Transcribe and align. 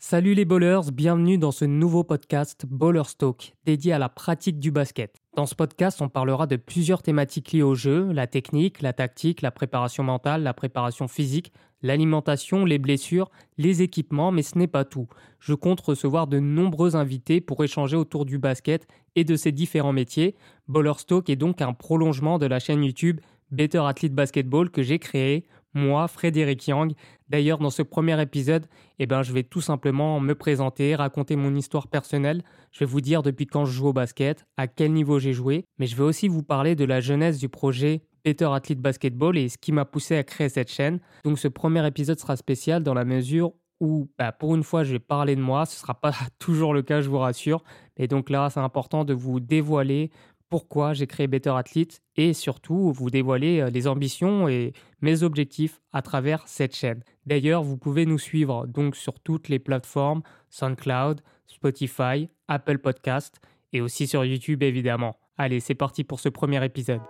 Salut 0.00 0.34
les 0.34 0.44
bowlers, 0.44 0.92
bienvenue 0.92 1.38
dans 1.38 1.50
ce 1.50 1.64
nouveau 1.64 2.04
podcast 2.04 2.66
Bowlers 2.70 3.16
Talk 3.18 3.54
dédié 3.66 3.92
à 3.92 3.98
la 3.98 4.08
pratique 4.08 4.60
du 4.60 4.70
basket. 4.70 5.16
Dans 5.34 5.44
ce 5.44 5.56
podcast, 5.56 6.00
on 6.00 6.08
parlera 6.08 6.46
de 6.46 6.54
plusieurs 6.54 7.02
thématiques 7.02 7.50
liées 7.50 7.62
au 7.62 7.74
jeu, 7.74 8.12
la 8.12 8.28
technique, 8.28 8.80
la 8.80 8.92
tactique, 8.92 9.42
la 9.42 9.50
préparation 9.50 10.04
mentale, 10.04 10.44
la 10.44 10.54
préparation 10.54 11.08
physique, 11.08 11.52
l'alimentation, 11.82 12.64
les 12.64 12.78
blessures, 12.78 13.28
les 13.58 13.82
équipements, 13.82 14.30
mais 14.30 14.42
ce 14.42 14.56
n'est 14.56 14.68
pas 14.68 14.84
tout. 14.84 15.08
Je 15.40 15.52
compte 15.52 15.80
recevoir 15.80 16.28
de 16.28 16.38
nombreux 16.38 16.94
invités 16.94 17.40
pour 17.40 17.64
échanger 17.64 17.96
autour 17.96 18.24
du 18.24 18.38
basket 18.38 18.86
et 19.16 19.24
de 19.24 19.34
ses 19.34 19.50
différents 19.50 19.92
métiers. 19.92 20.36
Bowlers 20.68 21.04
Talk 21.08 21.28
est 21.28 21.34
donc 21.34 21.60
un 21.60 21.72
prolongement 21.72 22.38
de 22.38 22.46
la 22.46 22.60
chaîne 22.60 22.84
YouTube 22.84 23.20
Better 23.50 23.78
Athlete 23.78 24.14
Basketball 24.14 24.70
que 24.70 24.82
j'ai 24.82 25.00
créée 25.00 25.44
moi, 25.78 26.08
Frédéric 26.08 26.66
Yang. 26.66 26.92
D'ailleurs, 27.28 27.58
dans 27.58 27.70
ce 27.70 27.82
premier 27.82 28.20
épisode, 28.20 28.66
eh 28.98 29.06
ben, 29.06 29.22
je 29.22 29.32
vais 29.32 29.42
tout 29.42 29.60
simplement 29.60 30.20
me 30.20 30.34
présenter, 30.34 30.94
raconter 30.94 31.36
mon 31.36 31.54
histoire 31.54 31.88
personnelle. 31.88 32.42
Je 32.72 32.80
vais 32.80 32.86
vous 32.86 33.00
dire 33.00 33.22
depuis 33.22 33.46
quand 33.46 33.64
je 33.64 33.72
joue 33.72 33.88
au 33.88 33.92
basket, 33.92 34.46
à 34.56 34.66
quel 34.66 34.92
niveau 34.92 35.18
j'ai 35.18 35.32
joué, 35.32 35.64
mais 35.78 35.86
je 35.86 35.96
vais 35.96 36.02
aussi 36.02 36.28
vous 36.28 36.42
parler 36.42 36.74
de 36.74 36.84
la 36.84 37.00
jeunesse 37.00 37.38
du 37.38 37.48
projet 37.48 38.02
Better 38.24 38.48
Athlete 38.52 38.80
Basketball 38.80 39.38
et 39.38 39.48
ce 39.48 39.56
qui 39.56 39.72
m'a 39.72 39.84
poussé 39.84 40.16
à 40.16 40.24
créer 40.24 40.48
cette 40.48 40.70
chaîne. 40.70 41.00
Donc 41.24 41.38
ce 41.38 41.48
premier 41.48 41.86
épisode 41.86 42.18
sera 42.18 42.36
spécial 42.36 42.82
dans 42.82 42.94
la 42.94 43.04
mesure 43.04 43.52
où, 43.80 44.10
bah, 44.18 44.32
pour 44.32 44.54
une 44.54 44.64
fois, 44.64 44.84
je 44.84 44.92
vais 44.92 44.98
parler 44.98 45.36
de 45.36 45.40
moi. 45.40 45.66
Ce 45.66 45.76
ne 45.76 45.80
sera 45.80 45.94
pas 45.94 46.12
toujours 46.38 46.74
le 46.74 46.82
cas, 46.82 47.00
je 47.00 47.08
vous 47.08 47.18
rassure. 47.18 47.62
Et 47.96 48.08
donc 48.08 48.30
là, 48.30 48.50
c'est 48.50 48.60
important 48.60 49.04
de 49.04 49.14
vous 49.14 49.40
dévoiler 49.40 50.10
pourquoi 50.48 50.94
j'ai 50.94 51.06
créé 51.06 51.26
Better 51.26 51.50
Athlete 51.50 52.00
et 52.16 52.32
surtout 52.32 52.92
vous 52.92 53.10
dévoiler 53.10 53.60
euh, 53.60 53.70
les 53.70 53.86
ambitions 53.86 54.48
et 54.48 54.72
mes 55.00 55.22
objectifs 55.22 55.80
à 55.92 56.02
travers 56.02 56.46
cette 56.48 56.74
chaîne. 56.74 57.02
D'ailleurs, 57.26 57.62
vous 57.62 57.76
pouvez 57.76 58.06
nous 58.06 58.18
suivre 58.18 58.66
donc 58.66 58.96
sur 58.96 59.20
toutes 59.20 59.48
les 59.48 59.58
plateformes 59.58 60.22
SoundCloud, 60.50 61.20
Spotify, 61.46 62.28
Apple 62.48 62.78
Podcast 62.78 63.40
et 63.72 63.80
aussi 63.80 64.06
sur 64.06 64.24
YouTube 64.24 64.62
évidemment. 64.62 65.16
Allez, 65.36 65.60
c'est 65.60 65.74
parti 65.74 66.04
pour 66.04 66.20
ce 66.20 66.28
premier 66.28 66.64
épisode. 66.64 67.00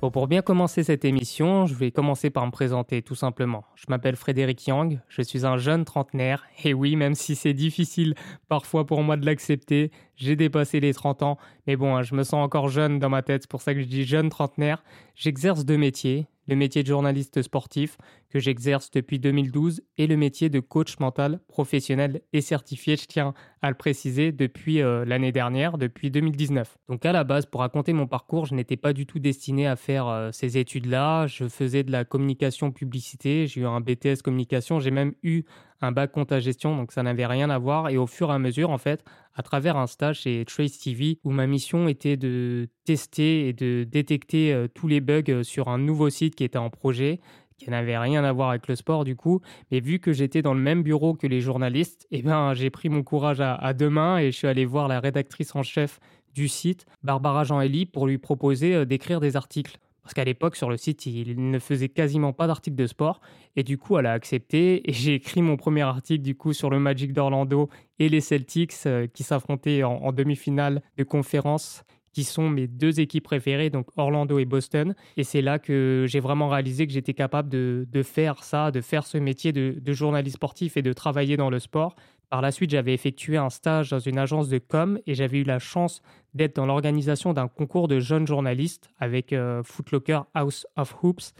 Pour 0.00 0.28
bien 0.28 0.42
commencer 0.42 0.82
cette 0.82 1.04
émission, 1.04 1.66
je 1.66 1.74
vais 1.74 1.90
commencer 1.90 2.30
par 2.30 2.46
me 2.46 2.50
présenter 2.50 3.02
tout 3.02 3.14
simplement. 3.14 3.64
Je 3.74 3.86
m'appelle 3.88 4.16
Frédéric 4.16 4.66
Yang, 4.66 5.00
je 5.08 5.22
suis 5.22 5.46
un 5.46 5.56
jeune 5.56 5.84
trentenaire, 5.84 6.44
et 6.64 6.74
oui, 6.74 6.96
même 6.96 7.14
si 7.14 7.34
c'est 7.34 7.54
difficile 7.54 8.14
parfois 8.48 8.86
pour 8.86 9.02
moi 9.02 9.16
de 9.16 9.26
l'accepter, 9.26 9.90
j'ai 10.16 10.36
dépassé 10.36 10.80
les 10.80 10.94
30 10.94 11.22
ans, 11.22 11.38
mais 11.66 11.76
bon, 11.76 11.94
hein, 11.94 12.02
je 12.02 12.14
me 12.14 12.24
sens 12.24 12.44
encore 12.44 12.68
jeune 12.68 12.98
dans 12.98 13.10
ma 13.10 13.22
tête, 13.22 13.42
c'est 13.42 13.50
pour 13.50 13.62
ça 13.62 13.74
que 13.74 13.80
je 13.80 13.86
dis 13.86 14.04
jeune 14.04 14.30
trentenaire. 14.30 14.82
J'exerce 15.14 15.64
deux 15.64 15.76
métiers, 15.76 16.26
le 16.48 16.56
métier 16.56 16.82
de 16.82 16.88
journaliste 16.88 17.42
sportif 17.42 17.98
que 18.30 18.38
j'exerce 18.38 18.90
depuis 18.90 19.18
2012 19.18 19.82
et 19.98 20.06
le 20.06 20.16
métier 20.16 20.48
de 20.48 20.60
coach 20.60 20.98
mental 20.98 21.40
professionnel 21.48 22.22
et 22.32 22.40
certifié, 22.40 22.96
je 22.96 23.06
tiens 23.06 23.34
à 23.62 23.68
le 23.68 23.76
préciser, 23.76 24.32
depuis 24.32 24.80
euh, 24.80 25.04
l'année 25.04 25.32
dernière, 25.32 25.78
depuis 25.78 26.10
2019. 26.10 26.78
Donc 26.88 27.04
à 27.04 27.12
la 27.12 27.24
base, 27.24 27.46
pour 27.46 27.60
raconter 27.60 27.92
mon 27.92 28.06
parcours, 28.06 28.46
je 28.46 28.54
n'étais 28.54 28.76
pas 28.76 28.92
du 28.92 29.06
tout 29.06 29.18
destiné 29.18 29.66
à 29.66 29.76
faire 29.76 30.08
euh, 30.08 30.30
ces 30.32 30.58
études-là. 30.58 31.26
Je 31.26 31.48
faisais 31.48 31.82
de 31.82 31.92
la 31.92 32.04
communication 32.04 32.70
publicité, 32.70 33.46
j'ai 33.46 33.62
eu 33.62 33.66
un 33.66 33.80
BTS 33.80 34.22
communication, 34.22 34.80
j'ai 34.80 34.90
même 34.90 35.14
eu 35.22 35.44
un 35.80 35.92
bac 35.92 36.12
compte 36.12 36.38
gestion, 36.38 36.76
donc 36.76 36.92
ça 36.92 37.02
n'avait 37.02 37.26
rien 37.26 37.50
à 37.50 37.58
voir. 37.58 37.88
Et 37.90 37.96
au 37.96 38.06
fur 38.06 38.30
et 38.30 38.34
à 38.34 38.38
mesure, 38.38 38.70
en 38.70 38.78
fait, 38.78 39.04
à 39.34 39.42
travers 39.42 39.76
un 39.76 39.86
stage 39.86 40.20
chez 40.20 40.44
Trace 40.44 40.78
TV, 40.78 41.18
où 41.24 41.30
ma 41.30 41.46
mission 41.46 41.88
était 41.88 42.16
de 42.16 42.68
tester 42.84 43.48
et 43.48 43.52
de 43.52 43.84
détecter 43.84 44.52
euh, 44.52 44.68
tous 44.68 44.88
les 44.88 45.00
bugs 45.00 45.22
euh, 45.28 45.42
sur 45.42 45.68
un 45.68 45.78
nouveau 45.78 46.10
site 46.10 46.34
qui 46.34 46.44
était 46.44 46.58
en 46.58 46.70
projet, 46.70 47.20
qui 47.58 47.70
n'avait 47.70 47.98
rien 47.98 48.24
à 48.24 48.32
voir 48.32 48.50
avec 48.50 48.68
le 48.68 48.76
sport 48.76 49.04
du 49.04 49.16
coup. 49.16 49.40
Mais 49.70 49.80
vu 49.80 49.98
que 49.98 50.12
j'étais 50.12 50.42
dans 50.42 50.54
le 50.54 50.60
même 50.60 50.82
bureau 50.82 51.14
que 51.14 51.26
les 51.26 51.40
journalistes, 51.40 52.06
eh 52.10 52.22
ben, 52.22 52.54
j'ai 52.54 52.70
pris 52.70 52.88
mon 52.88 53.02
courage 53.02 53.40
à, 53.40 53.54
à, 53.54 53.72
deux 53.72 53.90
mains 53.90 54.18
et 54.18 54.30
je 54.30 54.36
suis 54.36 54.46
allé 54.46 54.64
voir 54.64 54.88
la 54.88 55.00
rédactrice 55.00 55.54
en 55.54 55.62
chef 55.62 56.00
du 56.34 56.48
site, 56.48 56.84
Barbara 57.02 57.44
Jean-Elie, 57.44 57.86
pour 57.86 58.06
lui 58.06 58.18
proposer 58.18 58.74
euh, 58.74 58.84
d'écrire 58.84 59.20
des 59.20 59.36
articles. 59.36 59.78
Parce 60.06 60.14
qu'à 60.14 60.22
l'époque, 60.22 60.54
sur 60.54 60.70
le 60.70 60.76
site, 60.76 61.04
il 61.06 61.50
ne 61.50 61.58
faisait 61.58 61.88
quasiment 61.88 62.32
pas 62.32 62.46
d'articles 62.46 62.76
de 62.76 62.86
sport. 62.86 63.20
Et 63.56 63.64
du 63.64 63.76
coup, 63.76 63.98
elle 63.98 64.06
a 64.06 64.12
accepté. 64.12 64.88
Et 64.88 64.92
j'ai 64.92 65.14
écrit 65.14 65.42
mon 65.42 65.56
premier 65.56 65.82
article, 65.82 66.22
du 66.22 66.36
coup, 66.36 66.52
sur 66.52 66.70
le 66.70 66.78
Magic 66.78 67.12
d'Orlando 67.12 67.68
et 67.98 68.08
les 68.08 68.20
Celtics 68.20 68.72
euh, 68.86 69.08
qui 69.12 69.24
s'affrontaient 69.24 69.82
en, 69.82 70.12
demi-finale 70.12 70.80
de 70.96 71.02
conférence 71.02 71.82
qui 72.12 72.22
sont 72.22 72.48
mes 72.48 72.68
deux 72.68 73.00
équipes 73.00 73.24
préférées, 73.24 73.68
donc 73.68 73.88
Orlando 73.96 74.38
et 74.38 74.44
Boston. 74.44 74.94
Et 75.16 75.24
c'est 75.24 75.42
là 75.42 75.58
que 75.58 76.06
j'ai 76.08 76.20
vraiment 76.20 76.48
réalisé 76.48 76.86
que 76.86 76.92
j'étais 76.92 77.12
capable 77.12 77.48
de, 77.48 78.02
faire 78.04 78.44
ça, 78.44 78.70
de 78.70 78.80
faire 78.80 79.06
ce 79.06 79.18
métier 79.18 79.52
de, 79.52 79.74
de 79.78 79.92
journaliste 79.92 80.36
sportif 80.36 80.76
et 80.76 80.82
de 80.82 80.92
travailler 80.92 81.36
dans 81.36 81.50
le 81.50 81.58
sport. 81.58 81.96
Par 82.28 82.42
la 82.42 82.50
suite, 82.50 82.70
j'avais 82.70 82.92
effectué 82.92 83.36
un 83.36 83.50
stage 83.50 83.90
dans 83.90 84.00
une 84.00 84.18
agence 84.18 84.48
de 84.48 84.58
com 84.58 84.98
et 85.06 85.14
j'avais 85.14 85.38
eu 85.38 85.44
la 85.44 85.60
chance 85.60 86.02
d'être 86.34 86.56
dans 86.56 86.66
l'organisation 86.66 87.32
d'un 87.32 87.46
concours 87.46 87.86
de 87.86 88.00
jeunes 88.00 88.26
journalistes 88.26 88.90
avec 88.98 89.32
euh, 89.32 89.62
Footlocker 89.62 90.20
House 90.34 90.66
of 90.76 90.96
Hoops. 91.02 91.34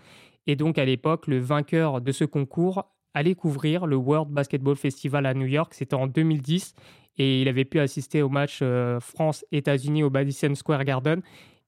Et 0.47 0.55
donc 0.55 0.79
à 0.79 0.85
l'époque, 0.85 1.27
le 1.27 1.39
vainqueur 1.39 2.01
de 2.01 2.13
ce 2.13 2.25
concours 2.25 2.85
allait 3.15 3.35
couvrir 3.35 3.87
le 3.87 3.97
World 3.97 4.31
Basketball 4.31 4.77
Festival 4.77 5.27
à 5.27 5.35
New 5.35 5.47
York. 5.47 5.75
C'était 5.75 5.95
en 5.95 6.07
2010 6.07 6.75
et 7.19 7.43
il 7.43 7.49
avait 7.49 7.65
pu 7.65 7.81
assister 7.81 8.23
au 8.23 8.29
match 8.29 8.61
euh, 8.63 9.01
France-États-Unis 9.01 10.05
au 10.05 10.11
Madison 10.11 10.55
Square 10.55 10.85
Garden. 10.85 11.21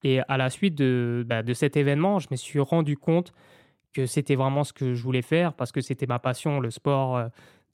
Et 0.04 0.20
à 0.28 0.36
la 0.36 0.48
suite 0.48 0.76
de, 0.76 1.24
bah, 1.26 1.42
de 1.42 1.52
cet 1.54 1.76
événement, 1.76 2.20
je 2.20 2.28
me 2.30 2.36
suis 2.36 2.60
rendu 2.60 2.96
compte 2.96 3.32
que 3.92 4.06
c'était 4.06 4.36
vraiment 4.36 4.62
ce 4.62 4.72
que 4.72 4.94
je 4.94 5.02
voulais 5.02 5.22
faire 5.22 5.54
parce 5.54 5.72
que 5.72 5.80
c'était 5.80 6.06
ma 6.06 6.20
passion, 6.20 6.60
le 6.60 6.70
sport. 6.70 7.16
Euh, 7.16 7.28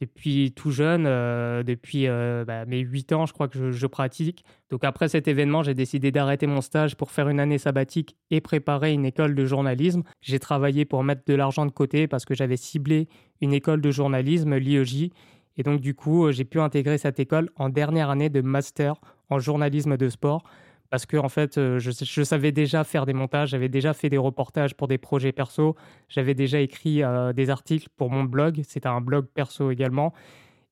depuis 0.05 0.53
tout 0.53 0.71
jeune, 0.71 1.05
euh, 1.07 1.63
depuis 1.63 2.07
euh, 2.07 2.45
bah, 2.45 2.65
mes 2.67 2.79
8 2.79 3.13
ans, 3.13 3.27
je 3.27 3.33
crois 3.33 3.49
que 3.49 3.71
je, 3.71 3.87
pratique. 3.87 4.45
Donc 4.71 4.85
après 4.85 5.09
cet 5.09 5.29
événement, 5.29 5.63
j'ai 5.63 5.75
décidé 5.75 6.11
d'arrêter 6.11 6.47
mon 6.47 6.61
stage 6.61 6.97
pour 6.97 7.11
faire 7.11 7.29
une 7.29 7.41
année 7.41 7.59
sabbatique 7.59 8.17
et 8.31 8.41
préparer 8.41 8.93
une 8.93 9.05
école 9.05 9.35
de 9.35 9.45
journalisme. 9.45 10.03
J'ai 10.21 10.39
travaillé 10.39 10.85
pour 10.85 11.05
mettre 11.05 11.23
de 11.27 11.35
l'argent 11.35 11.67
de 11.67 11.71
côté 11.71 12.07
parce 12.09 12.25
que 12.25 12.35
j'avais 12.35 12.57
ciblé 12.57 13.09
une 13.41 13.53
école 13.53 13.81
de 13.81 13.91
journalisme, 13.91 14.57
l'IEJ. 14.57 15.11
Et 15.57 15.63
donc 15.63 15.81
du 15.81 15.95
coup, 15.95 16.31
j'ai 16.33 16.45
pu 16.45 16.61
intégrer 16.61 16.99
cette 16.99 17.21
école 17.21 17.51
en 17.57 17.69
dernière 17.69 18.11
année 18.11 18.29
de 18.29 18.41
master 18.41 18.97
en 19.31 19.39
journalisme 19.39 19.97
de 19.97 20.09
sport 20.09 20.45
parce 20.95 21.07
que 21.07 21.17
en 21.17 21.29
fait, 21.29 21.59
euh, 21.59 21.81
je, 21.81 22.23
savais 22.23 22.53
déjà 22.53 22.85
faire 22.85 23.05
des 23.05 23.15
montages, 23.15 23.49
j'avais 23.49 23.69
déjà 23.69 23.95
fait 23.95 24.09
des 24.09 24.17
reportages 24.17 24.77
pour 24.77 24.87
des 24.87 24.97
projets 24.97 25.33
perso, 25.33 25.75
j'avais 26.09 26.35
déjà 26.35 26.61
écrit 26.61 27.03
euh, 27.03 27.33
des 27.33 27.51
articles 27.51 27.89
pour 27.97 28.11
mon 28.11 28.23
blog, 28.23 28.61
c'était 28.63 28.87
un 28.87 29.01
blog 29.01 29.27
perso 29.27 29.73
également. 29.73 30.13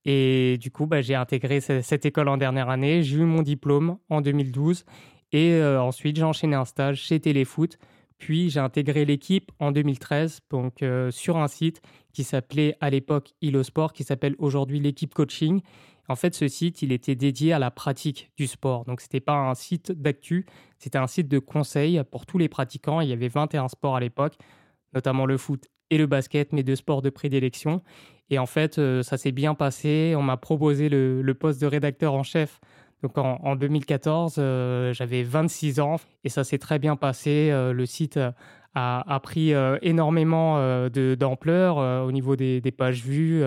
Et 0.05 0.59
du 0.61 0.71
coup, 0.71 0.87
bah, 0.87 1.03
j'ai 1.03 1.17
intégré 1.17 1.61
cette, 1.61 2.07
école 2.07 2.29
en 2.29 2.37
dernière 2.37 2.71
année, 2.71 3.03
j'ai 3.03 3.17
eu 3.17 3.25
mon 3.25 3.43
diplôme 3.43 3.99
en 4.11 4.21
2012 4.21 4.85
et 5.33 5.55
euh, 5.55 5.83
ensuite 5.83 6.15
j'ai 6.15 6.23
enchaîné 6.23 6.55
un 6.55 6.67
stage 6.67 7.01
chez 7.01 7.19
Téléfoot. 7.19 7.77
Puis 8.19 8.49
j'ai 8.49 8.61
intégré 8.61 9.05
l'équipe 9.05 9.51
en 9.59 9.73
2013, 9.73 10.43
donc 10.51 10.85
sur 11.11 11.37
un 11.37 11.49
site 11.49 11.83
qui 12.13 12.23
s'appelait 12.23 12.77
à 12.81 12.91
l'époque 12.91 13.35
Sport, 13.65 13.93
qui 13.93 14.05
s'appelle 14.05 14.37
aujourd'hui 14.39 14.79
l'équipe 14.79 15.13
coaching. 15.13 15.63
En 16.09 16.17
fait, 16.17 16.35
ce 16.35 16.49
site, 16.49 16.83
il 16.83 16.93
était 16.93 17.15
dédié 17.15 17.53
à 17.53 17.59
la 17.59 17.71
pratique 17.71 18.33
du 18.37 18.47
sport. 18.47 18.85
Donc, 18.85 19.01
ce 19.01 19.07
n'était 19.07 19.21
pas 19.21 19.35
un 19.35 19.55
site 19.55 19.93
d'actu, 19.93 20.47
c'était 20.79 20.99
un 20.99 21.07
site 21.07 21.29
de 21.29 21.39
conseil 21.39 22.03
pour 22.11 22.27
tous 22.27 22.39
les 22.39 22.49
pratiquants. 22.49 23.01
Il 23.01 23.09
y 23.09 23.13
avait 23.13 23.29
21 23.29 23.69
sports 23.69 23.97
à 23.97 24.01
l'époque, 24.01 24.35
notamment 24.95 25.27
le 25.27 25.37
foot 25.39 25.69
et 25.91 25.99
le 25.99 26.07
basket, 26.07 26.53
mes 26.53 26.63
deux 26.63 26.77
sports 26.77 27.03
de 27.03 27.11
prédilection. 27.11 27.83
Et 28.31 28.39
en 28.39 28.47
fait, 28.47 28.79
euh, 28.79 29.03
ça 29.03 29.19
s'est 29.19 29.31
bien 29.31 29.55
passé. 29.55 30.15
On 30.17 30.23
m'a 30.23 30.39
proposé 30.39 30.89
le, 30.89 31.35
poste 31.35 31.61
de 31.61 31.67
rédacteur 31.67 32.15
en 32.15 32.23
chef. 32.23 32.61
Donc 33.03 33.19
en, 33.19 33.57
2014, 33.57 34.37
euh, 34.39 34.93
j'avais 34.95 35.23
26 35.23 35.81
ans 35.81 35.97
et 36.25 36.29
ça 36.29 36.43
s'est 36.43 36.59
très 36.59 36.79
bien 36.79 36.97
passé. 36.97 37.51
Euh, 37.51 37.73
le 37.73 37.85
site 37.85 38.19
a, 38.75 39.21
pris 39.23 39.53
énormément 39.83 40.89
d'ampleur 40.89 42.07
au 42.07 42.13
niveau 42.13 42.37
des, 42.37 42.61
pages 42.77 43.03
vues, 43.03 43.45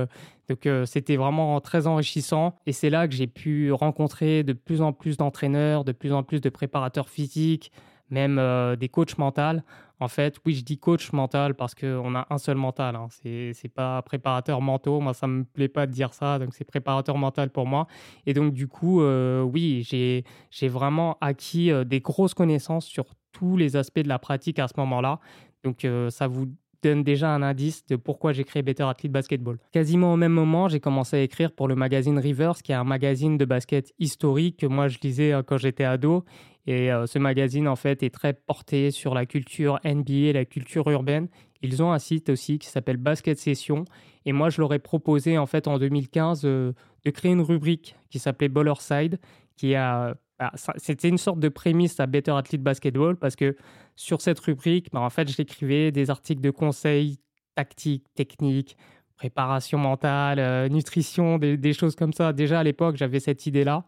donc 0.49 0.65
euh, 0.65 0.85
c'était 0.85 1.15
vraiment 1.15 1.59
très 1.61 1.87
enrichissant. 1.87 2.55
Et 2.65 2.71
c'est 2.71 2.89
là 2.89 3.07
que 3.07 3.13
j'ai 3.13 3.27
pu 3.27 3.71
rencontrer 3.71 4.43
de 4.43 4.53
plus 4.53 4.81
en 4.81 4.93
plus 4.93 5.17
d'entraîneurs, 5.17 5.83
de 5.83 5.91
plus 5.91 6.13
en 6.13 6.23
plus 6.23 6.41
de 6.41 6.49
préparateurs 6.49 7.09
physiques, 7.09 7.71
même 8.09 8.37
euh, 8.39 8.75
des 8.75 8.89
coachs 8.89 9.17
mentaux. 9.17 9.61
En 9.99 10.07
fait, 10.07 10.37
oui, 10.45 10.53
je 10.55 10.63
dis 10.63 10.77
coach 10.77 11.13
mental 11.13 11.55
parce 11.55 11.73
qu'on 11.73 12.15
a 12.15 12.27
un 12.29 12.37
seul 12.37 12.57
mental. 12.57 12.95
Hein. 12.95 13.07
C'est, 13.09 13.51
c'est 13.53 13.69
pas 13.69 14.01
préparateur 14.01 14.61
mentaux. 14.61 14.99
Moi, 14.99 15.13
ça 15.13 15.27
me 15.27 15.43
plaît 15.43 15.69
pas 15.69 15.87
de 15.87 15.91
dire 15.91 16.13
ça. 16.13 16.37
Donc, 16.37 16.53
c'est 16.53 16.65
préparateur 16.65 17.17
mental 17.17 17.49
pour 17.49 17.65
moi. 17.65 17.87
Et 18.25 18.33
donc, 18.33 18.53
du 18.53 18.67
coup, 18.67 19.01
euh, 19.01 19.41
oui, 19.41 19.83
j'ai, 19.83 20.67
vraiment 20.67 21.17
acquis 21.21 21.71
des 21.85 22.01
grosses 22.01 22.33
connaissances 22.33 22.85
sur 22.85 23.05
tous 23.31 23.55
les 23.55 23.75
aspects 23.77 23.99
de 23.99 24.09
la 24.09 24.19
pratique 24.19 24.59
à 24.59 24.67
ce 24.67 24.73
moment-là. 24.77 25.19
Donc, 25.63 25.87
ça 26.09 26.27
vous 26.27 26.47
donne 26.85 27.03
déjà 27.03 27.29
un 27.29 27.41
indice 27.41 27.85
de 27.87 27.95
pourquoi 27.95 28.31
j'ai 28.31 28.43
créé 28.43 28.61
Better 28.61 28.83
Athlete 28.83 29.11
Basketball. 29.11 29.57
Quasiment 29.71 30.13
au 30.13 30.17
même 30.17 30.31
moment, 30.31 30.69
j'ai 30.69 30.79
commencé 30.79 31.17
à 31.17 31.21
écrire 31.21 31.51
pour 31.51 31.67
le 31.67 31.75
magazine 31.75 32.19
Rivers, 32.19 32.61
qui 32.61 32.71
est 32.71 32.75
un 32.75 32.83
magazine 32.83 33.37
de 33.37 33.45
basket 33.45 33.93
historique 33.97 34.57
que 34.57 34.67
moi 34.67 34.87
je 34.87 34.99
lisais 35.01 35.33
euh, 35.33 35.41
quand 35.41 35.57
j'étais 35.57 35.83
ado. 35.83 36.23
Et 36.67 36.89
ce 37.05 37.19
magazine, 37.19 37.67
en 37.67 37.75
fait, 37.75 38.01
est 38.01 38.09
très 38.09 38.33
porté 38.33 38.89
sur 38.89 39.13
la 39.13 39.27
culture 39.27 39.79
NBA, 39.85 40.33
la 40.33 40.45
culture 40.45 40.89
urbaine. 40.89 41.27
Ils 41.61 41.83
ont 41.83 41.91
un 41.91 41.99
site 41.99 42.29
aussi 42.29 42.57
qui 42.57 42.67
s'appelle 42.67 42.97
Basket 42.97 43.37
Session. 43.37 43.85
Et 44.25 44.33
moi, 44.33 44.49
je 44.49 44.61
leur 44.61 44.73
ai 44.73 44.79
proposé, 44.79 45.37
en 45.37 45.45
fait, 45.45 45.67
en 45.67 45.77
2015, 45.77 46.41
de 46.41 46.73
créer 47.13 47.33
une 47.33 47.41
rubrique 47.41 47.95
qui 48.09 48.17
s'appelait 48.17 48.49
Side, 48.79 49.19
qui 49.55 49.75
a 49.75 50.15
bah, 50.37 50.51
c'était 50.75 51.07
une 51.07 51.17
sorte 51.17 51.39
de 51.39 51.47
prémisse 51.47 51.99
à 51.99 52.07
Better 52.07 52.31
Athlete 52.31 52.61
Basketball 52.61 53.15
parce 53.15 53.37
que 53.37 53.55
sur 53.95 54.21
cette 54.21 54.39
rubrique, 54.39 54.89
bah, 54.91 54.99
en 54.99 55.09
fait, 55.09 55.29
j'écrivais 55.29 55.91
des 55.91 56.09
articles 56.09 56.41
de 56.41 56.51
conseils 56.51 57.19
tactiques, 57.55 58.05
techniques, 58.15 58.75
préparation 59.15 59.77
mentale, 59.77 60.39
euh, 60.39 60.67
nutrition, 60.67 61.37
des, 61.37 61.73
choses 61.73 61.95
comme 61.95 62.11
ça. 62.11 62.33
Déjà 62.33 62.59
à 62.59 62.63
l'époque, 62.63 62.97
j'avais 62.97 63.21
cette 63.21 63.45
idée-là. 63.45 63.85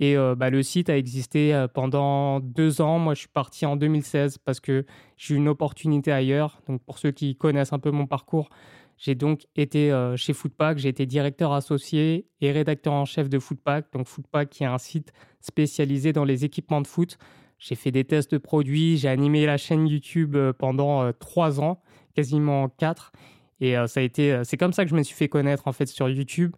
Et 0.00 0.16
euh, 0.16 0.34
bah, 0.36 0.50
le 0.50 0.62
site 0.62 0.90
a 0.90 0.96
existé 0.96 1.52
euh, 1.54 1.66
pendant 1.66 2.40
deux 2.40 2.80
ans. 2.80 2.98
Moi, 2.98 3.14
je 3.14 3.20
suis 3.20 3.28
parti 3.28 3.66
en 3.66 3.76
2016 3.76 4.38
parce 4.38 4.60
que 4.60 4.86
j'ai 5.16 5.34
eu 5.34 5.36
une 5.38 5.48
opportunité 5.48 6.12
ailleurs. 6.12 6.60
Donc, 6.68 6.82
pour 6.82 6.98
ceux 6.98 7.10
qui 7.10 7.34
connaissent 7.34 7.72
un 7.72 7.78
peu 7.78 7.90
mon 7.90 8.06
parcours, 8.06 8.48
j'ai 8.96 9.14
donc 9.14 9.46
été 9.54 9.92
chez 10.16 10.32
Footpack. 10.32 10.78
J'ai 10.78 10.88
été 10.88 11.06
directeur 11.06 11.52
associé 11.52 12.26
et 12.40 12.50
rédacteur 12.50 12.92
en 12.92 13.04
chef 13.04 13.28
de 13.28 13.38
Footpack. 13.38 13.92
Donc, 13.92 14.06
Footpack 14.06 14.50
qui 14.50 14.64
est 14.64 14.66
un 14.66 14.78
site 14.78 15.12
spécialisé 15.40 16.12
dans 16.12 16.24
les 16.24 16.44
équipements 16.44 16.80
de 16.80 16.86
foot. 16.86 17.16
J'ai 17.60 17.76
fait 17.76 17.92
des 17.92 18.04
tests 18.04 18.32
de 18.32 18.38
produits. 18.38 18.98
J'ai 18.98 19.08
animé 19.08 19.46
la 19.46 19.56
chaîne 19.56 19.86
YouTube 19.86 20.36
pendant 20.58 21.12
trois 21.12 21.60
ans, 21.60 21.80
quasiment 22.16 22.68
quatre. 22.68 23.12
Et 23.60 23.74
ça 23.86 24.00
a 24.00 24.02
été, 24.02 24.42
c'est 24.42 24.56
comme 24.56 24.72
ça 24.72 24.82
que 24.82 24.90
je 24.90 24.96
me 24.96 25.02
suis 25.04 25.14
fait 25.14 25.28
connaître 25.28 25.68
en 25.68 25.72
fait 25.72 25.86
sur 25.86 26.08
YouTube. 26.08 26.56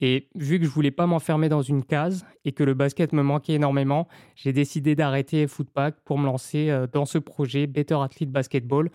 Et 0.00 0.28
vu 0.34 0.58
que 0.58 0.64
je 0.64 0.70
voulais 0.70 0.90
pas 0.90 1.06
m'enfermer 1.06 1.48
dans 1.48 1.62
une 1.62 1.84
case 1.84 2.24
et 2.44 2.52
que 2.52 2.64
le 2.64 2.74
basket 2.74 3.12
me 3.12 3.22
manquait 3.22 3.54
énormément, 3.54 4.08
j'ai 4.34 4.52
décidé 4.52 4.94
d'arrêter 4.94 5.46
Footpack 5.46 5.96
pour 6.04 6.18
me 6.18 6.26
lancer 6.26 6.74
dans 6.92 7.04
ce 7.04 7.18
projet 7.18 7.66
Better 7.66 7.96
Athlete 7.96 8.30
Basketball. 8.30 8.90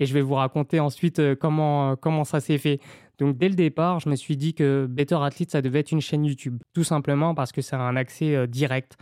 Et 0.00 0.06
je 0.06 0.14
vais 0.14 0.20
vous 0.20 0.34
raconter 0.34 0.80
ensuite 0.80 1.20
comment, 1.36 1.96
comment 1.96 2.24
ça 2.24 2.40
s'est 2.40 2.58
fait. 2.58 2.80
Donc 3.18 3.36
dès 3.36 3.48
le 3.48 3.54
départ, 3.54 4.00
je 4.00 4.08
me 4.08 4.16
suis 4.16 4.36
dit 4.36 4.54
que 4.54 4.86
Better 4.88 5.18
Athlete, 5.20 5.50
ça 5.50 5.62
devait 5.62 5.80
être 5.80 5.92
une 5.92 6.00
chaîne 6.00 6.24
YouTube. 6.24 6.60
Tout 6.72 6.84
simplement 6.84 7.34
parce 7.34 7.52
que 7.52 7.62
ça 7.62 7.78
a 7.78 7.82
un 7.82 7.96
accès 7.96 8.46
direct 8.46 8.96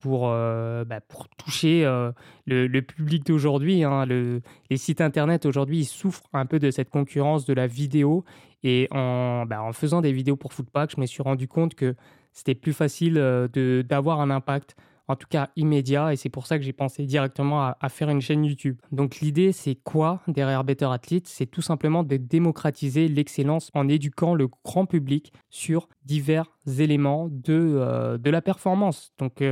pour, 0.00 0.28
euh, 0.28 0.84
bah, 0.84 1.00
pour 1.00 1.28
toucher 1.28 1.84
euh, 1.84 2.12
le, 2.46 2.80
public 2.80 3.26
d'aujourd'hui. 3.26 3.84
Hein. 3.84 4.06
les 4.06 4.76
sites 4.76 5.00
internet 5.00 5.46
aujourd'hui, 5.46 5.84
souffrent 5.84 6.28
un 6.32 6.46
peu 6.46 6.58
de 6.58 6.70
cette 6.70 6.90
concurrence 6.90 7.44
de 7.44 7.52
la 7.52 7.66
vidéo. 7.66 8.24
Et 8.62 8.88
en, 8.90 9.46
bah, 9.46 9.62
en 9.62 9.72
faisant 9.72 10.00
des 10.00 10.12
vidéos 10.12 10.36
pour 10.36 10.52
Footpack, 10.52 10.92
je 10.96 11.00
me 11.00 11.06
suis 11.06 11.22
rendu 11.22 11.48
compte 11.48 11.74
que 11.74 11.94
c'était 12.32 12.54
plus 12.54 12.72
facile 12.72 13.18
euh, 13.18 13.82
d'avoir 13.82 14.20
un 14.20 14.30
impact 14.30 14.76
en 15.10 15.16
tout 15.16 15.26
cas 15.26 15.48
immédiat, 15.56 16.12
et 16.12 16.16
c'est 16.16 16.28
pour 16.28 16.46
ça 16.46 16.58
que 16.58 16.64
j'ai 16.66 16.74
pensé 16.74 17.06
directement 17.06 17.62
à, 17.80 17.88
faire 17.88 18.10
une 18.10 18.20
chaîne 18.20 18.44
YouTube. 18.44 18.78
Donc 18.92 19.20
l'idée, 19.20 19.52
c'est 19.52 19.74
quoi 19.74 20.20
derrière 20.28 20.64
Better 20.64 20.84
Athlete 20.84 21.26
C'est 21.26 21.46
tout 21.46 21.62
simplement 21.62 22.02
de 22.02 22.18
démocratiser 22.18 23.08
l'excellence 23.08 23.70
en 23.72 23.88
éduquant 23.88 24.34
le 24.34 24.48
grand 24.66 24.84
public 24.84 25.32
sur 25.48 25.88
divers 26.04 26.44
éléments 26.78 27.28
de, 27.30 28.18
de 28.18 28.30
la 28.30 28.42
performance. 28.42 29.14
Donc 29.18 29.42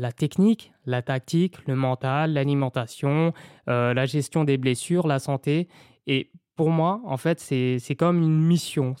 la 0.00 0.12
technique, 0.12 0.72
la 0.86 1.02
tactique, 1.02 1.56
le 1.66 1.76
mental, 1.76 2.32
l'alimentation, 2.32 3.34
euh, 3.68 3.92
la 3.92 4.06
gestion 4.06 4.44
des 4.44 4.56
blessures, 4.56 5.06
la 5.06 5.18
santé. 5.18 5.68
Et 6.06 6.30
pour 6.56 6.70
moi, 6.70 7.02
en 7.04 7.18
fait, 7.18 7.38
c'est 7.38 7.96
comme 7.96 8.22
une 8.22 8.40
mission. 8.40 8.94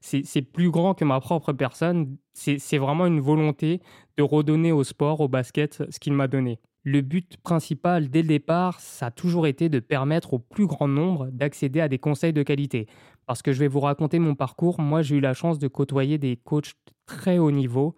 C'est 0.00 0.42
plus 0.42 0.70
grand 0.70 0.94
que 0.94 1.04
ma 1.04 1.20
propre 1.20 1.52
personne. 1.52 2.16
C'est 2.34 2.78
vraiment 2.78 3.06
une 3.06 3.20
volonté 3.20 3.80
de 4.16 4.22
redonner 4.22 4.70
au 4.70 4.84
sport, 4.84 5.20
au 5.20 5.28
basket, 5.28 5.82
ce 5.90 5.98
qu'il 5.98 6.12
m'a 6.12 6.28
donné. 6.28 6.60
Le 6.84 7.00
but 7.00 7.36
principal 7.38 8.08
dès 8.08 8.22
le 8.22 8.28
départ, 8.28 8.78
ça 8.80 9.06
a 9.06 9.10
toujours 9.10 9.48
été 9.48 9.68
de 9.68 9.80
permettre 9.80 10.34
au 10.34 10.38
plus 10.38 10.66
grand 10.66 10.88
nombre 10.88 11.28
d'accéder 11.32 11.80
à 11.80 11.88
des 11.88 11.98
conseils 11.98 12.32
de 12.32 12.44
qualité. 12.44 12.86
Parce 13.26 13.42
que 13.42 13.52
je 13.52 13.58
vais 13.58 13.68
vous 13.68 13.80
raconter 13.80 14.20
mon 14.20 14.36
parcours. 14.36 14.80
Moi, 14.80 15.02
j'ai 15.02 15.16
eu 15.16 15.20
la 15.20 15.34
chance 15.34 15.58
de 15.58 15.68
côtoyer 15.68 16.16
des 16.16 16.36
coachs 16.36 16.74
de 16.86 16.92
très 17.06 17.38
haut 17.38 17.50
niveau 17.50 17.94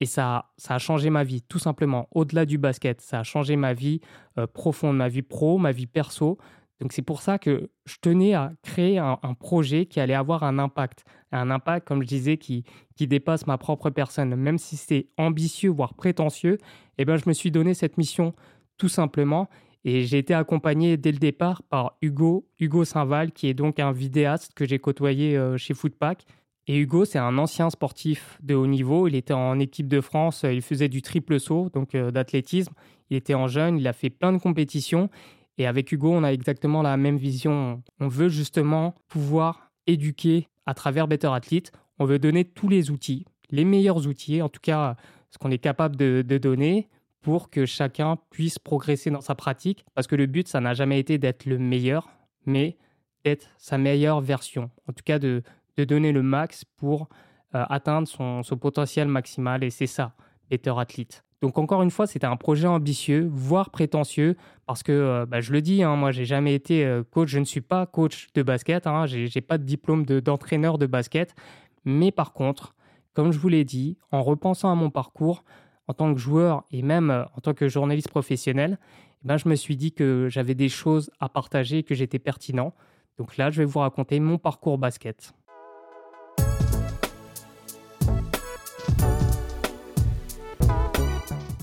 et 0.00 0.06
ça, 0.06 0.50
ça 0.56 0.74
a 0.74 0.78
changé 0.78 1.10
ma 1.10 1.24
vie, 1.24 1.42
tout 1.42 1.58
simplement. 1.58 2.08
Au-delà 2.12 2.46
du 2.46 2.56
basket, 2.56 3.00
ça 3.02 3.20
a 3.20 3.22
changé 3.22 3.56
ma 3.56 3.74
vie 3.74 4.00
euh, 4.38 4.46
profonde, 4.46 4.96
ma 4.96 5.08
vie 5.08 5.22
pro, 5.22 5.58
ma 5.58 5.72
vie 5.72 5.86
perso. 5.86 6.38
Donc 6.80 6.94
c'est 6.94 7.02
pour 7.02 7.20
ça 7.20 7.38
que 7.38 7.70
je 7.84 7.96
tenais 8.00 8.32
à 8.32 8.52
créer 8.62 8.96
un, 8.98 9.18
projet 9.38 9.84
qui 9.84 10.00
allait 10.00 10.14
avoir 10.14 10.42
un 10.44 10.58
impact. 10.58 11.04
Un 11.30 11.50
impact, 11.50 11.86
comme 11.86 12.02
je 12.02 12.08
disais, 12.08 12.38
qui, 12.38 12.64
qui 12.96 13.06
dépasse 13.06 13.46
ma 13.46 13.58
propre 13.58 13.90
personne. 13.90 14.34
Même 14.34 14.56
si 14.56 14.78
c'est 14.78 15.08
ambitieux, 15.18 15.68
voire 15.68 15.92
prétentieux, 15.92 16.56
eh 16.96 17.04
ben, 17.04 17.18
je 17.18 17.24
me 17.26 17.34
suis 17.34 17.50
donné 17.50 17.74
cette 17.74 17.98
mission 17.98 18.34
tout 18.78 18.88
simplement. 18.88 19.50
Et 19.84 20.04
j'ai 20.04 20.18
été 20.18 20.32
accompagné 20.32 20.96
dès 20.96 21.12
le 21.12 21.18
départ 21.18 21.62
par 21.62 21.96
Hugo, 22.00 22.46
Hugo 22.58 22.84
Saint-Val, 22.84 23.32
qui 23.32 23.48
est 23.48 23.54
donc 23.54 23.78
un 23.78 23.92
vidéaste 23.92 24.54
que 24.54 24.64
j'ai 24.64 24.78
côtoyé 24.78 25.36
euh, 25.36 25.58
chez 25.58 25.74
Footpack 25.74 26.24
et 26.66 26.78
Hugo, 26.78 27.04
c'est 27.04 27.18
un 27.18 27.38
ancien 27.38 27.70
sportif 27.70 28.38
de 28.42 28.54
haut 28.54 28.66
niveau. 28.66 29.08
Il 29.08 29.14
était 29.14 29.32
en 29.32 29.58
équipe 29.58 29.88
de 29.88 30.00
France, 30.00 30.44
il 30.48 30.62
faisait 30.62 30.88
du 30.88 31.02
triple 31.02 31.40
saut, 31.40 31.70
donc 31.72 31.94
euh, 31.94 32.10
d'athlétisme. 32.10 32.72
Il 33.10 33.16
était 33.16 33.34
en 33.34 33.48
jeune, 33.48 33.78
il 33.78 33.88
a 33.88 33.92
fait 33.92 34.10
plein 34.10 34.32
de 34.32 34.38
compétitions. 34.38 35.10
Et 35.58 35.66
avec 35.66 35.90
Hugo, 35.90 36.12
on 36.12 36.22
a 36.22 36.32
exactement 36.32 36.82
la 36.82 36.96
même 36.96 37.16
vision. 37.16 37.82
On 37.98 38.08
veut 38.08 38.28
justement 38.28 38.94
pouvoir 39.08 39.72
éduquer 39.86 40.48
à 40.66 40.74
travers 40.74 41.08
Better 41.08 41.28
Athlete. 41.28 41.72
On 41.98 42.04
veut 42.04 42.18
donner 42.18 42.44
tous 42.44 42.68
les 42.68 42.90
outils, 42.90 43.24
les 43.50 43.64
meilleurs 43.64 44.06
outils, 44.06 44.40
en 44.40 44.48
tout 44.48 44.60
cas 44.62 44.96
ce 45.30 45.38
qu'on 45.38 45.50
est 45.50 45.58
capable 45.58 45.96
de, 45.96 46.22
de 46.26 46.38
donner 46.38 46.88
pour 47.20 47.50
que 47.50 47.66
chacun 47.66 48.16
puisse 48.30 48.58
progresser 48.58 49.10
dans 49.10 49.20
sa 49.20 49.34
pratique. 49.34 49.84
Parce 49.94 50.06
que 50.06 50.16
le 50.16 50.26
but, 50.26 50.48
ça 50.48 50.60
n'a 50.60 50.74
jamais 50.74 50.98
été 50.98 51.18
d'être 51.18 51.46
le 51.46 51.58
meilleur, 51.58 52.08
mais 52.46 52.76
d'être 53.24 53.48
sa 53.58 53.76
meilleure 53.76 54.20
version. 54.20 54.70
En 54.88 54.92
tout 54.92 55.02
cas, 55.04 55.18
de, 55.18 55.42
de 55.80 55.84
donner 55.84 56.12
le 56.12 56.22
max 56.22 56.64
pour 56.64 57.08
euh, 57.54 57.64
atteindre 57.68 58.06
son, 58.06 58.42
potentiel 58.60 59.08
maximal. 59.08 59.64
Et 59.64 59.70
c'est 59.70 59.86
ça, 59.86 60.12
Better 60.50 60.74
Athlete. 60.76 61.24
Donc 61.42 61.58
encore 61.58 61.82
une 61.82 61.90
fois, 61.90 62.06
c'était 62.06 62.26
un 62.26 62.36
projet 62.36 62.68
ambitieux, 62.68 63.28
voire 63.32 63.70
prétentieux, 63.70 64.36
parce 64.66 64.82
que 64.82 64.92
euh, 64.92 65.26
bah, 65.26 65.40
je 65.40 65.52
le 65.52 65.62
dis, 65.62 65.82
hein, 65.82 65.96
moi 65.96 66.12
j'ai 66.12 66.26
jamais 66.26 66.54
été 66.54 66.84
euh, 66.84 67.02
coach, 67.02 67.30
je 67.30 67.38
ne 67.38 67.46
suis 67.46 67.62
pas 67.62 67.86
coach 67.86 68.28
de 68.34 68.42
basket, 68.42 68.86
hein, 68.86 69.06
je 69.06 69.20
n'ai 69.20 69.40
pas 69.40 69.56
de 69.56 69.64
diplôme 69.64 70.04
d'entraîneur 70.04 70.76
de, 70.76 70.84
basket, 70.84 71.34
mais 71.86 72.12
par 72.12 72.34
contre, 72.34 72.74
comme 73.14 73.32
je 73.32 73.38
vous 73.38 73.48
l'ai 73.48 73.64
dit, 73.64 73.96
en 74.12 74.22
repensant 74.22 74.70
à 74.70 74.74
mon 74.74 74.90
parcours 74.90 75.44
en 75.88 75.94
tant 75.94 76.12
que 76.12 76.20
joueur 76.20 76.64
et 76.70 76.82
même 76.82 77.26
en 77.34 77.40
tant 77.40 77.54
que 77.54 77.68
journaliste 77.68 78.10
professionnel, 78.10 78.78
eh 79.24 79.28
ben, 79.28 79.38
je 79.38 79.48
me 79.48 79.54
suis 79.54 79.78
dit 79.78 79.92
que 79.92 80.28
j'avais 80.30 80.54
des 80.54 80.68
choses 80.68 81.10
à 81.20 81.30
partager, 81.30 81.82
que 81.82 81.94
j'étais 81.94 82.18
pertinent. 82.18 82.74
Donc 83.18 83.36
là, 83.38 83.50
je 83.50 83.58
vais 83.58 83.66
vous 83.66 83.80
raconter 83.80 84.20
mon 84.20 84.38
parcours 84.38 84.78
basket. 84.78 85.34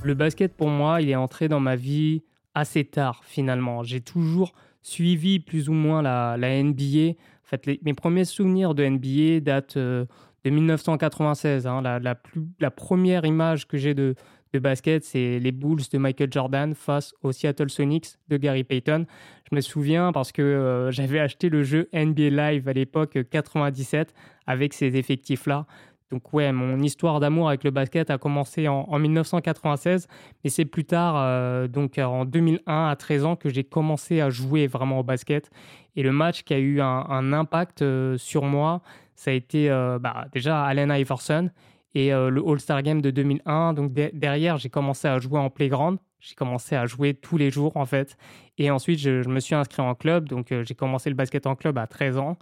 Le 0.07 0.13
basket, 0.13 0.55
pour 0.55 0.69
moi, 0.69 1.01
il 1.01 1.09
est 1.09 1.17
entré 1.17 1.49
dans 1.49 1.59
ma 1.59 1.75
vie 1.75 2.23
assez 2.53 2.85
tard, 2.85 3.23
finalement. 3.25 3.83
J'ai 3.83 3.99
toujours 3.99 4.53
suivi 4.81 5.39
plus 5.39 5.67
ou 5.67 5.73
moins 5.73 6.01
la, 6.01 6.37
NBA. 6.63 7.09
En 7.09 7.43
fait, 7.43 7.67
mes 7.83 7.93
premiers 7.93 8.23
souvenirs 8.23 8.73
de 8.73 8.87
NBA 8.87 9.41
datent 9.41 9.75
euh, 9.75 10.05
de 10.45 10.49
1996. 10.49 11.67
Hein. 11.67 11.81
La, 11.81 11.99
la, 11.99 12.71
première 12.71 13.25
image 13.25 13.67
que 13.67 13.75
j'ai 13.75 13.93
de, 13.93 14.15
de 14.53 14.59
basket, 14.59 15.03
c'est 15.03 15.39
les 15.39 15.51
Bulls 15.51 15.81
de 15.91 15.97
Michael 15.97 16.31
Jordan 16.31 16.73
face 16.73 17.13
aux 17.21 17.33
Seattle 17.33 17.69
Sonics 17.69 18.15
de 18.29 18.37
Gary 18.37 18.63
Payton. 18.63 19.05
Je 19.51 19.55
me 19.57 19.59
souviens 19.59 20.13
parce 20.13 20.31
que 20.31 20.41
euh, 20.41 20.89
j'avais 20.89 21.19
acheté 21.19 21.49
le 21.49 21.63
jeu 21.63 21.89
NBA 21.93 22.29
Live 22.29 22.69
à 22.69 22.73
l'époque 22.73 23.17
97 23.29 24.13
avec 24.45 24.73
ces 24.73 24.95
effectifs-là. 24.95 25.65
Donc 26.11 26.33
ouais, 26.33 26.51
mon 26.53 26.79
histoire 26.79 27.19
d'amour 27.19 27.49
avec 27.49 27.63
le 27.65 27.71
basket 27.71 28.09
a 28.09 28.17
commencé 28.17 28.67
en, 28.67 28.97
1996, 28.97 30.07
mais 30.43 30.49
c'est 30.49 30.65
plus 30.65 30.85
tard, 30.85 31.15
euh, 31.17 31.67
donc 31.67 31.97
en 31.97 32.23
2001 32.23 32.87
à 32.87 32.95
13 32.95 33.25
ans, 33.25 33.35
que 33.35 33.49
j'ai 33.49 33.65
commencé 33.65 34.21
à 34.21 34.29
jouer 34.29 34.67
vraiment 34.67 34.99
au 34.99 35.03
basket. 35.03 35.49
Et 35.97 36.03
le 36.03 36.13
match 36.13 36.43
qui 36.43 36.53
a 36.53 36.59
eu 36.59 36.79
un, 36.79 37.33
impact 37.33 37.81
euh, 37.81 38.17
sur 38.17 38.43
moi, 38.43 38.81
ça 39.15 39.31
a 39.31 39.33
été 39.33 39.69
euh, 39.69 39.99
bah, 39.99 40.27
déjà 40.31 40.63
Allen 40.63 40.91
Iverson 40.91 41.49
et 41.93 42.11
le 42.11 42.43
All-Star 42.47 42.83
Game 42.83 43.01
de 43.01 43.09
2001. 43.09 43.73
Donc 43.73 43.91
derrière, 43.91 44.57
j'ai 44.57 44.69
commencé 44.69 45.07
à 45.07 45.17
jouer 45.17 45.39
en 45.39 45.49
playground. 45.49 45.97
J'ai 46.19 46.35
commencé 46.35 46.75
à 46.75 46.85
jouer 46.85 47.15
tous 47.15 47.37
les 47.37 47.49
jours 47.49 47.75
en 47.75 47.85
fait. 47.85 48.17
Et 48.59 48.69
ensuite, 48.69 48.99
je 48.99 49.27
me 49.27 49.39
suis 49.39 49.55
inscrit 49.55 49.81
en 49.81 49.95
club. 49.95 50.29
Donc 50.29 50.53
j'ai 50.61 50.75
commencé 50.75 51.09
le 51.09 51.15
basket 51.15 51.47
en 51.47 51.55
club 51.55 51.79
à 51.79 51.87
13 51.87 52.19
ans. 52.19 52.37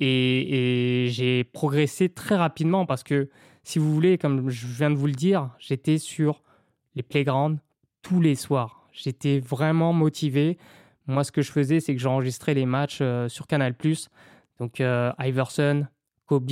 Et, 0.00 1.08
j'ai 1.10 1.44
progressé 1.44 2.08
très 2.08 2.36
rapidement 2.36 2.86
parce 2.86 3.02
que, 3.02 3.30
si 3.62 3.78
vous 3.78 3.92
voulez, 3.92 4.18
comme 4.18 4.48
je 4.50 4.66
viens 4.66 4.90
de 4.90 4.96
vous 4.96 5.06
le 5.06 5.12
dire, 5.12 5.50
j'étais 5.58 5.98
sur 5.98 6.42
les 6.94 7.02
playgrounds 7.02 7.60
tous 8.02 8.20
les 8.20 8.34
soirs. 8.34 8.88
J'étais 8.92 9.40
vraiment 9.40 9.92
motivé. 9.92 10.58
Moi, 11.06 11.24
ce 11.24 11.32
que 11.32 11.42
je 11.42 11.50
faisais, 11.50 11.80
c'est 11.80 11.94
que 11.94 12.00
j'enregistrais 12.00 12.54
les 12.54 12.66
matchs 12.66 12.98
euh, 13.00 13.28
sur 13.28 13.46
Canal+. 13.46 13.74
Donc, 14.58 14.80
euh, 14.80 15.12
Iverson, 15.18 15.86
Kobe, 16.26 16.50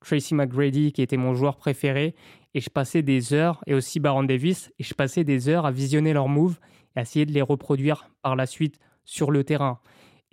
Tracy 0.00 0.34
McGrady 0.34 0.92
qui 0.92 1.02
était 1.02 1.16
mon 1.16 1.34
joueur 1.34 1.56
préféré. 1.56 2.14
Et 2.54 2.60
je 2.60 2.70
passais 2.70 3.02
des 3.02 3.32
heures, 3.32 3.60
et 3.66 3.74
aussi 3.74 3.98
Baron 3.98 4.22
Davis, 4.22 4.70
et 4.78 4.84
je 4.84 4.94
passais 4.94 5.24
des 5.24 5.48
heures 5.48 5.66
à 5.66 5.72
visionner 5.72 6.12
leurs 6.12 6.28
moves 6.28 6.60
et 6.94 7.00
à 7.00 7.02
essayer 7.02 7.26
de 7.26 7.32
les 7.32 7.42
reproduire 7.42 8.08
par 8.22 8.36
la 8.36 8.46
suite 8.46 8.78
sur 9.04 9.32
le 9.32 9.42
terrain. 9.42 9.80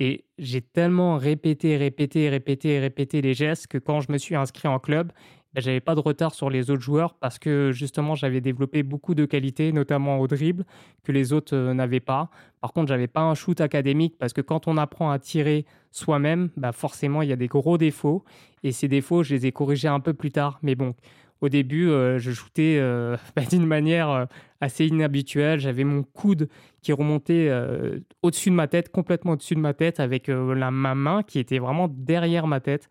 Et 0.04 0.26
j'ai 0.40 0.62
tellement 0.62 1.18
répété, 1.18 1.78
répété, 1.78 2.28
répété, 2.28 2.80
répété 2.80 3.22
les 3.22 3.36
gestes 3.36 3.68
que 3.68 3.78
quand 3.78 4.02
je 4.02 4.12
me 4.12 4.18
suis 4.18 4.36
inscrit 4.36 4.68
en 4.68 4.80
club, 4.80 5.12
ben, 5.54 5.62
j'avais 5.62 5.80
pas 5.80 5.94
de 5.94 6.00
retard 6.00 6.34
sur 6.34 6.50
les 6.50 6.72
autres 6.72 6.82
joueurs 6.82 7.14
parce 7.14 7.38
que 7.38 7.72
justement 7.72 8.16
j'avais 8.16 8.42
développé 8.42 8.82
beaucoup 8.82 9.14
de 9.14 9.26
qualités, 9.26 9.72
notamment 9.72 10.18
au 10.18 10.26
dribble, 10.26 10.66
que 11.04 11.12
les 11.12 11.34
autres 11.34 11.56
euh, 11.56 11.76
n'avaient 11.76 12.00
pas. 12.00 12.32
Par 12.62 12.74
contre, 12.74 12.88
j'avais 12.88 13.06
pas 13.06 13.22
un 13.22 13.36
shoot 13.36 13.62
académique 13.62 14.16
parce 14.18 14.34
que 14.34 14.42
quand 14.42 14.68
on 14.68 14.76
apprend 14.78 15.12
à 15.12 15.20
tirer 15.20 15.68
soi-même, 15.92 16.50
bah 16.58 16.72
forcément 16.72 17.22
il 17.22 17.30
y 17.30 17.34
a 17.34 17.36
des 17.36 17.48
gros 17.48 17.78
défauts 17.78 18.26
et 18.64 18.72
ces 18.72 18.88
défauts 18.88 19.22
je 19.22 19.36
les 19.36 19.46
ai 19.46 19.52
corrigés 19.52 19.88
un 19.88 20.00
peu 20.00 20.16
plus 20.16 20.32
tard. 20.32 20.58
Mais 20.64 20.74
bon, 20.74 20.96
au 21.42 21.50
début, 21.50 21.90
euh, 21.92 22.18
je 22.18 22.32
shootais 22.32 22.78
euh, 22.80 23.18
bah, 23.36 23.44
d'une 23.48 23.68
manière 23.68 24.28
assez 24.62 24.86
inhabituelle. 24.86 25.60
J'avais 25.60 25.84
mon 25.84 26.04
coude 26.04 26.48
qui 26.82 26.94
remontait 26.94 27.52
au-dessus 28.22 28.50
de 28.50 28.56
ma 28.56 28.68
tête, 28.68 28.90
complètement 28.92 29.34
au-dessus 29.34 29.56
de 29.56 29.60
ma 29.60 29.74
tête, 29.74 30.00
avec 30.00 30.28
la, 30.28 30.72
ma 30.72 30.96
main 30.96 31.24
qui 31.24 31.40
était 31.40 31.60
vraiment 31.60 31.88
derrière 31.90 32.48
ma 32.48 32.60
tête. 32.60 32.90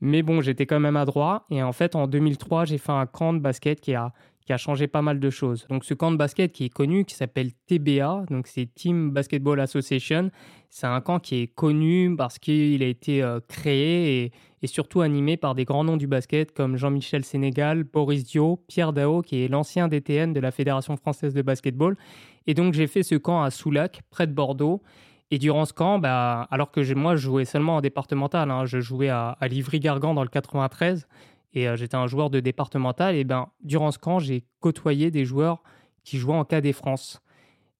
Mais 0.00 0.22
bon, 0.22 0.40
j'étais 0.40 0.66
quand 0.66 0.80
même 0.80 0.96
adroit. 0.96 1.44
Et 1.50 1.62
en 1.62 1.72
fait, 1.72 1.96
en 1.96 2.06
2003, 2.06 2.64
j'ai 2.64 2.78
fait 2.78 2.92
un 2.92 3.06
camp 3.06 3.32
de 3.32 3.40
basket 3.40 3.80
qui 3.80 3.94
a, 3.94 4.12
qui 4.48 4.54
a 4.54 4.56
changé 4.56 4.86
pas 4.86 5.02
mal 5.02 5.20
de 5.20 5.28
choses. 5.28 5.66
Donc, 5.68 5.84
ce 5.84 5.92
camp 5.92 6.10
de 6.10 6.16
basket 6.16 6.52
qui 6.52 6.64
est 6.64 6.68
connu, 6.70 7.04
qui 7.04 7.14
s'appelle 7.14 7.50
TBA, 7.66 8.24
donc 8.30 8.46
c'est 8.46 8.64
Team 8.64 9.10
Basketball 9.10 9.60
Association, 9.60 10.30
c'est 10.70 10.86
un 10.86 11.02
camp 11.02 11.18
qui 11.18 11.42
est 11.42 11.48
connu 11.48 12.16
parce 12.16 12.38
qu'il 12.38 12.82
a 12.82 12.86
été 12.86 13.22
euh, 13.22 13.40
créé 13.46 14.32
et, 14.62 14.66
surtout 14.66 15.02
animé 15.02 15.36
par 15.36 15.54
des 15.54 15.66
grands 15.66 15.84
noms 15.84 15.98
du 15.98 16.06
basket 16.06 16.52
comme 16.52 16.78
Jean-Michel 16.78 17.26
Sénégal, 17.26 17.84
Boris 17.84 18.24
Dio, 18.24 18.64
Pierre 18.68 18.94
Dao, 18.94 19.20
qui 19.20 19.44
est 19.44 19.48
l'ancien 19.48 19.86
DTN 19.86 20.32
de 20.32 20.40
la 20.40 20.50
Fédération 20.50 20.96
française 20.96 21.34
de 21.34 21.42
basketball. 21.42 21.98
Et 22.46 22.54
donc, 22.54 22.72
j'ai 22.72 22.86
fait 22.86 23.02
ce 23.02 23.16
camp 23.16 23.42
à 23.42 23.50
Soulac, 23.50 24.00
près 24.08 24.26
de 24.26 24.32
Bordeaux. 24.32 24.80
Et 25.30 25.36
durant 25.36 25.66
ce 25.66 25.74
camp, 25.74 25.98
bah, 25.98 26.48
alors 26.50 26.70
que 26.70 26.94
moi, 26.94 27.16
je 27.16 27.20
jouais 27.20 27.44
seulement 27.44 27.76
en 27.76 27.80
départemental, 27.82 28.50
hein, 28.50 28.64
je 28.64 28.80
jouais 28.80 29.10
à, 29.10 29.36
Livry-Gargan 29.42 30.14
dans 30.14 30.22
le 30.22 30.30
93 30.30 31.06
et 31.52 31.68
euh, 31.68 31.76
j'étais 31.76 31.96
un 31.96 32.06
joueur 32.06 32.30
de 32.30 32.40
départemental. 32.40 33.14
Et 33.14 33.24
ben, 33.24 33.48
durant 33.62 33.90
ce 33.90 33.98
camp, 33.98 34.18
j'ai 34.18 34.44
côtoyé 34.60 35.10
des 35.10 35.24
joueurs 35.24 35.62
qui 36.04 36.18
jouaient 36.18 36.34
en 36.34 36.44
KD 36.44 36.72
France. 36.72 37.20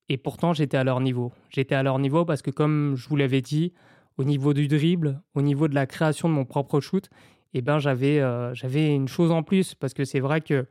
Et 0.09 0.17
pourtant, 0.17 0.53
j'étais 0.53 0.77
à 0.77 0.85
leur 0.85 1.01
niveau. 1.01 1.33
J'étais 1.51 1.75
à 1.75 1.83
leur 1.83 1.99
niveau 1.99 2.25
parce 2.25 2.43
que, 2.43 2.51
comme 2.51 2.95
je 2.97 3.09
vous 3.09 3.17
l'avais 3.17 3.43
dit, 3.43 3.73
au 4.17 4.25
niveau 4.25 4.55
du 4.55 4.69
dribble, 4.69 5.21
au 5.35 5.43
niveau 5.43 5.69
de 5.69 5.75
la 5.75 5.87
création 5.87 6.29
de 6.29 6.35
mon 6.35 6.45
propre 6.45 6.81
shoot, 6.81 7.09
et 7.55 7.63
ben, 7.63 7.79
j'avais 7.79 8.21
euh, 8.21 8.53
une 8.75 9.09
chose 9.09 9.31
en 9.31 9.43
plus 9.43 9.75
parce 9.75 9.95
que 9.95 10.05
c'est 10.05 10.21
vrai 10.21 10.41
que 10.41 10.67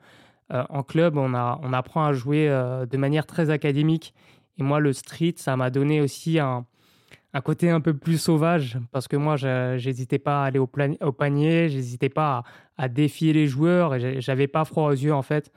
euh, 0.54 0.64
en 0.70 0.84
club, 0.84 1.18
on, 1.18 1.34
a, 1.34 1.60
on 1.64 1.74
apprend 1.74 2.06
à 2.06 2.14
jouer 2.14 2.48
de 2.48 2.98
manière 2.98 3.26
très 3.26 3.50
académique 3.50 4.14
et 4.58 4.64
moi, 4.64 4.80
le 4.80 4.94
street, 4.94 5.36
ça 5.38 5.56
m'a 5.56 5.70
donné 5.70 6.02
aussi 6.02 6.40
un, 6.40 6.66
un, 7.34 7.42
côté 7.42 7.70
un 7.70 7.82
peu 7.82 7.94
plus 7.94 8.18
sauvage 8.18 8.78
parce 8.92 9.08
que 9.08 9.16
moi, 9.16 9.36
j'hésitais 9.36 10.20
pas 10.20 10.44
à 10.44 10.46
aller 10.46 10.60
au, 10.60 10.70
au 11.02 11.12
panier, 11.12 11.70
j'hésitais 11.70 12.10
pas 12.10 12.44
à, 12.78 12.90
défier 12.90 13.34
les 13.34 13.48
joueurs 13.48 13.96
et 13.96 14.22
j'avais 14.22 14.48
pas 14.48 14.66
froid 14.66 14.90
aux 14.90 14.96
yeux 14.96 15.14
en 15.14 15.22
fait. 15.22 15.52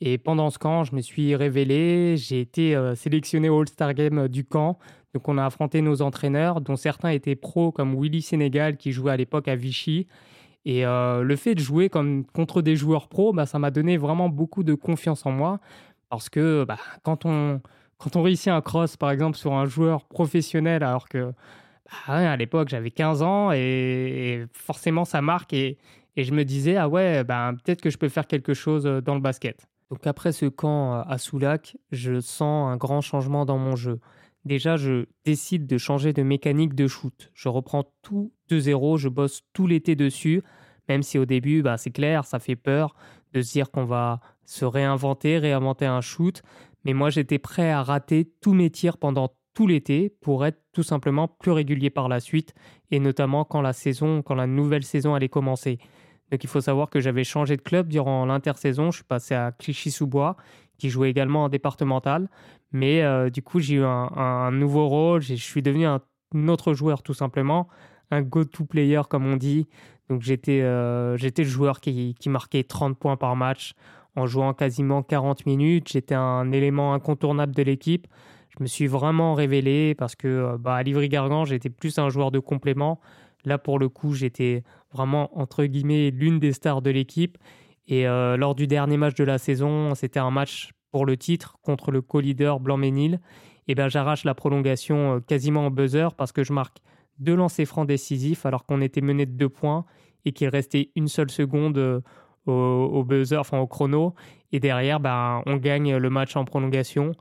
Et 0.00 0.18
pendant 0.18 0.50
ce 0.50 0.58
camp, 0.58 0.82
je 0.82 0.96
me 0.96 1.00
suis 1.00 1.36
révélé, 1.36 2.16
j'ai 2.16 2.40
été 2.40 2.74
euh, 2.74 2.96
sélectionné 2.96 3.48
au 3.48 3.60
All-Star 3.60 3.94
Game 3.94 4.26
du 4.26 4.44
camp. 4.44 4.78
Donc 5.14 5.28
on 5.28 5.38
a 5.38 5.44
affronté 5.44 5.80
nos 5.80 6.02
entraîneurs, 6.02 6.60
dont 6.60 6.76
certains 6.76 7.10
étaient 7.10 7.36
pros 7.36 7.70
comme 7.70 7.94
Willy 7.94 8.22
Sénégal 8.22 8.76
qui 8.76 8.90
jouait 8.90 9.12
à 9.12 9.16
l'époque 9.16 9.46
à 9.46 9.54
Vichy. 9.54 10.08
Et 10.64 10.86
euh, 10.86 11.22
le 11.22 11.36
fait 11.36 11.54
de 11.54 11.60
jouer 11.60 11.88
comme 11.88 12.24
contre 12.24 12.62
des 12.62 12.76
joueurs 12.76 13.08
pros, 13.08 13.32
bah, 13.32 13.46
ça 13.46 13.58
m'a 13.58 13.70
donné 13.70 13.96
vraiment 13.96 14.28
beaucoup 14.28 14.62
de 14.62 14.74
confiance 14.74 15.26
en 15.26 15.32
moi 15.32 15.60
parce 16.08 16.28
que 16.28 16.64
bah, 16.64 16.78
quand 17.02 17.24
on 17.24 17.60
quand 18.02 18.16
on 18.16 18.22
réussit 18.22 18.48
un 18.48 18.60
cross, 18.60 18.96
par 18.96 19.12
exemple, 19.12 19.38
sur 19.38 19.52
un 19.52 19.66
joueur 19.66 20.04
professionnel, 20.06 20.82
alors 20.82 21.08
que 21.08 21.32
bah, 22.08 22.32
à 22.32 22.36
l'époque 22.36 22.68
j'avais 22.68 22.90
15 22.90 23.22
ans 23.22 23.52
et, 23.52 24.44
forcément 24.52 25.04
ça 25.04 25.22
marque 25.22 25.52
et, 25.52 25.78
je 26.16 26.32
me 26.32 26.44
disais, 26.44 26.76
ah 26.76 26.88
ouais, 26.88 27.24
ben, 27.24 27.54
peut-être 27.54 27.80
que 27.80 27.88
je 27.88 27.96
peux 27.96 28.10
faire 28.10 28.26
quelque 28.26 28.52
chose 28.52 28.86
euh, 28.86 29.00
dans 29.00 29.14
le 29.14 29.20
basket. 29.20 29.66
Donc 29.90 30.06
après 30.06 30.32
ce 30.32 30.44
camp 30.44 30.94
euh, 30.94 31.02
à 31.06 31.16
Soulac, 31.16 31.78
je 31.90 32.20
sens 32.20 32.70
un 32.70 32.76
grand 32.76 33.00
changement 33.00 33.46
dans 33.46 33.56
mon 33.56 33.76
jeu. 33.76 33.98
Déjà, 34.44 34.76
je 34.76 35.06
décide 35.24 35.66
de 35.66 35.78
changer 35.78 36.12
de 36.12 36.22
mécanique 36.22 36.74
de 36.74 36.86
shoot. 36.86 37.30
Je 37.32 37.48
reprends 37.48 37.84
tout 38.02 38.30
de 38.48 38.58
zéro, 38.58 38.98
je 38.98 39.08
bosse 39.08 39.42
tout 39.54 39.66
l'été 39.66 39.96
dessus, 39.96 40.42
même 40.88 41.02
si 41.02 41.18
au 41.18 41.24
début, 41.24 41.62
bah, 41.62 41.78
c'est 41.78 41.92
clair, 41.92 42.26
ça 42.26 42.40
fait 42.40 42.56
peur 42.56 42.94
de 43.32 43.40
se 43.40 43.52
dire 43.52 43.70
qu'on 43.70 43.84
va 43.84 44.20
se 44.44 44.66
réinventer, 44.66 45.38
réinventer 45.38 45.86
un 45.86 46.02
shoot. 46.02 46.42
Mais 46.84 46.92
moi, 46.92 47.10
j'étais 47.10 47.38
prêt 47.38 47.70
à 47.70 47.82
rater 47.82 48.30
tous 48.40 48.54
mes 48.54 48.70
tirs 48.70 48.98
pendant 48.98 49.30
tout 49.54 49.66
l'été 49.66 50.10
pour 50.20 50.46
être 50.46 50.60
tout 50.72 50.82
simplement 50.82 51.28
plus 51.28 51.50
régulier 51.50 51.90
par 51.90 52.08
la 52.08 52.20
suite, 52.20 52.54
et 52.90 52.98
notamment 52.98 53.44
quand 53.44 53.60
la 53.60 53.72
saison, 53.72 54.22
quand 54.22 54.34
la 54.34 54.46
nouvelle 54.46 54.84
saison 54.84 55.14
allait 55.14 55.28
commencer. 55.28 55.78
Donc 56.30 56.42
il 56.44 56.48
faut 56.48 56.62
savoir 56.62 56.88
que 56.88 56.98
j'avais 56.98 57.24
changé 57.24 57.58
de 57.58 57.62
club 57.62 57.88
durant 57.88 58.24
l'intersaison. 58.24 58.90
Je 58.90 58.96
suis 58.96 59.04
passé 59.04 59.34
à 59.34 59.52
Clichy-sous-Bois, 59.52 60.36
qui 60.78 60.88
jouait 60.88 61.10
également 61.10 61.44
en 61.44 61.48
départemental. 61.50 62.30
Mais 62.72 63.02
euh, 63.02 63.28
du 63.28 63.42
coup, 63.42 63.60
j'ai 63.60 63.74
eu 63.74 63.84
un, 63.84 64.50
nouveau 64.50 64.88
rôle. 64.88 65.20
Je 65.20 65.34
suis 65.34 65.60
devenu 65.60 65.84
un 65.84 66.00
autre 66.48 66.72
joueur 66.72 67.02
tout 67.02 67.12
simplement, 67.12 67.68
un 68.10 68.22
go-to 68.22 68.64
player 68.64 69.02
comme 69.10 69.26
on 69.26 69.36
dit. 69.36 69.68
Donc 70.08 70.22
j'étais 70.22 70.60
euh, 70.60 71.16
j'étais 71.16 71.42
le 71.42 71.48
joueur 71.48 71.80
qui, 71.80 72.14
qui 72.18 72.28
marquait 72.28 72.64
30 72.64 72.98
points 72.98 73.16
par 73.16 73.36
match 73.36 73.74
en 74.16 74.26
jouant 74.26 74.52
quasiment 74.54 75.02
40 75.02 75.46
minutes. 75.46 75.88
J'étais 75.90 76.14
un 76.14 76.52
élément 76.52 76.94
incontournable 76.94 77.54
de 77.54 77.62
l'équipe. 77.62 78.06
Je 78.50 78.62
me 78.62 78.66
suis 78.66 78.86
vraiment 78.86 79.34
révélé 79.34 79.94
parce 79.94 80.14
que 80.14 80.28
euh, 80.28 80.58
bah, 80.58 80.76
à 80.76 80.82
Livry-Gargan, 80.82 81.44
j'étais 81.44 81.70
plus 81.70 81.98
un 81.98 82.10
joueur 82.10 82.30
de 82.30 82.38
complément. 82.38 83.00
Là, 83.44 83.58
pour 83.58 83.78
le 83.78 83.88
coup, 83.88 84.14
j'étais 84.14 84.62
vraiment, 84.92 85.36
entre 85.38 85.64
guillemets, 85.64 86.10
l'une 86.10 86.38
des 86.38 86.52
stars 86.52 86.82
de 86.82 86.90
l'équipe. 86.90 87.38
Et 87.88 88.06
euh, 88.06 88.36
lors 88.36 88.54
du 88.54 88.66
dernier 88.66 88.96
match 88.96 89.14
de 89.14 89.24
la 89.24 89.38
saison, 89.38 89.94
c'était 89.94 90.20
un 90.20 90.30
match 90.30 90.72
pour 90.90 91.06
le 91.06 91.16
titre 91.16 91.56
contre 91.62 91.90
le 91.90 92.02
co-leader 92.02 92.60
Blanc-Ménil. 92.60 93.20
Et 93.68 93.74
ben, 93.74 93.88
j'arrache 93.88 94.24
la 94.24 94.34
prolongation 94.34 95.20
quasiment 95.26 95.66
en 95.66 95.70
buzzer 95.70 96.14
parce 96.14 96.32
que 96.32 96.44
je 96.44 96.52
marque 96.52 96.78
deux 97.18 97.34
lancers 97.34 97.66
francs 97.66 97.86
décisifs 97.86 98.46
alors 98.46 98.66
qu'on 98.66 98.80
était 98.80 99.00
mené 99.00 99.26
de 99.26 99.32
deux 99.32 99.48
points 99.48 99.84
et 100.24 100.32
qu'il 100.32 100.48
restait 100.48 100.90
une 100.94 101.08
seule 101.08 101.30
seconde 101.30 102.02
au, 102.46 103.04
buzzer, 103.04 103.38
enfin 103.38 103.58
au 103.58 103.66
chrono. 103.66 104.14
Et 104.52 104.60
derrière, 104.60 105.00
bah, 105.00 105.42
on 105.46 105.56
gagne 105.56 105.96
le 105.96 106.10
match 106.10 106.36
en 106.36 106.44
prolongation. 106.44 107.12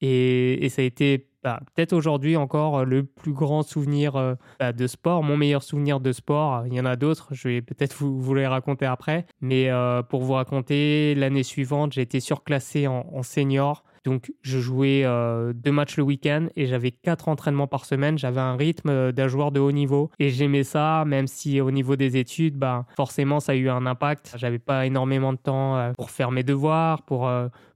Et, 0.00 0.68
ça 0.70 0.82
a 0.82 0.84
été 0.84 1.26
bah, 1.42 1.60
peut-être 1.74 1.92
aujourd'hui 1.92 2.36
encore 2.36 2.84
le 2.84 3.04
plus 3.04 3.32
grand 3.32 3.62
souvenir 3.62 4.16
euh, 4.16 4.34
bah, 4.58 4.72
de 4.72 4.86
sport, 4.86 5.22
mon 5.22 5.36
meilleur 5.36 5.62
souvenir 5.62 6.00
de 6.00 6.12
sport. 6.12 6.66
Il 6.66 6.74
y 6.74 6.80
en 6.80 6.84
a 6.84 6.96
d'autres, 6.96 7.28
je 7.32 7.48
vais 7.48 7.62
peut-être 7.62 7.96
vous, 7.96 8.20
vous, 8.20 8.34
les 8.34 8.46
raconter 8.46 8.86
après. 8.86 9.26
Mais 9.40 9.70
euh, 9.70 10.02
pour 10.02 10.22
vous 10.22 10.34
raconter, 10.34 11.14
l'année 11.14 11.42
suivante, 11.42 11.92
j'ai 11.92 12.02
été 12.02 12.20
surclassé 12.20 12.86
en 12.86 13.22
senior. 13.22 13.84
Donc, 14.08 14.32
je 14.40 14.58
jouais 14.58 15.02
euh, 15.04 15.52
deux 15.52 15.70
matchs 15.70 15.98
le 15.98 16.02
week-end 16.02 16.46
et 16.56 16.66
j'avais 16.66 16.92
quatre 16.92 17.28
entraînements 17.28 17.66
par 17.66 17.84
semaine. 17.84 18.16
J'avais 18.16 18.40
un 18.40 18.56
rythme 18.56 18.88
euh, 18.88 19.12
d'un 19.12 19.28
joueur 19.28 19.52
de 19.52 19.60
haut 19.60 19.70
niveau 19.70 20.10
et 20.18 20.30
j'aimais 20.30 20.64
ça, 20.64 21.04
même 21.06 21.26
si 21.26 21.60
au 21.60 21.70
niveau 21.70 21.94
des 21.94 22.16
études, 22.16 22.56
bah, 22.56 22.86
forcément, 22.96 23.38
ça 23.38 23.52
a 23.52 23.54
eu 23.54 23.68
un 23.68 23.84
impact. 23.84 24.32
J'avais 24.38 24.58
pas 24.58 24.86
énormément 24.86 25.34
de 25.34 25.38
temps 25.38 25.76
euh, 25.76 25.92
pour 25.92 26.10
faire 26.10 26.30
mes 26.30 26.42
devoirs, 26.42 27.02
pour, 27.02 27.30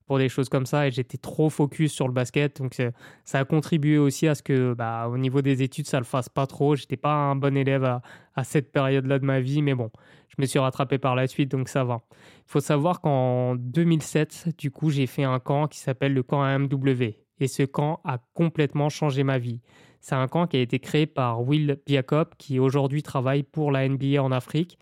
pour 0.06 0.18
des 0.18 0.28
choses 0.28 0.48
comme 0.48 0.66
ça 0.66 0.86
et 0.86 0.90
j'étais 0.90 1.18
trop 1.18 1.50
focus 1.50 1.92
sur 1.92 2.06
le 2.06 2.14
basket. 2.14 2.60
Donc, 2.60 2.76
ça 3.24 3.38
a 3.38 3.44
contribué 3.44 3.98
aussi 3.98 4.28
à 4.28 4.34
ce 4.34 4.42
que, 4.42 4.74
bah, 4.74 5.08
au 5.08 5.18
niveau 5.18 5.42
des 5.42 5.62
études, 5.62 5.86
ça 5.86 5.98
le 5.98 6.04
fasse 6.04 6.28
pas 6.28 6.46
trop. 6.46 6.76
J'étais 6.76 6.96
pas 6.96 7.12
un 7.12 7.36
bon 7.36 7.56
élève 7.56 7.84
à, 7.84 8.02
à 8.34 8.44
cette 8.44 8.72
période-là 8.72 9.18
de 9.18 9.24
ma 9.24 9.40
vie, 9.40 9.62
mais 9.62 9.74
bon, 9.74 9.90
je 10.28 10.40
me 10.40 10.46
suis 10.46 10.58
rattrapé 10.58 10.98
par 10.98 11.14
la 11.14 11.26
suite, 11.26 11.50
donc 11.50 11.68
ça 11.68 11.84
va. 11.84 12.00
Il 12.10 12.50
faut 12.50 12.60
savoir 12.60 13.00
qu'en 13.00 13.54
2007, 13.56 14.56
du 14.58 14.70
coup, 14.70 14.90
j'ai 14.90 15.06
fait 15.06 15.24
un 15.24 15.38
camp 15.38 15.66
qui 15.66 15.78
s'appelle 15.78 16.14
le 16.14 16.22
camp 16.22 16.42
AMW. 16.42 17.14
Et 17.40 17.48
ce 17.48 17.64
camp 17.64 18.00
a 18.04 18.18
complètement 18.34 18.88
changé 18.88 19.24
ma 19.24 19.38
vie. 19.38 19.60
C'est 20.00 20.14
un 20.14 20.28
camp 20.28 20.46
qui 20.46 20.56
a 20.56 20.60
été 20.60 20.78
créé 20.78 21.06
par 21.06 21.42
Will 21.42 21.80
Jacob, 21.86 22.30
qui 22.38 22.58
aujourd'hui 22.58 23.02
travaille 23.02 23.42
pour 23.42 23.70
la 23.70 23.88
NBA 23.88 24.22
en 24.22 24.32
Afrique. 24.32 24.78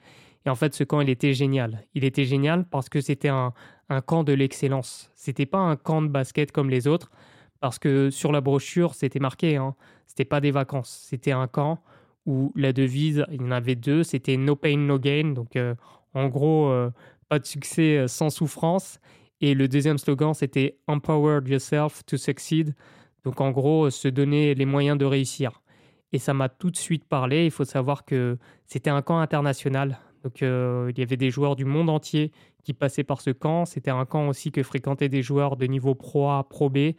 Et 0.46 0.50
en 0.50 0.54
fait, 0.54 0.74
ce 0.74 0.84
camp, 0.84 1.00
il 1.00 1.10
était 1.10 1.34
génial. 1.34 1.84
Il 1.94 2.04
était 2.04 2.24
génial 2.24 2.66
parce 2.68 2.88
que 2.88 3.00
c'était 3.00 3.28
un, 3.28 3.52
camp 4.00 4.22
de 4.22 4.32
l'excellence. 4.32 5.10
C'était 5.16 5.46
pas 5.46 5.58
un 5.58 5.76
camp 5.76 6.02
de 6.02 6.08
basket 6.08 6.52
comme 6.52 6.70
les 6.70 6.86
autres, 6.86 7.10
parce 7.60 7.78
que 7.78 8.10
sur 8.10 8.30
la 8.32 8.40
brochure, 8.40 8.94
c'était 8.94 9.18
marqué. 9.18 9.56
Hein, 9.56 9.74
c'était 10.06 10.24
pas 10.24 10.40
des 10.40 10.50
vacances. 10.50 11.06
C'était 11.08 11.32
un 11.32 11.46
camp 11.46 11.82
où 12.26 12.52
la 12.54 12.72
devise, 12.72 13.24
il 13.30 13.42
y 13.42 13.44
en 13.44 13.50
avait 13.50 13.74
deux, 13.74 14.02
c'était 14.02 14.36
No 14.36 14.56
Pain, 14.56 14.76
No 14.76 14.98
Gain. 14.98 15.32
Donc, 15.32 15.56
euh, 15.56 15.74
en 16.14 16.28
gros, 16.28 16.68
euh, 16.68 16.90
pas 17.28 17.38
de 17.38 17.46
succès 17.46 17.98
euh, 17.98 18.08
sans 18.08 18.30
souffrance. 18.30 19.00
Et 19.40 19.54
le 19.54 19.68
deuxième 19.68 19.98
slogan, 19.98 20.34
c'était 20.34 20.78
Empower 20.86 21.40
yourself 21.46 22.04
to 22.04 22.16
succeed. 22.16 22.74
Donc, 23.24 23.40
en 23.40 23.50
gros, 23.50 23.90
se 23.90 24.08
donner 24.08 24.54
les 24.54 24.66
moyens 24.66 24.98
de 24.98 25.04
réussir. 25.04 25.62
Et 26.12 26.18
ça 26.18 26.34
m'a 26.34 26.48
tout 26.48 26.70
de 26.70 26.76
suite 26.76 27.04
parlé. 27.04 27.46
Il 27.46 27.50
faut 27.50 27.64
savoir 27.64 28.04
que 28.04 28.38
c'était 28.66 28.90
un 28.90 29.02
camp 29.02 29.18
international. 29.18 29.98
Donc 30.24 30.40
il 30.42 30.98
y 30.98 31.02
avait 31.02 31.16
des 31.16 31.30
joueurs 31.30 31.56
du 31.56 31.64
monde 31.64 31.88
entier 31.90 32.32
qui 32.62 32.74
passaient 32.74 33.04
par 33.04 33.20
ce 33.20 33.30
camp. 33.30 33.64
C'était 33.64 33.90
un 33.90 34.04
camp 34.04 34.28
aussi 34.28 34.52
que 34.52 34.62
fréquentaient 34.62 35.08
des 35.08 35.22
joueurs 35.22 35.56
de 35.56 35.66
niveau 35.66 35.94
Pro 35.94 36.30
A, 36.30 36.46
Pro 36.48 36.68
B. 36.68 36.92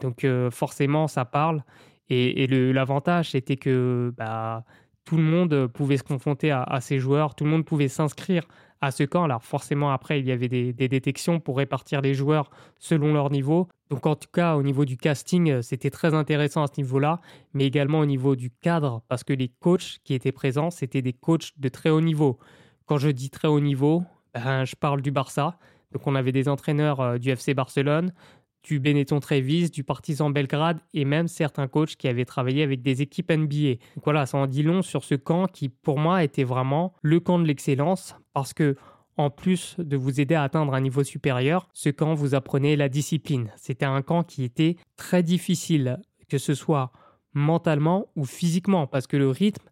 Donc 0.00 0.26
forcément, 0.50 1.08
ça 1.08 1.24
parle. 1.24 1.62
Et, 2.08 2.46
l'avantage, 2.48 3.30
c'était 3.30 3.56
que 3.56 4.12
bah, 4.16 4.64
tout 5.04 5.16
le 5.16 5.22
monde 5.22 5.66
pouvait 5.68 5.96
se 5.96 6.02
confronter 6.02 6.50
à, 6.50 6.78
ces 6.80 6.98
joueurs, 6.98 7.34
tout 7.34 7.44
le 7.44 7.50
monde 7.50 7.64
pouvait 7.64 7.88
s'inscrire 7.88 8.46
à 8.80 8.90
ce 8.90 9.02
camp. 9.04 9.24
Alors 9.24 9.44
forcément, 9.44 9.90
après, 9.90 10.20
il 10.20 10.26
y 10.26 10.32
avait 10.32 10.48
des, 10.48 10.72
détections 10.72 11.40
pour 11.40 11.58
répartir 11.58 12.00
les 12.00 12.14
joueurs 12.14 12.50
selon 12.78 13.12
leur 13.12 13.30
niveau. 13.30 13.68
Donc 13.90 14.06
en 14.06 14.14
tout 14.14 14.28
cas, 14.32 14.56
au 14.56 14.62
niveau 14.62 14.84
du 14.84 14.96
casting, 14.96 15.62
c'était 15.62 15.90
très 15.90 16.14
intéressant 16.14 16.62
à 16.62 16.66
ce 16.66 16.80
niveau-là, 16.80 17.20
mais 17.54 17.66
également 17.66 18.00
au 18.00 18.06
niveau 18.06 18.36
du 18.36 18.50
cadre, 18.50 19.02
parce 19.08 19.24
que 19.24 19.32
les 19.32 19.48
coachs 19.48 19.98
qui 20.04 20.14
étaient 20.14 20.32
présents, 20.32 20.70
c'était 20.70 21.02
des 21.02 21.12
coachs 21.12 21.52
de 21.58 21.68
très 21.68 21.90
haut 21.90 22.00
niveau. 22.00 22.38
Quand 22.86 22.98
je 22.98 23.08
dis 23.08 23.30
très 23.30 23.48
haut 23.48 23.60
niveau, 23.60 24.04
ben, 24.34 24.64
je 24.64 24.76
parle 24.76 25.02
du 25.02 25.10
Barça. 25.10 25.58
Donc 25.92 26.06
on 26.06 26.14
avait 26.14 26.32
des 26.32 26.48
entraîneurs 26.48 27.00
euh, 27.00 27.18
du 27.18 27.30
FC 27.30 27.52
Barcelone, 27.52 28.12
du 28.62 28.80
Benetton 28.80 29.20
Trevis, 29.20 29.70
du 29.70 29.84
Partizan 29.84 30.30
Belgrade 30.30 30.80
et 30.94 31.04
même 31.04 31.28
certains 31.28 31.68
coachs 31.68 31.96
qui 31.96 32.08
avaient 32.08 32.24
travaillé 32.24 32.62
avec 32.62 32.82
des 32.82 33.02
équipes 33.02 33.30
NBA. 33.30 33.74
Donc 33.96 34.04
voilà, 34.04 34.26
ça 34.26 34.38
en 34.38 34.46
dit 34.46 34.62
long 34.62 34.82
sur 34.82 35.04
ce 35.04 35.14
camp 35.14 35.46
qui 35.46 35.68
pour 35.68 35.98
moi 35.98 36.22
était 36.24 36.44
vraiment 36.44 36.92
le 37.02 37.20
camp 37.20 37.38
de 37.38 37.44
l'excellence 37.46 38.14
parce 38.32 38.52
que 38.52 38.76
en 39.16 39.30
plus 39.30 39.76
de 39.78 39.96
vous 39.96 40.20
aider 40.20 40.34
à 40.34 40.42
atteindre 40.42 40.74
un 40.74 40.80
niveau 40.80 41.04
supérieur, 41.04 41.68
ce 41.72 41.90
camp 41.90 42.14
vous 42.14 42.34
apprenait 42.34 42.76
la 42.76 42.88
discipline. 42.88 43.50
C'était 43.56 43.84
un 43.84 44.02
camp 44.02 44.22
qui 44.22 44.44
était 44.44 44.76
très 44.96 45.22
difficile, 45.22 45.98
que 46.28 46.38
ce 46.38 46.54
soit 46.54 46.90
mentalement 47.34 48.06
ou 48.16 48.24
physiquement, 48.24 48.86
parce 48.86 49.06
que 49.06 49.16
le 49.16 49.28
rythme 49.28 49.68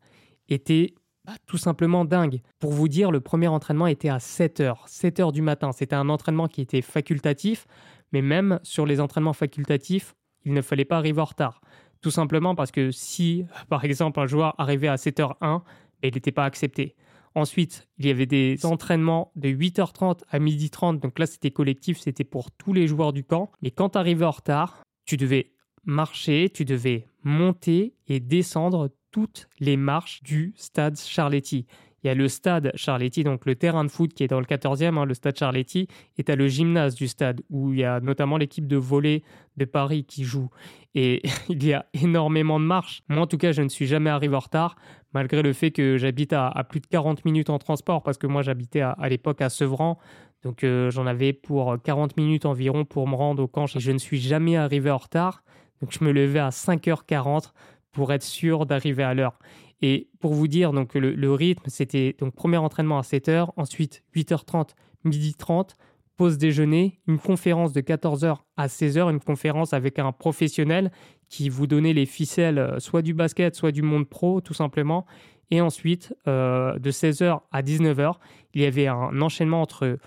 était 0.49 0.95
bah, 1.25 1.35
tout 1.47 1.59
simplement 1.59 2.05
dingue. 2.05 2.41
Pour 2.59 2.73
vous 2.73 2.89
dire, 2.89 3.11
le 3.11 3.21
premier 3.21 3.49
entraînement 3.49 3.87
était 3.87 4.09
à 4.09 4.19
7 4.19 4.61
h 4.61 4.75
7 4.87 5.21
h 5.21 5.33
du 5.33 5.43
matin. 5.43 5.73
C'était 5.73 5.97
un 5.97 6.09
entraînement 6.09 6.49
qui 6.49 6.61
était 6.61 6.83
facultatif, 6.83 7.67
mais 8.13 8.23
même 8.23 8.61
sur 8.63 8.87
les 8.87 9.01
entraînements 9.01 9.33
facultatifs, 9.33 10.15
il 10.45 10.53
ne 10.53 10.63
fallait 10.63 10.85
pas 10.85 10.97
arriver 10.99 11.21
en 11.21 11.27
retard. 11.27 11.61
Tout 12.01 12.11
simplement 12.11 12.55
parce 12.55 12.71
que 12.71 12.91
si, 12.91 13.45
par 13.69 13.85
exemple, 13.85 14.21
un 14.21 14.27
joueur 14.27 14.55
arrivait 14.59 14.89
à 14.89 14.97
7h01, 14.97 15.63
il 16.03 16.15
n'était 16.15 16.33
pas 16.33 16.45
accepté. 16.45 16.95
Ensuite, 17.35 17.89
il 17.99 18.07
y 18.07 18.11
avait 18.11 18.27
des 18.27 18.65
entraînements 18.65 19.33
de 19.37 19.49
8h30 19.49 20.21
à 20.31 20.39
12h30, 20.39 21.01
donc 21.01 21.19
là 21.19 21.27
c'était 21.27 21.51
collectif, 21.51 21.99
c'était 21.99 22.25
pour 22.25 22.51
tous 22.51 22.73
les 22.73 22.87
joueurs 22.87 23.13
du 23.13 23.25
camp. 23.25 23.51
Mais 23.63 23.71
quand 23.71 23.91
tu 23.91 23.99
arrivais 23.99 24.25
en 24.25 24.31
retard, 24.31 24.83
tu 25.05 25.17
devais 25.17 25.53
marcher, 25.85 26.51
tu 26.53 26.65
devais 26.65 27.09
monter 27.23 27.95
et 28.07 28.21
descendre 28.21 28.91
toutes 29.11 29.49
les 29.59 29.77
marches 29.77 30.23
du 30.23 30.53
stade 30.57 30.99
Charletti. 30.99 31.67
Il 32.03 32.07
y 32.07 32.11
a 32.11 32.15
le 32.15 32.29
stade 32.29 32.71
Charletti, 32.75 33.25
donc 33.25 33.45
le 33.45 33.57
terrain 33.57 33.85
de 33.85 33.91
foot 33.91 34.13
qui 34.15 34.23
est 34.23 34.29
dans 34.29 34.41
le 34.41 34.47
14e, 34.47 34.97
hein, 34.97 35.05
le 35.05 35.15
stade 35.15 35.37
Charletti, 35.37 35.89
et 36.17 36.25
tu 36.25 36.31
as 36.31 36.37
le 36.37 36.47
gymnase 36.47 36.95
du 36.95 37.09
stade 37.09 37.41
où 37.51 37.73
il 37.73 37.81
y 37.81 37.85
a 37.85 38.01
notamment 38.01 38.37
l'équipe 38.37 38.67
de 38.67 38.77
volley 38.77 39.23
de 39.57 39.65
Paris 39.65 40.05
qui 40.05 40.25
joue. 40.25 40.49
Et 40.95 41.23
il 41.49 41.65
y 41.65 41.73
a 41.73 41.87
énormément 41.95 42.61
de 42.61 42.65
marches. 42.65 43.03
Moi, 43.09 43.23
en 43.23 43.27
tout 43.27 43.39
cas, 43.39 43.53
je 43.53 43.63
ne 43.63 43.69
suis 43.69 43.87
jamais 43.87 44.11
arrivé 44.11 44.37
en 44.37 44.41
retard, 44.41 44.77
malgré 45.13 45.43
le 45.43 45.53
fait 45.53 45.71
que 45.71 45.97
j'habite 45.97 46.33
à, 46.33 46.53
plus 46.69 46.81
de 46.81 46.87
40 46.87 47.25
minutes 47.25 47.51
en 47.51 47.59
transport, 47.59 48.03
parce 48.03 48.19
que 48.19 48.27
moi, 48.27 48.43
j'habitais 48.43 48.81
à, 48.81 48.97
l'époque 49.09 49.41
à 49.41 49.49
Sevran. 49.49 49.99
Donc, 50.45 50.63
euh, 50.63 50.91
j'en 50.91 51.07
avais 51.07 51.33
pour 51.33 51.77
40 51.83 52.17
minutes 52.17 52.47
environ 52.47 52.85
pour 52.85 53.09
me 53.09 53.17
rendre 53.17 53.43
au 53.43 53.49
camp. 53.49 53.65
Et 53.75 53.81
je 53.81 53.91
ne 53.91 53.99
suis 53.99 54.21
jamais 54.21 54.57
arrivé 54.57 54.89
en 54.91 54.99
retard. 54.99 55.43
Donc, 55.81 55.93
je 55.93 56.05
me 56.05 56.13
levais 56.13 56.39
à 56.39 56.51
5h40 56.51 57.53
pour 57.91 58.13
être 58.13 58.23
sûr 58.23 58.67
d'arriver 58.67 59.03
à 59.03 59.15
l'heure. 59.15 59.39
Et 59.81 60.09
pour 60.21 60.35
vous 60.35 60.49
dire, 60.49 60.73
donc 60.73 60.95
le, 60.95 61.33
rythme, 61.33 61.65
c'était 61.69 62.17
donc 62.19 62.35
premier 62.35 62.57
entraînement 62.57 62.99
à 62.99 63.03
7h, 63.03 63.51
ensuite 63.57 64.03
8h30, 64.15 64.71
midi 65.05 65.35
30, 65.35 65.77
pause 66.17 66.37
déjeuner, 66.37 67.01
une 67.07 67.19
conférence 67.19 67.73
de 67.73 67.81
14h 67.81 68.39
à 68.57 68.67
16h, 68.67 69.09
une 69.11 69.21
conférence 69.21 69.73
avec 69.73 70.01
un 70.01 70.11
professionnel 70.11 70.91
qui 71.29 71.49
vous 71.49 71.69
donnait 71.69 71.93
les 71.93 72.07
ficelles 72.07 72.59
euh, 72.59 72.81
soit 72.81 73.03
du 73.03 73.15
basket, 73.15 73.55
soit 73.55 73.71
du 73.71 73.83
monde 73.83 74.09
pro, 74.09 74.41
tout 74.41 74.55
simplement. 74.55 75.07
Et 75.51 75.61
ensuite, 75.61 76.15
euh, 76.27 76.79
de 76.79 76.91
16h 76.91 77.41
à 77.53 77.63
19h, 77.63 78.15
il 78.55 78.63
y 78.63 78.65
avait 78.65 78.89
un 78.89 79.21
enchaînement 79.23 79.63
entre 79.63 79.99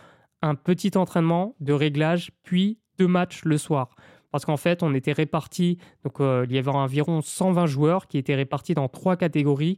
un 0.41 0.55
petit 0.55 0.97
entraînement 0.97 1.55
de 1.61 1.71
réglage, 1.71 2.31
puis 2.43 2.79
deux 2.97 3.07
matchs 3.07 3.45
le 3.45 3.57
soir 3.57 3.95
parce 4.31 4.45
qu'en 4.45 4.57
fait, 4.57 4.83
on 4.83 4.93
était 4.93 5.11
répartis, 5.11 5.77
donc 6.03 6.19
euh, 6.19 6.45
il 6.49 6.55
y 6.55 6.57
avait 6.57 6.71
environ 6.71 7.21
120 7.21 7.65
joueurs 7.65 8.07
qui 8.07 8.17
étaient 8.17 8.35
répartis 8.35 8.73
dans 8.73 8.87
trois 8.87 9.15
catégories. 9.15 9.77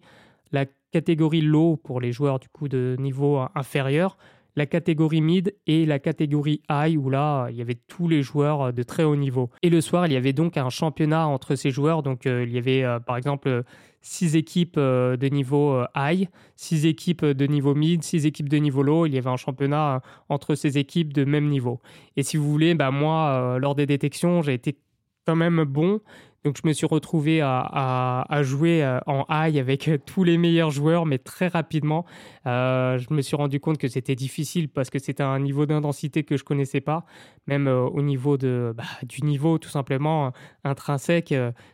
La 0.52 0.66
catégorie 0.92 1.42
low 1.42 1.78
pour 1.78 2.00
les 2.00 2.12
joueurs 2.12 2.40
du 2.40 2.48
coup 2.50 2.68
de 2.68 2.96
niveau 3.00 3.42
inférieur, 3.56 4.18
la 4.56 4.66
catégorie 4.66 5.22
mid 5.22 5.56
et 5.66 5.86
la 5.86 6.00
catégorie 6.00 6.62
high 6.70 6.98
où 6.98 7.10
là 7.10 7.48
il 7.50 7.56
y 7.56 7.62
avait 7.62 7.78
tous 7.88 8.08
les 8.08 8.22
joueurs 8.22 8.74
de 8.74 8.84
très 8.84 9.04
haut 9.04 9.16
niveau. 9.16 9.50
Et 9.62 9.70
le 9.70 9.82
soir 9.82 10.06
il 10.08 10.14
y 10.14 10.16
avait 10.16 10.34
donc 10.34 10.58
un 10.58 10.70
championnat 10.70 11.28
entre 11.28 11.56
ces 11.56 11.72
joueurs, 11.72 12.04
donc 12.04 12.26
euh, 12.26 12.44
il 12.48 12.54
y 12.54 12.58
avait 12.58 12.84
euh, 12.84 13.00
par 13.00 13.18
exemple 13.18 13.64
six 14.04 14.36
équipes 14.36 14.76
euh, 14.78 15.18
de 15.18 15.28
niveau 15.28 15.74
euh, 15.74 15.88
high, 15.96 16.28
six 16.56 16.86
équipes 16.86 17.26
de 17.26 17.48
niveau 17.48 17.74
mid, 17.74 18.04
six 18.04 18.28
équipes 18.28 18.50
de 18.50 18.58
niveau 18.58 18.84
low. 18.84 19.08
Il 19.08 19.16
y 19.16 19.18
avait 19.18 19.30
un 19.30 19.38
championnat 19.38 19.96
euh, 19.96 20.00
entre 20.30 20.54
ces 20.54 20.78
équipes 20.78 21.14
de 21.14 21.24
même 21.24 21.48
niveau. 21.48 21.80
Et 22.18 22.24
si 22.24 22.38
vous 22.38 22.52
voulez, 22.52 22.76
bah 22.76 22.92
moi, 22.92 23.58
lors 23.60 23.74
des 23.74 23.88
détections, 23.88 24.42
j'ai 24.44 24.54
été 24.54 24.78
quand 25.26 25.36
même 25.36 25.64
bon. 25.64 26.02
Donc 26.44 26.58
je 26.62 26.68
me 26.68 26.74
suis 26.74 26.86
retrouvé 26.86 27.40
à, 27.42 28.40
jouer 28.42 28.84
euh, 28.84 29.00
en 29.08 29.26
high 29.30 29.58
avec 29.58 29.88
euh, 29.88 29.98
tous 29.98 30.26
les 30.26 30.38
meilleurs 30.38 30.72
joueurs, 30.72 31.06
mais 31.06 31.18
très 31.18 31.48
rapidement, 31.48 32.06
euh, 32.46 32.98
je 32.98 33.14
me 33.14 33.22
suis 33.22 33.38
rendu 33.38 33.62
compte 33.62 33.78
que 33.78 33.88
c'était 33.88 34.16
difficile 34.16 34.68
parce 34.68 34.90
que 34.90 35.00
c'était 35.00 35.24
un 35.24 35.40
niveau 35.40 35.66
d'intensité 35.66 36.24
que 36.24 36.36
je 36.36 36.44
connaissais 36.44 36.82
pas, 36.82 37.06
même 37.48 37.68
au 37.68 38.02
niveau 38.02 38.38
de, 38.38 38.74
bah, 38.76 38.84
du 39.04 39.22
niveau 39.22 39.58
tout 39.58 39.70
simplement 39.70 40.34
intrinsèque, 40.66 41.34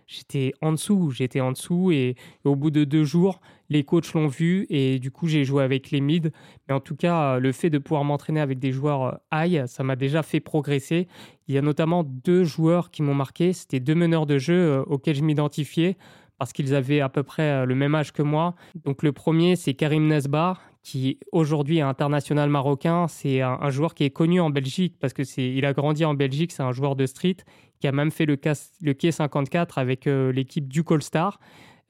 j'étais 0.09 0.53
en 0.61 0.71
dessous, 0.71 1.11
j'étais 1.11 1.39
en 1.39 1.51
dessous 1.51 1.91
et, 1.91 2.15
au 2.43 2.55
bout 2.55 2.71
de 2.71 2.83
deux 2.83 3.03
jours, 3.03 3.39
les 3.69 3.83
coachs 3.83 4.11
l'ont 4.13 4.27
vu 4.27 4.65
et 4.69 4.97
du 4.97 5.11
coup 5.11 5.27
j'ai 5.27 5.45
joué 5.45 5.63
avec 5.63 5.91
les 5.91 6.01
mid. 6.01 6.31
Mais 6.67 6.73
en 6.73 6.79
tout 6.79 6.95
cas, 6.95 7.37
le 7.37 7.51
fait 7.51 7.69
de 7.69 7.77
pouvoir 7.77 8.03
m'entraîner 8.03 8.41
avec 8.41 8.59
des 8.59 8.71
joueurs 8.71 9.19
high, 9.31 9.65
ça 9.67 9.83
m'a 9.83 9.95
déjà 9.95 10.23
fait 10.23 10.39
progresser. 10.39 11.07
Il 11.47 11.55
y 11.55 11.57
a 11.57 11.61
notamment 11.61 12.03
deux 12.03 12.43
joueurs 12.43 12.89
qui 12.89 13.03
m'ont 13.03 13.13
marqué, 13.13 13.53
c'était 13.53 13.79
deux 13.79 13.95
meneurs 13.95 14.25
de 14.25 14.37
jeu 14.37 14.53
euh, 14.53 14.83
auxquels 14.87 15.15
je 15.15 15.23
m'identifiais 15.23 15.97
parce 16.39 16.53
qu'ils 16.53 16.73
avaient 16.73 17.01
à 17.01 17.09
peu 17.09 17.21
près 17.21 17.43
euh, 17.43 17.65
le 17.65 17.75
même 17.75 17.93
âge 17.93 18.11
que 18.11 18.23
moi. 18.23 18.55
Donc 18.83 19.03
le 19.03 19.11
premier, 19.11 19.55
c'est 19.55 19.73
Karim 19.73 20.07
Nesbar, 20.07 20.61
qui 20.81 21.19
aujourd'hui 21.31 21.79
est 21.79 21.81
international 21.81 22.49
marocain. 22.49 23.07
C'est 23.07 23.41
un, 23.41 23.69
joueur 23.69 23.93
qui 23.93 24.05
est 24.05 24.09
connu 24.09 24.39
en 24.39 24.49
Belgique 24.49 24.95
parce 24.99 25.13
que 25.13 25.23
c'est, 25.23 25.47
il 25.47 25.65
a 25.65 25.73
grandi 25.73 26.05
en 26.05 26.13
Belgique. 26.13 26.51
C'est 26.51 26.63
un 26.63 26.71
joueur 26.71 26.95
de 26.95 27.05
street 27.05 27.37
qui 27.79 27.87
a 27.87 27.91
même 27.91 28.11
fait 28.11 28.25
le, 28.25 28.35
quai 28.35 29.11
54 29.11 29.77
avec 29.77 30.07
euh, 30.07 30.31
l'équipe 30.31 30.67
du 30.67 30.83
Star. 30.99 31.39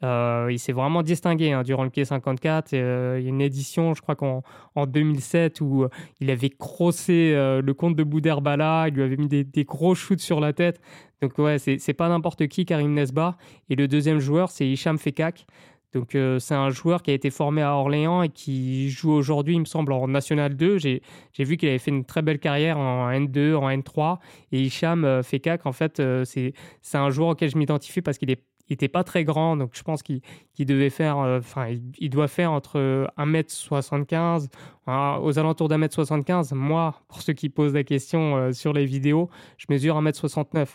Euh, 0.02 0.48
il 0.50 0.60
s'est 0.60 0.72
vraiment 0.72 1.04
distingué 1.04 1.52
hein, 1.52 1.64
durant 1.64 1.84
le 1.84 1.90
quai 1.90 2.06
54. 2.06 2.74
Euh, 2.74 3.18
il 3.20 3.24
y 3.24 3.26
a 3.28 3.30
une 3.30 3.42
édition, 3.42 3.94
je 3.94 4.02
crois 4.02 4.16
qu'en 4.16 4.44
en 4.76 4.86
2007, 4.86 5.62
où 5.62 5.84
euh, 5.84 5.90
il 6.22 6.32
avait 6.32 6.50
crossé 6.50 7.34
le 7.36 7.74
comte 7.74 7.96
de 7.96 8.04
Bouderbala, 8.04 8.86
il 8.88 8.94
lui 8.94 9.04
avait 9.04 9.18
mis 9.18 9.28
des, 9.28 9.64
gros 9.66 9.96
shoots 9.96 10.22
sur 10.22 10.40
la 10.40 10.54
tête. 10.54 10.80
Donc 11.22 11.38
ouais, 11.38 11.58
c'est 11.60 11.94
pas 11.94 12.08
n'importe 12.08 12.48
qui, 12.48 12.66
Karim 12.66 12.94
Nesbar. 12.94 13.38
Et 13.70 13.76
le 13.76 13.88
deuxième 13.88 14.20
joueur, 14.20 14.52
c'est 14.52 14.68
Hicham 14.68 14.98
Fekak. 14.98 15.46
Donc 15.94 16.16
c'est 16.40 16.54
un 16.54 16.70
joueur 16.70 17.02
qui 17.02 17.12
a 17.12 17.14
été 17.14 17.30
formé 17.30 17.62
à 17.62 17.74
Orléans 17.74 18.22
et 18.22 18.30
qui 18.30 18.90
joue 18.90 19.12
aujourd'hui, 19.12 19.56
il 19.56 19.60
me 19.60 19.66
semble, 19.66 19.92
en 19.92 20.08
National 20.08 20.56
2. 20.56 20.78
J'ai 20.78 21.02
vu 21.40 21.58
qu'il 21.58 21.70
avait 21.70 21.80
fait 21.80 21.92
une 21.92 22.06
très 22.06 22.22
belle 22.22 22.40
carrière 22.40 22.78
en 22.78 23.10
N2, 23.10 23.56
en 23.56 23.70
N3. 23.70 24.20
Et 24.52 24.62
Hicham 24.62 25.24
Fekak, 25.24 25.66
en 25.66 25.72
fait, 25.72 26.02
c'est 26.26 26.54
un 26.94 27.10
joueur 27.10 27.30
auquel 27.30 27.50
je 27.50 27.58
m'identifie 27.58 28.02
parce 28.02 28.18
qu'il 28.18 28.30
il 28.70 28.74
n'était 28.74 28.88
pas 28.88 29.04
très 29.04 29.24
grand, 29.24 29.58
donc 29.58 29.72
je 29.74 29.82
pense 29.82 30.04
qu'il 30.04 30.22
devait 30.60 30.92
faire, 30.92 31.18
euh, 31.18 31.40
enfin, 31.40 31.74
il, 31.98 32.10
doit 32.10 32.28
faire 32.28 32.52
entre 32.52 33.10
1m75, 33.18 34.48
aux 35.22 35.40
alentours 35.40 35.68
d'1m75. 35.70 36.54
Moi, 36.54 36.96
pour 37.08 37.22
ceux 37.22 37.34
qui 37.34 37.50
posent 37.50 37.74
la 37.74 37.84
question 37.84 38.38
euh, 38.38 38.52
sur 38.52 38.72
les 38.74 38.86
vidéos, 38.86 39.30
je 39.58 39.66
mesure 39.70 40.00
1m69. 40.00 40.68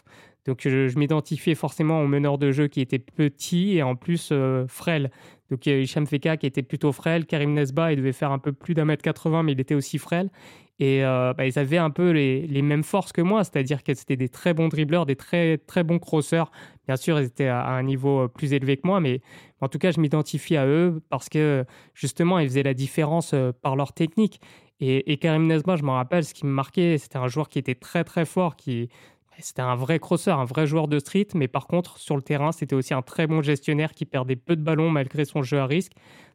Donc 0.47 0.61
je, 0.63 0.99
m'identifiais 0.99 1.55
forcément 1.55 2.03
au 2.03 2.07
meneur 2.07 2.39
de 2.39 2.53
jeu 2.53 2.69
qui 2.69 2.81
était 2.81 2.99
petit 2.99 3.77
et 3.77 3.83
en 3.83 3.97
plus 3.97 4.29
euh, 4.33 4.67
frêle. 4.69 5.11
Donc 5.51 5.67
Hicham 5.67 6.07
Feka 6.07 6.37
qui 6.37 6.47
était 6.47 6.63
plutôt 6.63 6.93
frêle, 6.93 7.27
Karim 7.27 7.55
Nesba 7.55 7.93
il 7.93 7.97
devait 7.97 8.13
faire 8.13 8.31
un 8.31 8.39
peu 8.39 8.53
plus 8.53 8.75
d'un 8.75 8.85
mètre 8.85 9.03
80 9.03 9.43
mais 9.43 9.53
il 9.53 9.61
était 9.61 9.75
aussi 9.75 9.99
frêle. 9.99 10.31
Et 10.81 11.05
euh, 11.05 11.33
bah, 11.35 11.47
ils 11.47 11.59
avaient 11.59 11.79
un 11.79 11.91
peu 11.91 12.11
les, 12.11 12.63
mêmes 12.63 12.83
forces 12.83 13.13
que 13.13 13.21
moi, 13.21 13.45
c'est-à-dire 13.45 13.85
que 13.85 13.95
c'était 13.95 14.17
des 14.17 14.29
très 14.29 14.55
bons 14.55 14.69
dribbleurs, 14.69 15.07
des 15.07 15.15
très, 15.15 15.59
très 15.59 15.85
bons 15.85 16.01
crosseurs. 16.01 16.51
Bien 16.89 16.97
sûr, 16.97 17.21
ils 17.21 17.27
étaient 17.27 17.47
à 17.47 17.69
un 17.69 17.83
niveau 17.85 18.23
euh, 18.23 18.29
plus 18.29 18.53
élevé 18.53 18.77
que 18.77 18.87
moi, 18.87 18.99
mais 18.99 19.21
en 19.61 19.69
tout 19.69 19.79
cas, 19.79 19.93
je 19.93 20.01
m'identifie 20.01 20.57
à 20.57 20.67
eux 20.67 21.01
parce 21.11 21.29
que 21.29 21.65
justement, 21.95 22.41
ils 22.41 22.49
faisaient 22.49 22.65
la 22.65 22.75
différence 22.75 23.35
euh, 23.35 23.53
par 23.53 23.77
leur 23.77 23.93
technique. 23.93 24.41
Et, 24.81 25.13
et 25.13 25.17
Karim 25.19 25.47
Nesba, 25.47 25.77
je 25.77 25.85
me 25.85 25.91
rappelle, 25.91 26.25
ce 26.25 26.35
qui 26.35 26.45
me 26.45 26.51
marquait, 26.51 26.99
c'était 26.99 27.19
un 27.19 27.29
joueur 27.29 27.49
qui 27.49 27.61
était 27.61 27.77
très 27.77 28.03
très 28.03 28.25
fort, 28.25 28.57
qui 28.57 28.89
c'était 29.39 29.63
un 29.63 29.75
vrai 29.75 29.99
crosseur, 29.99 30.39
un 30.39 30.45
vrai 30.45 30.67
joueur 30.67 30.89
de 30.89 30.99
street, 30.99 31.29
mais 31.35 31.49
par 31.49 31.67
contre, 31.67 31.99
sur 31.99 32.17
le 32.17 32.23
terrain, 32.23 32.53
c'était 32.53 32.75
aussi 32.75 32.95
un 32.95 33.03
très 33.03 33.27
bon 33.27 33.43
gestionnaire 33.43 33.93
qui 33.93 34.05
perdait 34.05 34.37
peu 34.37 34.57
de 34.57 34.63
ballons 34.63 34.91
malgré 34.91 35.25
son 35.25 35.43
jeu 35.43 35.59
à 35.59 35.67
risque. 35.67 35.93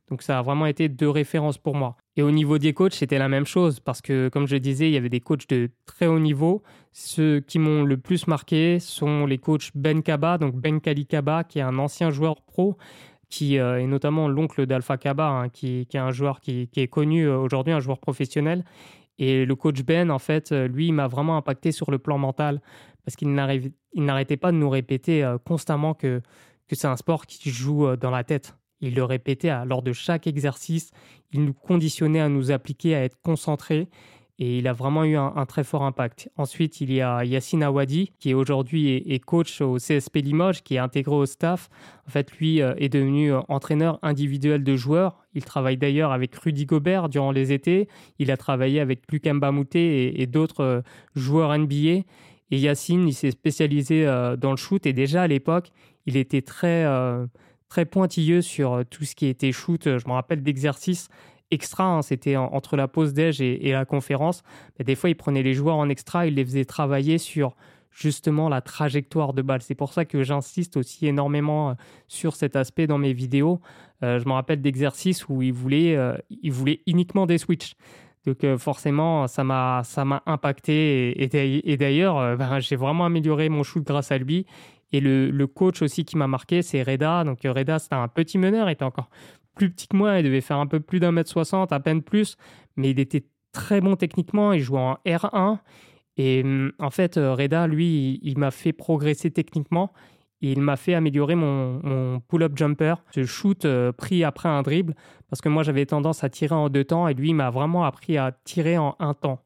Donc 0.09 0.23
ça 0.23 0.39
a 0.39 0.41
vraiment 0.41 0.65
été 0.65 0.89
deux 0.89 1.09
références 1.09 1.57
pour 1.57 1.75
moi. 1.75 1.95
Et 2.15 2.23
au 2.23 2.31
niveau 2.31 2.57
des 2.57 2.73
coachs, 2.73 2.93
c'était 2.93 3.19
la 3.19 3.29
même 3.29 3.45
chose 3.45 3.79
parce 3.79 4.01
que, 4.01 4.29
comme 4.29 4.47
je 4.47 4.57
disais, 4.57 4.89
il 4.89 4.93
y 4.93 4.97
avait 4.97 5.09
des 5.09 5.19
coachs 5.19 5.47
de 5.49 5.69
très 5.85 6.07
haut 6.07 6.19
niveau. 6.19 6.63
Ceux 6.91 7.39
qui 7.41 7.59
m'ont 7.59 7.83
le 7.83 7.97
plus 7.97 8.27
marqué 8.27 8.79
sont 8.79 9.25
les 9.25 9.37
coachs 9.37 9.69
Ben 9.75 10.01
Kaba, 10.01 10.37
donc 10.37 10.55
Ben 10.55 10.81
Kali 10.81 11.05
Kaba, 11.05 11.43
qui 11.43 11.59
est 11.59 11.63
un 11.63 11.77
ancien 11.77 12.09
joueur 12.09 12.41
pro, 12.41 12.75
qui 13.29 13.59
euh, 13.59 13.79
est 13.79 13.87
notamment 13.87 14.27
l'oncle 14.27 14.65
d'Alpha 14.65 14.97
Kaba, 14.97 15.27
hein, 15.27 15.49
qui, 15.49 15.87
est 15.93 15.95
un 15.95 16.11
joueur 16.11 16.41
qui, 16.41 16.67
qui 16.69 16.81
est 16.81 16.87
connu 16.87 17.25
euh, 17.25 17.37
aujourd'hui, 17.37 17.73
un 17.73 17.79
joueur 17.79 17.99
professionnel. 17.99 18.65
Et 19.19 19.45
le 19.45 19.55
coach 19.55 19.83
Ben, 19.83 20.09
en 20.09 20.17
fait, 20.17 20.51
euh, 20.51 20.67
lui, 20.67 20.91
m'a 20.91 21.07
vraiment 21.07 21.37
impacté 21.37 21.71
sur 21.71 21.91
le 21.91 21.99
plan 21.99 22.17
mental 22.17 22.61
parce 23.05 23.15
qu'il 23.15 23.33
n'arrêtait 23.33 24.37
pas 24.37 24.51
de 24.51 24.57
nous 24.57 24.69
répéter 24.69 25.35
constamment 25.45 25.93
que, 25.93 26.21
que 26.67 26.75
c'est 26.75 26.87
un 26.87 26.97
sport 26.97 27.25
qui 27.25 27.49
joue 27.49 27.95
dans 27.95 28.11
la 28.11 28.23
tête. 28.23 28.55
Il 28.81 28.93
le 28.93 29.03
répétait 29.03 29.65
lors 29.65 29.81
de 29.81 29.93
chaque 29.93 30.27
exercice. 30.27 30.91
Il 31.31 31.43
nous 31.43 31.53
conditionnait 31.53 32.19
à 32.19 32.29
nous 32.29 32.51
appliquer, 32.51 32.95
à 32.95 33.03
être 33.03 33.19
concentrés. 33.21 33.87
Et 34.41 34.59
il 34.59 34.69
a 34.69 34.73
vraiment 34.73 35.03
eu 35.03 35.17
un, 35.17 35.45
très 35.45 35.65
fort 35.65 35.83
impact. 35.83 36.29
Ensuite, 36.37 36.79
il 36.79 36.93
y 36.93 37.01
a 37.01 37.25
Yassine 37.25 37.61
Awadi, 37.61 38.13
qui 38.19 38.33
aujourd'hui 38.33 38.95
est, 38.95 39.19
coach 39.19 39.59
au 39.59 39.75
CSP 39.75 40.19
Limoges, 40.23 40.63
qui 40.63 40.75
est 40.75 40.79
intégré 40.79 41.13
au 41.13 41.25
staff. 41.25 41.69
En 42.07 42.09
fait, 42.09 42.31
lui 42.37 42.61
euh, 42.61 42.73
est 42.77 42.87
devenu 42.87 43.33
euh, 43.33 43.41
entraîneur 43.49 43.99
individuel 44.01 44.63
de 44.63 44.77
joueurs. 44.77 45.17
Il 45.33 45.43
travaille 45.43 45.75
d'ailleurs 45.75 46.13
avec 46.13 46.33
Rudy 46.35 46.65
Gobert 46.65 47.09
durant 47.09 47.33
les 47.33 47.51
étés. 47.51 47.89
Il 48.17 48.31
a 48.31 48.37
travaillé 48.37 48.79
avec 48.79 49.11
Lukemba 49.11 49.51
Moutet 49.51 49.81
et, 49.81 50.21
et 50.21 50.25
d'autres 50.25 50.63
euh, 50.63 50.81
joueurs 51.15 51.57
NBA. 51.57 52.05
Et 52.51 52.57
Yassine, 52.57 53.09
il 53.09 53.13
s'est 53.13 53.31
spécialisé 53.31 54.05
dans 54.39 54.49
le 54.49 54.57
shoot. 54.57 54.83
Et 54.87 54.93
déjà 54.93 55.21
à 55.21 55.27
l'époque, 55.27 55.69
il 56.07 56.17
était 56.17 56.41
très 56.41 56.83
très 57.67 57.85
pointilleux 57.85 58.41
sur 58.41 58.83
tout 58.89 59.03
ce 59.03 59.13
qui 59.13 59.27
était 59.27 59.51
shoot. 59.51 59.83
Je 59.83 60.07
me 60.07 60.13
rappelle 60.13 60.41
d'exercices 60.41 61.09
extra, 61.51 61.85
hein, 61.85 62.01
c'était 62.01 62.35
entre 62.35 62.75
la 62.77 62.87
pause 62.87 63.13
déj 63.13 63.41
et, 63.41 63.71
la 63.71 63.85
conférence. 63.85 64.43
Mais 64.77 64.85
des 64.85 64.95
fois, 64.95 65.09
il 65.09 65.15
prenait 65.15 65.43
les 65.43 65.53
joueurs 65.53 65.77
en 65.77 65.89
extra, 65.89 66.27
il 66.27 66.35
les 66.35 66.45
faisait 66.45 66.65
travailler 66.65 67.17
sur 67.17 67.55
justement 67.91 68.49
la 68.49 68.61
trajectoire 68.61 69.33
de 69.33 69.41
balle. 69.41 69.61
C'est 69.61 69.75
pour 69.75 69.93
ça 69.93 70.05
que 70.05 70.23
j'insiste 70.23 70.77
aussi 70.77 71.07
énormément 71.07 71.71
euh, 71.71 71.73
sur 72.07 72.35
cet 72.35 72.55
aspect 72.55 72.87
dans 72.87 72.99
mes 72.99 73.13
vidéos. 73.13 73.59
Euh, 74.03 74.19
je 74.19 74.27
me 74.27 74.33
rappelle 74.33 74.61
d'exercices 74.61 75.27
où 75.27 75.41
il 75.41 75.53
voulait, 75.53 75.97
il 76.29 76.51
voulait 76.51 76.81
uniquement 76.85 77.25
des 77.25 77.37
switches. 77.37 77.75
Donc 78.25 78.45
forcément, 78.57 79.27
ça 79.27 79.43
m'a 79.43 79.81
ça 79.85 80.03
m'a 80.03 80.21
impacté 80.25 81.23
et, 81.23 81.77
d'ailleurs, 81.77 82.37
ben, 82.37 82.59
j'ai 82.59 82.75
vraiment 82.75 83.05
amélioré 83.05 83.47
mon 83.47 83.63
shoot 83.63 83.83
grâce 83.83 84.11
à 84.11 84.17
lui. 84.17 84.45
Et 84.91 84.99
le, 85.01 85.45
coach 85.45 85.81
aussi 85.81 86.03
qui 86.03 86.17
m'a 86.17 86.27
marqué, 86.27 86.61
c'est 86.61 86.81
Reda. 86.81 87.23
Donc 87.23 87.45
euh, 87.45 87.51
Reda, 87.51 87.79
c'était 87.79 87.95
un 87.95 88.07
petit 88.07 88.37
meneur, 88.37 88.69
était 88.69 88.83
encore 88.83 89.09
plus 89.59 89.69
petit 89.69 89.89
que 89.89 89.97
moi, 89.97 90.19
il 90.19 90.23
devait 90.23 90.39
faire 90.39 90.57
un 90.57 90.67
peu 90.67 90.79
plus 90.79 91.01
d'un 91.01 91.11
mètre 91.11 91.29
soixante, 91.29 91.73
à 91.73 91.81
peine 91.81 92.01
plus, 92.01 92.37
mais 92.77 92.91
il 92.91 92.99
était 92.99 93.25
très 93.51 93.81
bon 93.81 93.97
techniquement, 93.97 94.53
il 94.53 94.61
jouait 94.61 94.79
en 94.79 94.97
R1. 95.05 95.59
Et 96.15 96.43
hum, 96.43 96.71
en 96.79 96.89
fait, 96.89 97.17
euh, 97.17 97.35
Reda, 97.35 97.67
lui, 97.67 98.21
il, 98.23 98.37
m'a 98.37 98.51
fait 98.51 98.71
progresser 98.71 99.31
techniquement. 99.31 99.91
il 100.39 100.61
m'a 100.61 100.77
fait 100.77 100.93
améliorer 100.93 101.35
mon, 101.35 102.21
pull-up 102.29 102.53
jumper, 102.55 102.95
ce 103.13 103.25
shoot 103.25 103.65
euh, 103.65 103.91
pris 103.91 104.23
après 104.23 104.47
un 104.47 104.61
dribble, 104.61 104.95
parce 105.29 105.41
que 105.41 105.49
moi 105.49 105.63
j'avais 105.63 105.85
tendance 105.85 106.23
à 106.23 106.29
tirer 106.29 106.55
en 106.55 106.69
deux 106.69 106.85
temps, 106.85 107.09
et 107.09 107.13
lui 107.13 107.33
m'a 107.33 107.49
vraiment 107.49 107.83
appris 107.83 108.17
à 108.17 108.31
tirer 108.45 108.77
en 108.77 108.95
un 108.99 109.13
temps. 109.13 109.43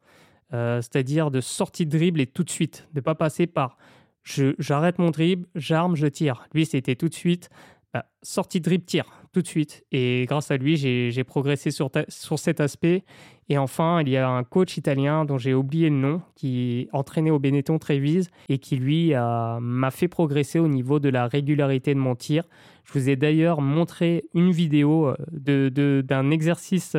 c'est-à-dire 0.52 1.32
de 1.32 1.42
sortie 1.42 1.88
de 1.88 1.98
dribble 1.98 2.22
et 2.22 2.28
tout 2.28 2.44
de 2.44 2.52
suite, 2.52 2.88
de 2.94 3.00
ne 3.00 3.04
pas 3.04 3.16
passer 3.16 3.48
par 3.48 3.78
j'arrête 4.24 5.00
mon 5.00 5.10
dribble, 5.10 5.48
j'arme, 5.56 5.96
je 5.96 6.08
tire. 6.08 6.48
Lui, 6.54 6.66
c'était 6.66 6.96
tout 6.96 7.10
de 7.10 7.14
suite, 7.14 7.50
bah, 7.94 8.06
sortie 8.24 8.60
de 8.60 8.66
dribble, 8.66 8.86
tire, 8.86 9.06
tout 9.34 9.42
de 9.42 9.48
suite. 9.48 9.86
Et 9.92 10.26
grâce 10.28 10.50
à 10.50 10.58
lui, 10.58 10.78
j'ai 10.78 11.24
progressé 11.24 11.70
sur, 11.70 11.92
sur 12.08 12.40
cet 12.40 12.60
aspect. 12.60 13.04
Et 13.50 13.58
enfin, 13.58 14.02
il 14.02 14.10
y 14.10 14.18
a 14.18 14.30
un 14.30 14.44
coach 14.44 14.78
italien 14.78 15.26
dont 15.26 15.38
j'ai 15.38 15.54
oublié 15.54 15.90
le 15.90 15.98
nom, 15.98 16.22
qui 16.36 16.88
entraînait 16.92 17.30
au 17.30 17.40
Benetton 17.40 17.78
Trévise 17.78 18.30
et 18.50 18.58
qui, 18.58 18.78
lui, 18.78 19.14
m'a 19.14 19.92
fait 19.92 20.08
progresser 20.08 20.60
au 20.60 20.68
niveau 20.68 21.00
de 21.00 21.10
la 21.10 21.28
régularité 21.28 21.94
de 21.94 22.00
mon 22.00 22.16
tir. 22.16 22.46
Je 22.86 22.94
vous 22.94 23.10
ai 23.10 23.16
d'ailleurs 23.16 23.62
montré 23.62 24.26
une 24.34 24.52
vidéo 24.52 25.08
euh, 25.08 25.16
d'un 25.32 25.70
de, 25.70 26.04
d'un 26.06 26.32
exercice 26.32 26.98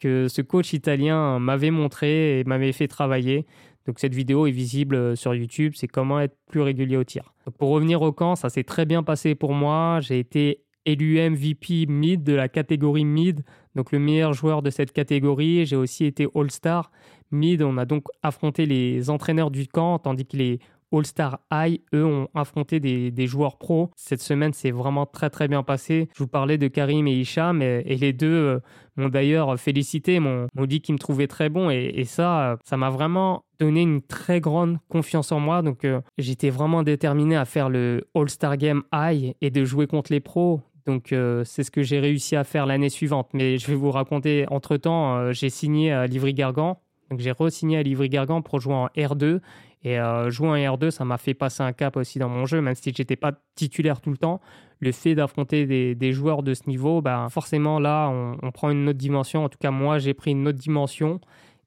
que 0.00 0.26
ce 0.26 0.42
coach 0.42 0.72
italien 0.72 1.38
m'avait 1.38 1.70
montré 1.70 2.40
et 2.40 2.44
m'avait 2.44 2.72
fait 2.72 2.88
travailler. 2.88 3.46
Donc 3.86 3.98
cette 3.98 4.14
vidéo 4.14 4.46
est 4.46 4.52
visible 4.52 4.94
euh, 4.94 5.16
sur 5.16 5.34
YouTube, 5.34 5.72
c'est 5.76 5.88
comment 5.88 6.20
être 6.20 6.36
plus 6.48 6.60
régulier 6.60 6.96
au 6.96 7.04
tir. 7.04 7.34
pour 7.58 7.70
revenir 7.70 8.02
au 8.02 8.12
camp, 8.12 8.36
ça 8.36 8.48
s'est 8.48 8.64
très 8.64 8.86
bien 8.86 9.02
passé 9.02 9.34
pour 9.34 9.54
moi. 9.54 9.98
J'ai 10.00 10.18
été 10.18 10.62
élu 10.84 11.18
MVP 11.18 11.86
mid 11.86 12.22
de 12.22 12.32
la 12.32 12.48
catégorie 12.48 13.04
mid, 13.04 13.44
donc 13.74 13.92
le 13.92 13.98
meilleur 13.98 14.32
joueur 14.32 14.62
de 14.62 14.70
cette 14.70 14.92
catégorie. 14.92 15.66
J'ai 15.66 15.76
aussi 15.76 16.04
été 16.04 16.26
All-Star 16.34 16.90
mid. 17.30 17.62
On 17.62 17.76
a 17.78 17.84
donc 17.84 18.04
affronté 18.22 18.66
les 18.66 19.10
entraîneurs 19.10 19.50
du 19.50 19.66
camp, 19.66 19.98
tandis 19.98 20.26
que 20.26 20.36
les 20.36 20.60
All-Star 20.92 21.40
High, 21.50 21.80
eux, 21.94 22.04
ont 22.04 22.28
affronté 22.34 22.80
des, 22.80 23.26
joueurs 23.26 23.56
pros. 23.56 23.90
Cette 23.96 24.20
semaine, 24.20 24.52
c'est 24.52 24.70
vraiment 24.70 25.06
très 25.06 25.30
très 25.30 25.48
bien 25.48 25.62
passé. 25.62 26.08
Je 26.14 26.22
vous 26.22 26.28
parlais 26.28 26.58
de 26.58 26.68
Karim 26.68 27.06
et 27.06 27.12
Hicham, 27.12 27.62
et, 27.62 27.96
les 27.96 28.12
deux 28.12 28.26
euh, 28.26 28.60
m'ont 28.96 29.08
d'ailleurs 29.08 29.58
félicité, 29.58 30.20
m'ont 30.20 30.46
dit 30.66 30.80
qu'ils 30.80 30.94
me 30.94 30.98
trouvaient 30.98 31.26
très 31.26 31.48
bon, 31.48 31.70
et, 31.70 32.04
ça, 32.04 32.56
ça 32.64 32.76
m'a 32.76 32.90
vraiment 32.90 33.44
donné 33.58 33.82
une 33.82 34.02
très 34.02 34.40
grande 34.40 34.78
confiance 34.88 35.32
en 35.32 35.40
moi. 35.40 35.62
Donc, 35.62 35.84
euh, 35.84 36.00
j'étais 36.18 36.50
vraiment 36.50 36.82
déterminé 36.82 37.36
à 37.36 37.44
faire 37.44 37.70
le 37.70 38.08
All-Star 38.14 38.56
Game 38.56 38.82
High 38.92 39.34
et 39.40 39.50
de 39.50 39.64
jouer 39.64 39.86
contre 39.86 40.12
les 40.12 40.20
pros. 40.20 40.60
Donc 40.84 41.12
euh, 41.12 41.44
c'est 41.44 41.62
ce 41.62 41.70
que 41.70 41.84
j'ai 41.84 42.00
réussi 42.00 42.34
à 42.34 42.42
faire 42.42 42.66
l'année 42.66 42.88
suivante. 42.88 43.28
Mais 43.34 43.56
je 43.56 43.68
vais 43.68 43.76
vous 43.76 43.92
raconter, 43.92 44.46
entre-temps, 44.50 45.30
j'ai 45.30 45.48
signé 45.48 45.92
à 45.92 46.08
Livry-Gargan. 46.08 46.80
Donc 47.12 47.20
j'ai 47.20 47.30
re-signé 47.30 47.76
à 47.76 47.82
Livry-Gargan 47.82 48.40
pour 48.40 48.58
jouer 48.58 48.74
en 48.74 48.86
R2. 48.96 49.40
Et 49.84 49.98
euh, 49.98 50.30
jouer 50.30 50.48
en 50.48 50.76
R2, 50.76 50.90
ça 50.90 51.04
m'a 51.04 51.18
fait 51.18 51.34
passer 51.34 51.62
un 51.62 51.72
cap 51.72 51.96
aussi 51.96 52.18
dans 52.18 52.28
mon 52.28 52.46
jeu, 52.46 52.60
même 52.60 52.74
si 52.74 52.92
j'étais 52.94 53.16
pas 53.16 53.32
titulaire 53.54 54.00
tout 54.00 54.10
le 54.10 54.16
temps. 54.16 54.40
Le 54.80 54.92
fait 54.92 55.14
d'affronter 55.14 55.94
des, 55.94 56.12
joueurs 56.12 56.42
de 56.42 56.54
ce 56.54 56.68
niveau, 56.68 57.02
bah, 57.02 57.26
forcément 57.30 57.78
là, 57.78 58.08
on, 58.08 58.50
prend 58.52 58.70
une 58.70 58.88
autre 58.88 58.98
dimension. 58.98 59.44
En 59.44 59.48
tout 59.48 59.58
cas, 59.60 59.70
moi, 59.70 59.98
j'ai 59.98 60.14
pris 60.14 60.32
une 60.32 60.46
autre 60.46 60.58
dimension. 60.58 61.20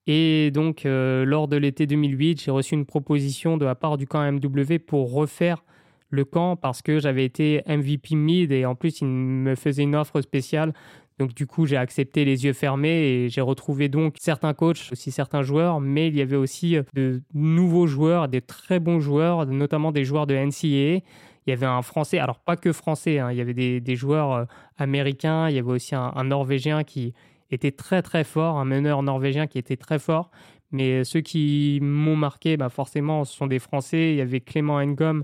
Et 0.08 0.52
donc, 0.52 0.86
euh, 0.86 1.26
lors 1.26 1.48
de 1.48 1.58
l'été 1.58 1.88
2008, 1.88 2.42
j'ai 2.42 2.52
reçu 2.52 2.76
une 2.76 2.86
proposition 2.86 3.58
de 3.58 3.66
la 3.66 3.76
part 3.76 3.98
du 3.98 4.06
camp 4.06 4.32
MW 4.32 4.80
pour 4.86 5.14
refaire 5.14 5.64
le 6.10 6.24
camp 6.24 6.56
parce 6.56 6.82
que 6.82 7.00
j'avais 7.00 7.26
été 7.26 7.64
MVP 7.68 8.16
mid 8.16 8.52
et 8.52 8.66
en 8.66 8.76
plus, 8.76 9.02
il 9.02 9.08
me 9.08 9.56
faisait 9.56 9.84
une 9.84 9.96
offre 9.96 10.22
spéciale 10.22 10.74
donc 11.18 11.34
du 11.34 11.48
coup, 11.48 11.66
j'ai 11.66 11.78
accepté 11.78 12.26
les 12.26 12.44
yeux 12.44 12.54
fermés 12.54 12.90
et 12.90 13.30
j'ai 13.30 13.42
retrouvé 13.42 13.88
donc 13.88 14.16
certains 14.20 14.54
coachs, 14.54 14.92
aussi 14.92 15.12
certains 15.12 15.44
joueurs, 15.44 15.80
mais 15.80 16.08
il 16.08 16.16
y 16.16 16.22
avait 16.22 16.36
aussi 16.36 16.76
euh, 16.76 16.84
de 16.94 17.22
nouveaux 17.34 17.88
joueurs, 17.88 18.28
des 18.28 18.42
très 18.42 18.80
bons 18.80 19.00
joueurs, 19.00 19.46
notamment 19.46 19.94
des 19.94 20.04
joueurs 20.04 20.28
de 20.28 20.36
NCAA. 20.36 21.02
Il 21.48 21.52
y 21.52 21.54
avait 21.54 21.66
un 21.66 21.82
Français, 21.82 22.20
alors 22.20 22.40
pas 22.40 22.58
que 22.58 22.74
Français, 22.74 23.20
hein, 23.20 23.32
il 23.32 23.38
y 23.38 23.42
avait 23.42 23.54
des, 23.54 23.96
joueurs 23.96 24.34
euh, 24.34 24.46
américains, 24.78 25.48
il 25.50 25.56
y 25.56 25.60
avait 25.60 25.72
aussi 25.72 25.96
un, 25.96 26.24
Norvégien 26.24 26.84
qui 26.84 27.14
était 27.50 27.72
très 27.72 28.02
très 28.02 28.24
fort, 28.24 28.58
un 28.58 28.66
meneur 28.66 29.04
norvégien 29.04 29.48
qui 29.48 29.58
était 29.58 29.78
très 29.78 30.00
fort. 30.00 30.32
Mais 30.72 31.04
ceux 31.06 31.22
qui 31.22 31.80
m'ont 31.82 32.16
marqué, 32.18 32.58
bah 32.58 32.70
forcément, 32.70 33.24
ce 33.24 33.34
sont 33.34 33.48
des 33.48 33.60
Français. 33.60 34.12
Il 34.12 34.18
y 34.18 34.22
avait 34.22 34.42
Clément 34.42 34.78
Engom 34.78 35.24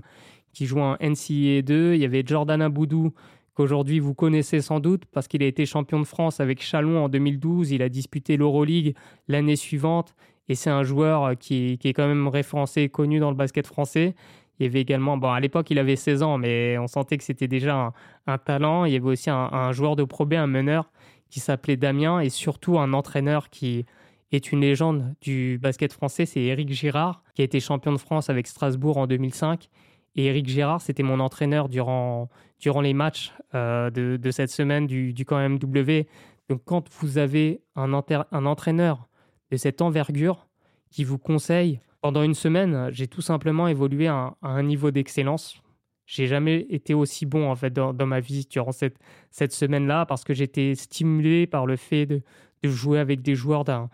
qui 0.52 0.66
joue 0.66 0.80
en 0.80 0.96
NCAA 1.00 1.62
2, 1.62 1.94
il 1.94 2.00
y 2.00 2.04
avait 2.04 2.22
Jordan 2.24 2.62
Aboudou 2.62 3.12
qu'aujourd'hui 3.54 3.98
vous 3.98 4.14
connaissez 4.14 4.60
sans 4.60 4.80
doute 4.80 5.04
parce 5.12 5.28
qu'il 5.28 5.42
a 5.42 5.46
été 5.46 5.66
champion 5.66 6.00
de 6.00 6.06
France 6.06 6.40
avec 6.40 6.62
Chalon 6.62 7.04
en 7.04 7.08
2012, 7.08 7.72
il 7.72 7.82
a 7.82 7.88
disputé 7.88 8.36
l'Euroleague 8.36 8.94
l'année 9.28 9.56
suivante 9.56 10.14
et 10.48 10.54
c'est 10.54 10.70
un 10.70 10.82
joueur 10.82 11.38
qui, 11.38 11.78
est 11.82 11.92
quand 11.92 12.06
même 12.06 12.28
référencé 12.28 12.82
et 12.82 12.88
connu 12.88 13.20
dans 13.20 13.30
le 13.30 13.36
basket 13.36 13.66
français. 13.66 14.14
Il 14.58 14.66
y 14.66 14.68
avait 14.68 14.80
également, 14.80 15.16
bon 15.16 15.30
à 15.30 15.40
l'époque 15.40 15.70
il 15.70 15.78
avait 15.78 15.96
16 15.96 16.22
ans 16.22 16.38
mais 16.38 16.78
on 16.78 16.86
sentait 16.86 17.18
que 17.18 17.24
c'était 17.24 17.48
déjà 17.48 17.92
un, 18.26 18.38
talent. 18.38 18.84
Il 18.84 18.92
y 18.92 18.96
avait 18.96 19.08
aussi 19.08 19.30
un, 19.30 19.72
joueur 19.72 19.96
de 19.96 20.04
Pro 20.04 20.24
B, 20.24 20.34
un 20.34 20.46
meneur 20.46 20.90
qui 21.30 21.40
s'appelait 21.40 21.76
Damien 21.76 22.20
et 22.20 22.28
surtout 22.28 22.78
un 22.78 22.92
entraîneur 22.92 23.50
qui 23.50 23.86
est 24.30 24.52
une 24.52 24.60
légende 24.60 25.14
du 25.20 25.58
basket 25.60 25.92
français, 25.92 26.24
c'est 26.24 26.40
Éric 26.40 26.72
Girard 26.72 27.22
qui 27.34 27.42
a 27.42 27.44
été 27.44 27.60
champion 27.60 27.92
de 27.92 27.98
France 27.98 28.30
avec 28.30 28.46
Strasbourg 28.46 28.96
en 28.96 29.06
2005 29.06 29.68
et 30.14 30.26
Eric 30.26 30.48
Gérard, 30.48 30.80
c'était 30.80 31.02
mon 31.02 31.20
entraîneur 31.20 31.68
durant, 31.68 32.28
durant 32.62 32.80
les 32.80 32.94
matchs 32.94 33.34
euh, 33.54 33.90
de, 33.90 34.30
cette 34.30 34.50
semaine 34.50 34.86
du, 34.86 35.12
du 35.12 35.26
camp 35.26 35.46
MW. 35.46 36.06
Donc 36.48 36.62
quand 36.64 36.88
vous 37.00 37.18
avez 37.18 37.60
un, 37.74 37.92
entraîneur 37.92 39.08
de 39.50 39.56
cette 39.56 39.82
envergure 39.82 40.46
qui 40.90 41.04
vous 41.04 41.18
conseille, 41.18 41.80
pendant 42.00 42.22
une 42.22 42.34
semaine, 42.34 42.88
j'ai 42.92 43.08
tout 43.08 43.20
simplement 43.20 43.68
évolué 43.68 44.06
à, 44.06 44.34
un 44.42 44.62
niveau 44.62 44.90
d'excellence. 44.90 45.60
J'ai 46.06 46.26
jamais 46.26 46.66
été 46.70 46.94
aussi 46.94 47.26
bon 47.26 47.50
en 47.50 47.56
fait 47.56 47.72
dans, 47.72 48.06
ma 48.06 48.20
vie 48.20 48.46
durant 48.48 48.72
cette, 48.72 48.98
semaine-là 49.30 50.06
parce 50.06 50.24
que 50.24 50.34
j'étais 50.34 50.74
stimulé 50.74 51.46
par 51.46 51.66
le 51.66 51.76
fait 51.76 52.06
de, 52.06 52.22
de 52.62 52.68
jouer 52.68 52.98
avec 52.98 53.22
des 53.22 53.34
joueurs 53.34 53.64
d'un 53.64 53.88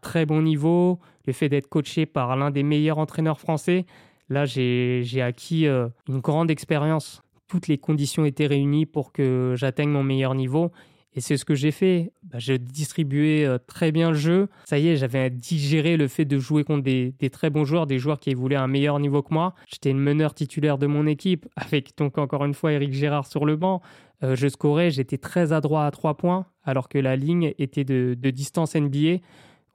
très 0.00 0.26
bon 0.26 0.42
niveau, 0.42 0.98
le 1.26 1.32
fait 1.32 1.48
d'être 1.48 1.68
coaché 1.68 2.06
par 2.06 2.36
l'un 2.36 2.50
des 2.50 2.62
meilleurs 2.62 2.98
entraîneurs 2.98 3.40
français. 3.40 3.86
Là, 4.28 4.44
j'ai 4.44 5.22
acquis 5.22 5.66
euh, 5.66 5.88
une 6.08 6.20
grande 6.20 6.50
expérience. 6.50 7.22
Toutes 7.50 7.66
les 7.66 7.78
conditions 7.78 8.24
étaient 8.24 8.46
réunies 8.46 8.86
pour 8.86 9.10
que 9.10 9.54
j'atteigne 9.56 9.90
mon 9.90 10.04
meilleur 10.04 10.36
niveau. 10.36 10.70
Et 11.14 11.20
c'est 11.20 11.36
ce 11.36 11.44
que 11.44 11.56
j'ai 11.56 11.72
fait. 11.72 12.12
Bah, 12.22 12.38
je 12.38 12.52
distribuais 12.52 13.44
euh, 13.44 13.58
très 13.58 13.90
bien 13.90 14.10
le 14.10 14.16
jeu. 14.16 14.48
Ça 14.66 14.78
y 14.78 14.86
est, 14.86 14.96
j'avais 14.96 15.28
digéré 15.30 15.96
le 15.96 16.06
fait 16.06 16.24
de 16.24 16.38
jouer 16.38 16.62
contre 16.62 16.84
des, 16.84 17.12
très 17.32 17.50
bons 17.50 17.64
joueurs, 17.64 17.88
des 17.88 17.98
joueurs 17.98 18.20
qui 18.20 18.32
voulaient 18.34 18.54
un 18.54 18.68
meilleur 18.68 19.00
niveau 19.00 19.20
que 19.22 19.34
moi. 19.34 19.54
J'étais 19.66 19.92
le 19.92 19.98
meneur 19.98 20.32
titulaire 20.34 20.78
de 20.78 20.86
mon 20.86 21.06
équipe, 21.06 21.48
avec 21.56 21.96
donc 21.96 22.18
encore 22.18 22.44
une 22.44 22.54
fois 22.54 22.72
Eric 22.72 22.92
Gérard 22.92 23.26
sur 23.26 23.44
le 23.44 23.56
banc. 23.56 23.82
Euh, 24.22 24.36
je 24.36 24.46
scorais, 24.46 24.90
j'étais 24.90 25.18
très 25.18 25.52
adroit 25.52 25.86
à 25.86 25.90
trois 25.90 26.16
points, 26.16 26.46
alors 26.62 26.88
que 26.88 26.98
la 26.98 27.16
ligne 27.16 27.52
était 27.58 27.84
de, 27.84 28.14
distance 28.30 28.76
NBA. 28.76 29.18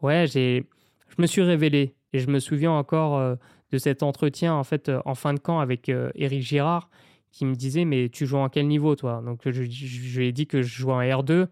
Ouais, 0.01 0.27
j'ai, 0.27 0.65
je 1.09 1.21
me 1.21 1.27
suis 1.27 1.41
révélé. 1.41 1.95
Et 2.13 2.19
je 2.19 2.29
me 2.29 2.39
souviens 2.39 2.71
encore 2.71 3.17
euh, 3.17 3.35
de 3.73 3.77
cet 3.77 4.03
entretien 4.03 4.53
en 4.53 4.63
fait 4.63 4.89
en 5.03 5.15
fin 5.15 5.33
de 5.33 5.39
camp 5.39 5.59
avec 5.59 5.89
Eric 5.89 6.41
Girard 6.41 6.89
qui 7.35 7.43
me 7.43 7.53
disait 7.53 7.83
mais 7.83 8.07
tu 8.07 8.25
joues 8.25 8.37
en 8.37 8.47
quel 8.47 8.67
niveau 8.67 8.95
toi? 8.95 9.21
Donc 9.23 9.41
je, 9.45 9.61
lui 9.61 10.27
ai 10.27 10.31
dit 10.31 10.47
que 10.47 10.61
je 10.61 10.73
jouais 10.73 10.93
en 10.93 11.01
R2 11.01 11.47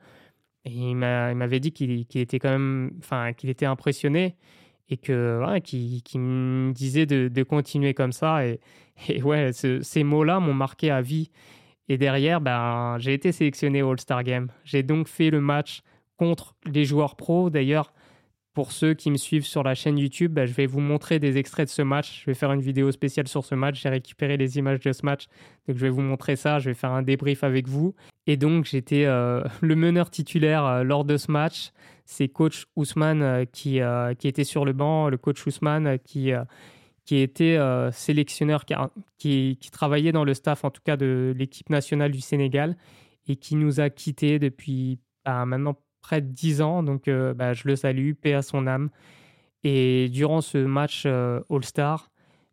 et 0.66 0.72
il 0.72 0.96
m'avait 0.96 1.60
dit 1.60 1.74
qu'il 1.74 1.92
était 2.16 2.40
quand 2.40 2.52
même, 2.52 2.92
enfin 3.00 3.34
qu'il 3.34 3.50
était 3.50 3.66
impressionné 3.66 4.38
et 4.90 4.96
que 4.96 5.60
qu'il 5.60 6.22
me 6.22 6.72
disait 6.72 7.06
de, 7.06 7.44
continuer 7.44 7.94
comme 7.94 8.14
ça. 8.14 8.46
Et, 8.48 8.62
ouais 9.24 9.52
ces 9.52 10.04
mots-là 10.04 10.40
m'ont 10.40 10.54
marqué 10.54 10.90
à 10.90 11.02
vie. 11.02 11.30
Et 11.90 11.98
derrière 11.98 12.40
ben 12.40 12.96
j'ai 13.00 13.14
été 13.14 13.34
sélectionné 13.34 13.82
au 13.82 13.92
All-Star 13.92 14.24
Game. 14.24 14.48
J'ai 14.64 14.84
donc 14.84 15.10
fait 15.10 15.32
le 15.32 15.42
match 15.42 15.82
contre 16.16 16.56
les 16.66 16.86
joueurs 16.86 17.18
pros. 17.18 17.50
D'ailleurs 17.50 17.92
pour 18.54 18.72
ceux 18.72 18.94
qui 18.94 19.10
me 19.10 19.18
suivent 19.18 19.46
sur 19.46 19.64
la 19.64 19.74
chaîne 19.74 19.98
YouTube, 19.98 20.34
bah, 20.34 20.46
je 20.46 20.54
vais 20.54 20.68
vous 20.68 20.80
montrer 20.80 21.18
des 21.18 21.38
extraits 21.38 21.68
de 21.68 21.74
ce 21.74 21.82
match. 21.82 22.22
Je 22.22 22.26
vais 22.30 22.36
faire 22.36 22.52
une 22.52 22.62
vidéo 22.62 22.92
spéciale 22.92 23.28
sur 23.28 23.44
ce 23.44 23.56
match. 23.56 23.82
J'ai 23.82 23.90
récupéré 23.90 24.38
les 24.38 24.60
images 24.60 24.80
de 24.80 24.92
ce 24.92 25.04
match. 25.06 25.26
Donc 25.68 25.78
je 25.78 25.82
vais 25.82 25.90
vous 25.90 26.02
montrer 26.02 26.36
ça. 26.36 26.60
Je 26.60 26.70
vais 26.70 26.76
faire 26.76 26.92
un 26.92 27.02
débrief 27.02 27.44
avec 27.44 27.68
vous. 27.68 27.96
Et 28.28 28.38
donc 28.38 28.66
j'étais 28.66 29.06
euh, 29.06 29.44
le 29.62 29.76
meneur 29.76 30.12
titulaire 30.12 30.66
euh, 30.66 30.84
lors 30.84 31.04
de 31.04 31.18
ce 31.18 31.32
match. 31.32 31.72
C'est 32.06 32.28
coach 32.28 32.66
Ousmane 32.76 33.22
euh, 33.24 33.46
qui, 33.46 33.80
qui 34.20 34.28
était 34.28 34.44
sur 34.44 34.66
le 34.66 34.74
banc. 34.74 35.10
Le 35.10 35.18
coach 35.18 35.46
Ousmane 35.48 35.98
qui, 36.00 36.32
qui 37.06 37.18
était 37.18 37.58
sélectionneur, 37.92 38.66
qui, 39.18 39.58
qui, 39.60 39.72
travaillait 39.72 40.12
dans 40.12 40.26
le 40.26 40.36
staff 40.36 40.64
en 40.64 40.70
tout 40.70 40.82
cas 40.86 40.96
de 40.96 41.34
l'équipe 41.36 41.70
nationale 41.72 42.12
du 42.12 42.22
Sénégal 42.22 42.78
et 43.28 43.36
qui 43.36 43.56
nous 43.56 43.80
a 43.80 43.90
quittés 43.90 44.38
depuis 44.38 45.00
bah, 45.26 45.46
maintenant 45.46 45.76
près 46.04 46.22
de 46.22 46.28
10 46.28 46.62
ans, 46.62 46.84
donc 46.84 47.08
euh, 47.08 47.34
bah, 47.34 47.54
je 47.54 47.68
le 47.68 47.76
salue, 47.76 48.12
paix 48.14 48.34
à 48.34 48.44
son 48.44 48.68
âme. 48.68 48.90
Et 49.64 50.10
durant 50.10 50.42
ce 50.42 50.60
match 50.60 51.04
euh, 51.08 51.40
All-Star, 51.50 52.12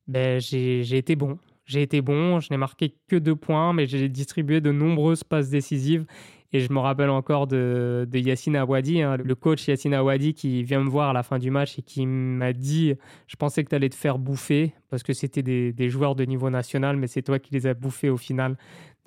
ben, 0.09 0.41
j'ai 0.41 0.97
été 0.97 1.17
bon. 1.17 1.39
J'ai 1.67 1.83
été 1.83 2.01
bon, 2.01 2.41
je 2.41 2.49
n'ai 2.51 2.57
marqué 2.57 2.95
que 3.09 3.17
deux 3.17 3.37
points, 3.37 3.73
mais 3.73 3.87
j'ai 3.87 4.09
distribué 4.09 4.61
de 4.61 4.73
nombreuses 4.73 5.23
passes 5.23 5.51
décisives. 5.51 6.07
Et 6.53 6.59
je 6.59 6.73
me 6.73 6.81
rappelle 6.81 7.11
encore 7.11 7.47
de, 7.47 8.09
de 8.11 8.19
Yassine 8.19 8.57
Awadi, 8.57 9.03
hein, 9.03 9.17
le 9.17 9.35
coach 9.37 9.69
Yassine 9.69 9.95
Awadi 9.95 10.35
qui 10.35 10.65
vient 10.65 10.81
me 10.83 10.89
voir 10.89 11.11
à 11.11 11.13
la 11.13 11.23
fin 11.23 11.39
du 11.39 11.49
match 11.53 11.79
et 11.79 11.83
qui 11.83 12.07
m'a 12.07 12.53
dit 12.53 12.95
Je 13.29 13.37
pensais 13.37 13.63
que 13.63 13.69
tu 13.69 13.77
allais 13.77 13.89
te 13.89 13.95
faire 13.95 14.19
bouffer 14.19 14.75
parce 14.89 15.05
que 15.05 15.13
c'était 15.13 15.43
des, 15.43 15.73
des, 15.73 15.89
joueurs 15.89 16.17
de 16.17 16.25
niveau 16.25 16.51
national, 16.51 16.97
mais 16.97 17.07
c'est 17.07 17.23
toi 17.23 17.39
qui 17.39 17.55
les 17.55 17.69
as 17.69 17.75
bouffés 17.75 18.11
au 18.11 18.17
final. 18.17 18.57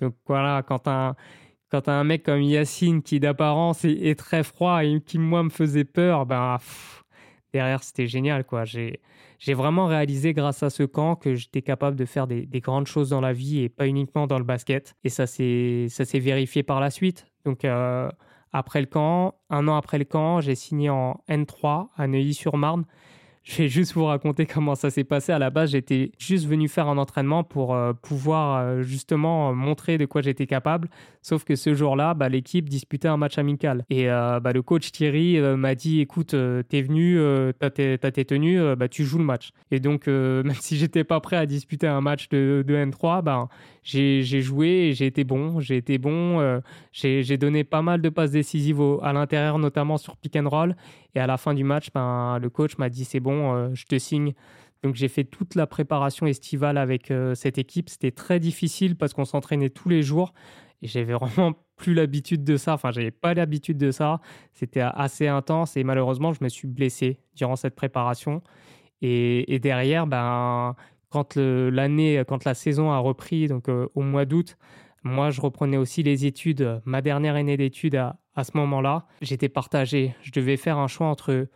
Donc 0.00 0.14
voilà, 0.26 0.62
quand 0.62 0.88
un, 0.88 1.16
quand 1.74 1.80
tu 1.82 1.90
as 1.90 1.94
un 1.94 2.04
mec 2.04 2.22
comme 2.22 2.40
Yacine 2.40 3.02
qui 3.02 3.18
d'apparence 3.18 3.84
est, 3.84 4.16
très 4.16 4.44
froid 4.44 4.84
et 4.84 5.00
qui 5.00 5.18
moi 5.18 5.42
me 5.42 5.50
faisait 5.50 5.82
peur, 5.82 6.24
ben 6.24 6.58
derrière 7.52 7.82
c'était 7.82 8.06
génial 8.06 8.44
quoi. 8.44 8.62
J'ai 8.64 9.00
vraiment 9.54 9.86
réalisé 9.86 10.34
grâce 10.34 10.62
à 10.62 10.70
ce 10.70 10.84
camp 10.84 11.16
que 11.16 11.34
j'étais 11.34 11.62
capable 11.62 11.96
de 11.96 12.04
faire 12.04 12.28
des, 12.28 12.46
grandes 12.60 12.86
choses 12.86 13.10
dans 13.10 13.20
la 13.20 13.32
vie 13.32 13.58
et 13.58 13.68
pas 13.68 13.88
uniquement 13.88 14.28
dans 14.28 14.38
le 14.38 14.44
basket. 14.44 14.94
Et 15.02 15.08
ça 15.08 15.26
s'est 15.26 15.88
vérifié 16.20 16.62
par 16.62 16.78
la 16.78 16.90
suite. 16.90 17.26
Donc 17.44 17.64
euh, 17.64 18.08
après 18.52 18.80
le 18.80 18.86
camp, 18.86 19.34
un 19.50 19.66
an 19.66 19.74
après 19.74 19.98
le 19.98 20.04
camp, 20.04 20.40
j'ai 20.40 20.54
signé 20.54 20.90
en 20.90 21.24
N3 21.28 21.88
à 21.96 22.06
Neuilly-sur-Marne. 22.06 22.84
Je 23.44 23.58
vais 23.58 23.68
juste 23.68 23.92
vous 23.92 24.06
raconter 24.06 24.46
comment 24.46 24.74
ça 24.74 24.88
s'est 24.88 25.04
passé. 25.04 25.30
À 25.30 25.38
la 25.38 25.50
base, 25.50 25.72
j'étais 25.72 26.12
juste 26.18 26.46
venu 26.46 26.66
faire 26.66 26.88
un 26.88 26.96
entraînement 26.96 27.44
pour 27.44 27.74
euh, 27.74 27.92
pouvoir 27.92 28.56
euh, 28.56 28.82
justement 28.82 29.54
montrer 29.54 29.98
de 29.98 30.06
quoi 30.06 30.22
j'étais 30.22 30.46
capable. 30.46 30.88
Sauf 31.20 31.44
que 31.44 31.54
ce 31.54 31.74
jour-là, 31.74 32.14
bah, 32.14 32.30
l'équipe 32.30 32.70
disputait 32.70 33.08
un 33.08 33.18
match 33.18 33.36
amical. 33.36 33.84
Et 33.90 34.10
euh, 34.10 34.40
bah, 34.40 34.54
le 34.54 34.62
coach 34.62 34.90
Thierry 34.92 35.38
m'a 35.40 35.74
dit 35.74 36.00
écoute, 36.00 36.34
t'es 36.68 36.80
venu, 36.80 37.20
t'as 37.58 37.70
tes 37.70 38.24
tenues, 38.24 38.76
bah, 38.76 38.88
tu 38.88 39.04
joues 39.04 39.18
le 39.18 39.24
match. 39.24 39.50
Et 39.70 39.78
donc, 39.78 40.06
même 40.08 40.54
si 40.54 40.78
j'étais 40.78 41.04
pas 41.04 41.20
prêt 41.20 41.36
à 41.36 41.44
disputer 41.44 41.86
un 41.86 42.00
match 42.00 42.30
de, 42.30 42.64
de 42.66 42.74
N3, 42.74 43.22
bah, 43.22 43.48
j'ai 43.82 44.22
joué 44.40 44.68
et 44.68 44.92
j'ai 44.94 45.06
été 45.06 45.22
bon. 45.22 45.60
J'ai 45.60 45.76
été 45.76 45.98
bon. 45.98 46.60
j'ai 46.92 47.36
donné 47.36 47.62
pas 47.62 47.82
mal 47.82 48.00
de 48.00 48.08
passes 48.08 48.30
décisives 48.30 48.80
à 49.02 49.12
l'intérieur, 49.12 49.58
notamment 49.58 49.98
sur 49.98 50.16
pick 50.16 50.34
and 50.36 50.48
roll. 50.48 50.76
Et 51.14 51.20
à 51.20 51.26
la 51.26 51.36
fin 51.36 51.54
du 51.54 51.62
match, 51.62 51.88
ben, 51.94 52.38
le 52.40 52.50
coach 52.50 52.76
m'a 52.78 52.88
dit 52.88 53.04
c'est 53.04 53.20
bon, 53.20 53.33
euh, 53.34 53.70
je 53.74 53.84
te 53.86 53.98
signe. 53.98 54.34
Donc 54.82 54.94
j'ai 54.94 55.08
fait 55.08 55.24
toute 55.24 55.54
la 55.54 55.66
préparation 55.66 56.26
estivale 56.26 56.76
avec 56.76 57.10
euh, 57.10 57.34
cette 57.34 57.58
équipe. 57.58 57.88
C'était 57.88 58.10
très 58.10 58.38
difficile 58.38 58.96
parce 58.96 59.14
qu'on 59.14 59.24
s'entraînait 59.24 59.70
tous 59.70 59.88
les 59.88 60.02
jours 60.02 60.34
et 60.82 60.88
j'avais 60.88 61.14
vraiment 61.14 61.54
plus 61.76 61.94
l'habitude 61.94 62.44
de 62.44 62.56
ça. 62.56 62.74
Enfin, 62.74 62.90
j'avais 62.90 63.10
pas 63.10 63.34
l'habitude 63.34 63.78
de 63.78 63.90
ça. 63.90 64.20
C'était 64.52 64.82
assez 64.82 65.26
intense 65.26 65.76
et 65.76 65.84
malheureusement, 65.84 66.32
je 66.32 66.44
me 66.44 66.48
suis 66.48 66.68
blessé 66.68 67.18
durant 67.34 67.56
cette 67.56 67.74
préparation. 67.74 68.42
Et, 69.06 69.58
derrière, 69.58 70.06
ben, 70.06 70.76
quand 71.10 71.36
l'année, 71.36 72.22
quand 72.26 72.44
la 72.44 72.54
saison 72.54 72.90
a 72.90 72.98
repris, 72.98 73.48
donc 73.48 73.68
euh, 73.68 73.86
au 73.94 74.00
mois 74.00 74.24
d'août, 74.24 74.56
moi, 75.02 75.28
je 75.28 75.42
reprenais 75.42 75.76
aussi 75.76 76.02
les 76.02 76.24
études, 76.24 76.80
ma 76.86 77.02
dernière 77.02 77.34
année 77.34 77.58
d'études 77.58 77.96
à, 77.96 78.16
à 78.34 78.44
ce 78.44 78.56
moment-là, 78.56 79.06
j'étais 79.20 79.48
partagé. 79.48 80.14
Je 80.22 80.30
devais 80.32 80.56
faire 80.56 80.78
un 80.78 80.86
choix 80.86 81.06
entre 81.06 81.48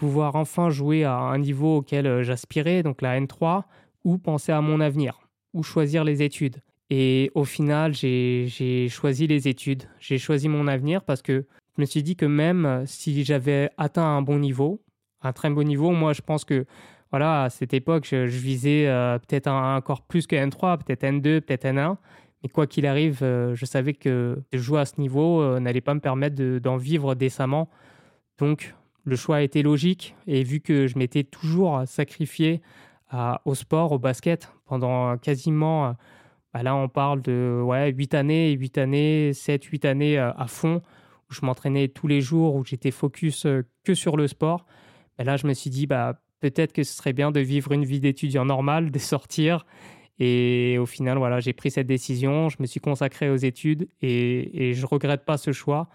pouvoir 0.00 0.34
enfin 0.34 0.70
jouer 0.70 1.04
à 1.04 1.14
un 1.16 1.38
niveau 1.38 1.76
auquel 1.76 2.06
euh, 2.06 2.22
j'aspirais, 2.22 2.82
donc 2.82 3.02
la 3.02 3.20
N3, 3.20 3.62
ou 4.04 4.18
penser 4.18 4.50
à 4.50 4.60
mon 4.60 4.80
avenir, 4.80 5.20
ou 5.54 5.62
choisir 5.62 6.04
les 6.04 6.22
études. 6.22 6.56
Et 6.88 7.30
au 7.34 7.44
final, 7.44 7.94
j'ai 7.94 8.88
choisi 8.90 9.28
les 9.28 9.46
études. 9.46 9.84
J'ai 10.00 10.18
choisi 10.18 10.48
mon 10.48 10.66
avenir 10.66 11.04
parce 11.04 11.22
que 11.22 11.46
je 11.76 11.80
me 11.80 11.86
suis 11.86 12.02
dit 12.02 12.16
que 12.16 12.26
même 12.26 12.82
si 12.86 13.22
j'avais 13.22 13.70
atteint 13.76 14.02
un 14.02 14.22
bon 14.22 14.40
niveau, 14.40 14.82
un 15.22 15.32
très 15.32 15.50
bon 15.50 15.62
niveau, 15.62 15.92
moi 15.92 16.14
je 16.14 16.22
pense 16.22 16.44
que 16.44 16.66
voilà, 17.10 17.44
à 17.44 17.50
cette 17.50 17.74
époque, 17.74 18.06
je, 18.08 18.26
visais 18.26 18.86
euh, 18.86 19.18
peut-être 19.18 19.48
encore 19.48 20.02
plus 20.02 20.26
que 20.26 20.36
N3, 20.36 20.78
peut-être 20.78 21.02
N2, 21.02 21.40
peut-être 21.40 21.64
N1. 21.64 21.96
Mais 22.42 22.48
quoi 22.48 22.66
qu'il 22.66 22.86
arrive, 22.86 23.18
euh, 23.22 23.54
je 23.54 23.66
savais 23.66 23.94
que 23.94 24.38
jouer 24.52 24.80
à 24.80 24.84
ce 24.84 25.00
niveau 25.00 25.42
euh, 25.42 25.60
n'allait 25.60 25.80
pas 25.80 25.94
me 25.94 26.00
permettre 26.00 26.36
d'en 26.58 26.76
vivre 26.76 27.14
décemment. 27.14 27.68
Donc, 28.38 28.74
le 29.04 29.16
choix 29.16 29.42
été 29.42 29.62
logique. 29.62 30.14
Et 30.26 30.42
vu 30.42 30.60
que 30.60 30.86
je 30.86 30.98
m'étais 30.98 31.24
toujours 31.24 31.82
sacrifié 31.86 32.60
au 33.44 33.54
sport, 33.54 33.92
au 33.92 33.98
basket, 33.98 34.52
pendant 34.66 35.16
quasiment, 35.18 35.96
bah 36.54 36.62
là, 36.62 36.74
on 36.76 36.88
parle 36.88 37.22
de 37.22 37.60
ouais, 37.64 37.90
8 37.90 38.14
années, 38.14 38.52
8 38.52 38.78
années, 38.78 39.32
7, 39.32 39.64
8 39.64 39.84
années 39.84 40.18
euh, 40.18 40.32
à 40.34 40.46
fond, 40.46 40.82
où 41.28 41.34
je 41.34 41.44
m'entraînais 41.44 41.88
tous 41.88 42.06
les 42.06 42.20
jours, 42.20 42.54
où 42.54 42.64
j'étais 42.64 42.90
focus 42.90 43.46
que 43.84 43.94
sur 43.94 44.16
le 44.16 44.28
sport. 44.28 44.64
Bah 45.18 45.24
là, 45.24 45.36
je 45.36 45.46
me 45.46 45.54
suis 45.54 45.70
dit, 45.70 45.86
bah, 45.86 46.20
peut-être 46.40 46.72
que 46.72 46.82
ce 46.82 46.94
serait 46.94 47.12
bien 47.12 47.30
de 47.30 47.40
vivre 47.40 47.72
une 47.72 47.84
vie 47.84 48.00
d'étudiant 48.00 48.44
normal, 48.44 48.90
de 48.92 48.98
sortir 48.98 49.64
et 50.22 50.76
au 50.78 50.84
final, 50.84 51.16
voilà, 51.16 51.40
j'ai 51.40 51.54
pris 51.54 51.70
cette 51.70 51.86
décision, 51.86 52.50
je 52.50 52.58
me 52.60 52.66
suis 52.66 52.78
consacré 52.78 53.30
aux 53.30 53.36
études 53.36 53.88
et, 54.02 54.68
et 54.68 54.74
je 54.74 54.84
regrette 54.84 55.24
pas 55.24 55.38
ce 55.38 55.50
choix 55.50 55.88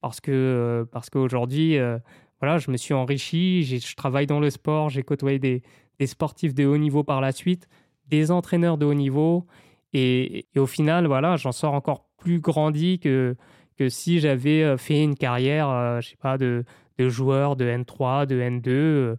parce 0.00 0.20
que 0.20 0.30
euh, 0.30 0.84
parce 0.84 1.10
qu'aujourd'hui, 1.10 1.76
euh, 1.78 1.98
voilà, 2.42 2.58
je 2.58 2.70
me 2.70 2.76
suis 2.76 2.92
enrichi, 2.92 3.62
je 3.64 3.96
travaille 3.96 4.26
dans 4.26 4.40
le 4.40 4.50
sport, 4.50 4.90
j'ai 4.90 5.02
côtoyé 5.02 5.38
des, 5.38 5.62
des, 5.98 6.06
sportifs 6.06 6.54
de 6.54 6.66
haut 6.66 6.76
niveau 6.76 7.04
par 7.04 7.20
la 7.20 7.32
suite, 7.32 7.68
des 8.08 8.30
entraîneurs 8.30 8.76
de 8.78 8.84
haut 8.84 8.94
niveau 8.94 9.46
et, 9.92 10.46
au 10.56 10.66
final, 10.66 11.06
voilà, 11.06 11.36
j'en 11.36 11.52
sors 11.52 11.74
encore 11.74 12.06
plus 12.18 12.40
grandi 12.40 12.98
que 12.98 13.36
que 13.78 13.88
si 13.88 14.20
j'avais 14.20 14.62
euh, 14.62 14.76
fait 14.76 15.02
une 15.02 15.14
carrière, 15.14 16.00
je 16.02 16.10
sais 16.10 16.16
pas, 16.20 16.36
de, 16.36 16.64
de 16.98 17.08
joueur 17.08 17.56
de 17.56 17.64
N3, 17.64 18.26
de 18.26 18.38
N2. 18.38 19.16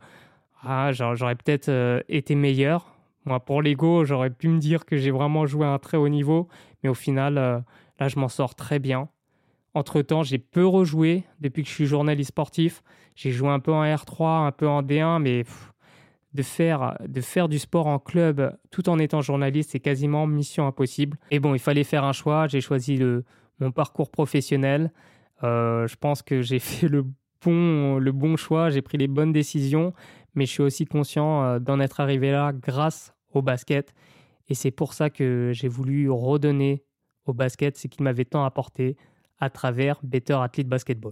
Ah, 0.62 0.92
j'aurais 0.92 1.36
peut-être 1.36 2.04
été 2.08 2.36
meilleur 2.36 2.94
moi, 3.26 3.40
pour 3.40 3.62
l'ego, 3.62 4.04
j'aurais 4.04 4.30
pu 4.30 4.50
me 4.50 4.60
dire 4.60 4.86
que 4.86 4.98
j'ai 4.98 5.12
vraiment 5.12 5.46
joué 5.46 5.66
à 5.66 5.70
un 5.70 5.80
très 5.80 5.98
haut 5.98 6.10
niveau, 6.10 6.48
mais 6.84 6.90
au 6.90 6.94
final, 6.94 7.38
euh, 7.38 7.60
là, 8.00 8.08
je 8.08 8.20
m'en 8.20 8.28
sors 8.28 8.56
très 8.56 8.80
bien. 8.80 9.08
Entre-temps, 9.74 10.24
j'ai 10.24 10.38
peu 10.38 10.66
rejoué 10.66 11.24
depuis 11.40 11.64
que 11.64 11.70
je 11.70 11.74
suis 11.74 11.86
journaliste 11.86 12.30
sportif. 12.30 12.84
J'ai 13.16 13.32
joué 13.32 13.50
un 13.50 13.60
peu 13.60 13.72
en 13.72 13.84
R3, 13.84 14.46
un 14.46 14.52
peu 14.52 14.68
en 14.68 14.84
D1, 14.84 15.20
mais 15.20 15.46
de, 16.34 16.44
faire, 16.44 16.98
de 17.08 17.22
faire 17.22 17.48
du 17.48 17.60
sport 17.60 17.88
en 17.88 18.00
club 18.00 18.56
tout 18.72 18.90
en 18.90 19.00
étant 19.00 19.22
journaliste, 19.22 19.72
c'est 19.72 19.80
quasiment 19.80 20.28
mission 20.28 20.68
impossible. 20.68 21.18
Et 21.32 21.40
bon, 21.40 21.54
il 21.54 21.60
fallait 21.60 21.84
faire 21.84 22.04
un 22.04 22.14
choix. 22.14 22.48
J'ai 22.48 22.62
choisi 22.62 22.98
le, 22.98 23.24
mon 23.60 23.72
parcours 23.72 24.10
professionnel. 24.10 24.92
Euh, 25.44 25.88
je 25.88 25.96
pense 25.96 26.22
que 26.22 26.42
j'ai 26.42 26.60
fait 26.60 26.88
le 26.88 27.06
bon, 27.44 27.98
le 27.98 28.12
bon 28.12 28.36
choix, 28.36 28.70
j'ai 28.70 28.82
pris 28.82 28.98
les 28.98 29.08
bonnes 29.08 29.34
décisions, 29.34 29.94
mais 30.36 30.46
je 30.46 30.52
suis 30.52 30.64
aussi 30.64 30.86
conscient 30.86 31.44
euh, 31.44 31.60
d'en 31.60 31.80
être 31.80 32.00
arrivé 32.00 32.32
là 32.32 32.52
grâce 32.54 33.14
au 33.34 33.42
basket. 33.42 33.94
Et 34.50 34.56
c'est 34.56 34.72
pour 34.72 34.94
ça 34.94 35.10
que 35.10 35.52
j'ai 35.54 35.68
voulu 35.68 36.10
redonner 36.10 36.84
au 37.26 37.34
basket 37.34 37.78
ce 37.78 37.88
qu'il 37.88 38.04
m'avait 38.04 38.26
tant 38.26 38.44
apporté 38.44 38.98
à 39.44 39.50
travers 39.50 40.00
Better 40.04 40.36
Athlete 40.36 40.70
Basketball. 40.70 41.12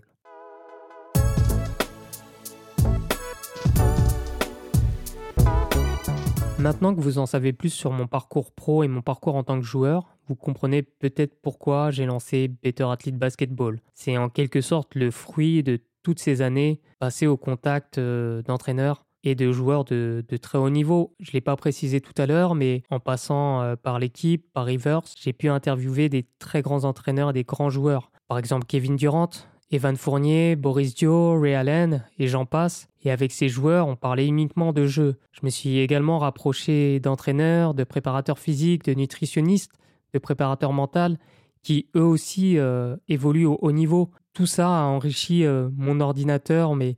Maintenant 6.58 6.96
que 6.96 7.02
vous 7.02 7.18
en 7.18 7.26
savez 7.26 7.52
plus 7.52 7.72
sur 7.72 7.92
mon 7.92 8.08
parcours 8.08 8.54
pro 8.54 8.84
et 8.84 8.88
mon 8.88 9.02
parcours 9.02 9.36
en 9.36 9.44
tant 9.44 9.60
que 9.60 9.66
joueur, 9.66 10.16
vous 10.28 10.36
comprenez 10.36 10.82
peut-être 10.82 11.42
pourquoi 11.42 11.92
j'ai 11.92 12.06
lancé 12.06 12.48
Better 12.48 12.86
Athlete 12.86 13.18
Basketball. 13.18 13.82
C'est 13.94 14.18
en 14.18 14.30
quelque 14.30 14.62
sorte 14.62 14.96
le 14.96 15.12
fruit 15.12 15.62
de 15.62 15.80
toutes 16.02 16.20
ces 16.20 16.42
années 16.42 16.80
passées 17.00 17.28
au 17.28 17.36
contact 17.36 17.98
euh, 17.98 18.42
d'entraîneurs 18.44 19.04
et 19.24 19.36
de 19.36 19.52
joueurs 19.52 19.84
de, 19.86 20.24
très 20.42 20.58
haut 20.58 20.70
niveau. 20.70 21.14
Je 21.20 21.30
ne 21.30 21.34
l'ai 21.34 21.42
pas 21.42 21.56
précisé 21.56 22.02
tout 22.02 22.14
à 22.18 22.26
l'heure, 22.26 22.56
mais 22.56 22.84
en 22.90 23.00
passant 23.00 23.62
euh, 23.62 23.76
par 23.76 24.00
l'équipe, 24.00 24.46
par 24.54 24.66
Rivers, 24.66 25.02
j'ai 25.20 25.34
pu 25.34 25.50
interviewer 25.50 26.10
des 26.10 26.26
très 26.40 26.62
grands 26.62 26.84
entraîneurs 26.84 27.30
et 27.30 27.34
des 27.34 27.44
grands 27.44 27.70
joueurs. 27.70 28.12
Par 28.28 28.38
exemple 28.38 28.66
Kevin 28.66 28.96
Durant, 28.96 29.30
Evan 29.72 29.96
Fournier, 29.96 30.56
Boris 30.56 30.96
Dio, 30.96 31.40
Ray 31.40 31.54
Allen, 31.54 32.06
et 32.20 32.28
j'en 32.28 32.46
passe. 32.46 32.88
Et 33.04 33.12
avec 33.12 33.32
ces 33.32 33.48
joueurs, 33.48 33.88
on 33.88 33.96
parlait 33.96 34.28
uniquement 34.28 34.74
de 34.74 34.86
jeu. 34.86 35.16
Je 35.32 35.42
me 35.44 35.50
suis 35.50 35.80
également 35.80 36.20
rapproché 36.20 37.00
d'entraîneurs, 37.00 37.74
de 37.74 37.84
préparateurs 37.84 38.40
physiques, 38.40 38.84
de 38.84 38.94
nutritionnistes, 38.94 39.72
de 40.14 40.20
préparateurs 40.20 40.74
mentaux, 40.74 41.16
qui 41.64 41.88
eux 41.96 42.04
aussi 42.04 42.58
euh, 42.58 42.98
évoluent 43.08 43.46
au 43.46 43.60
haut 43.62 43.72
niveau. 43.72 44.10
Tout 44.34 44.46
ça 44.46 44.68
a 44.68 44.84
enrichi 44.84 45.46
euh, 45.46 45.70
mon 45.76 46.00
ordinateur, 46.00 46.76
mes, 46.76 46.98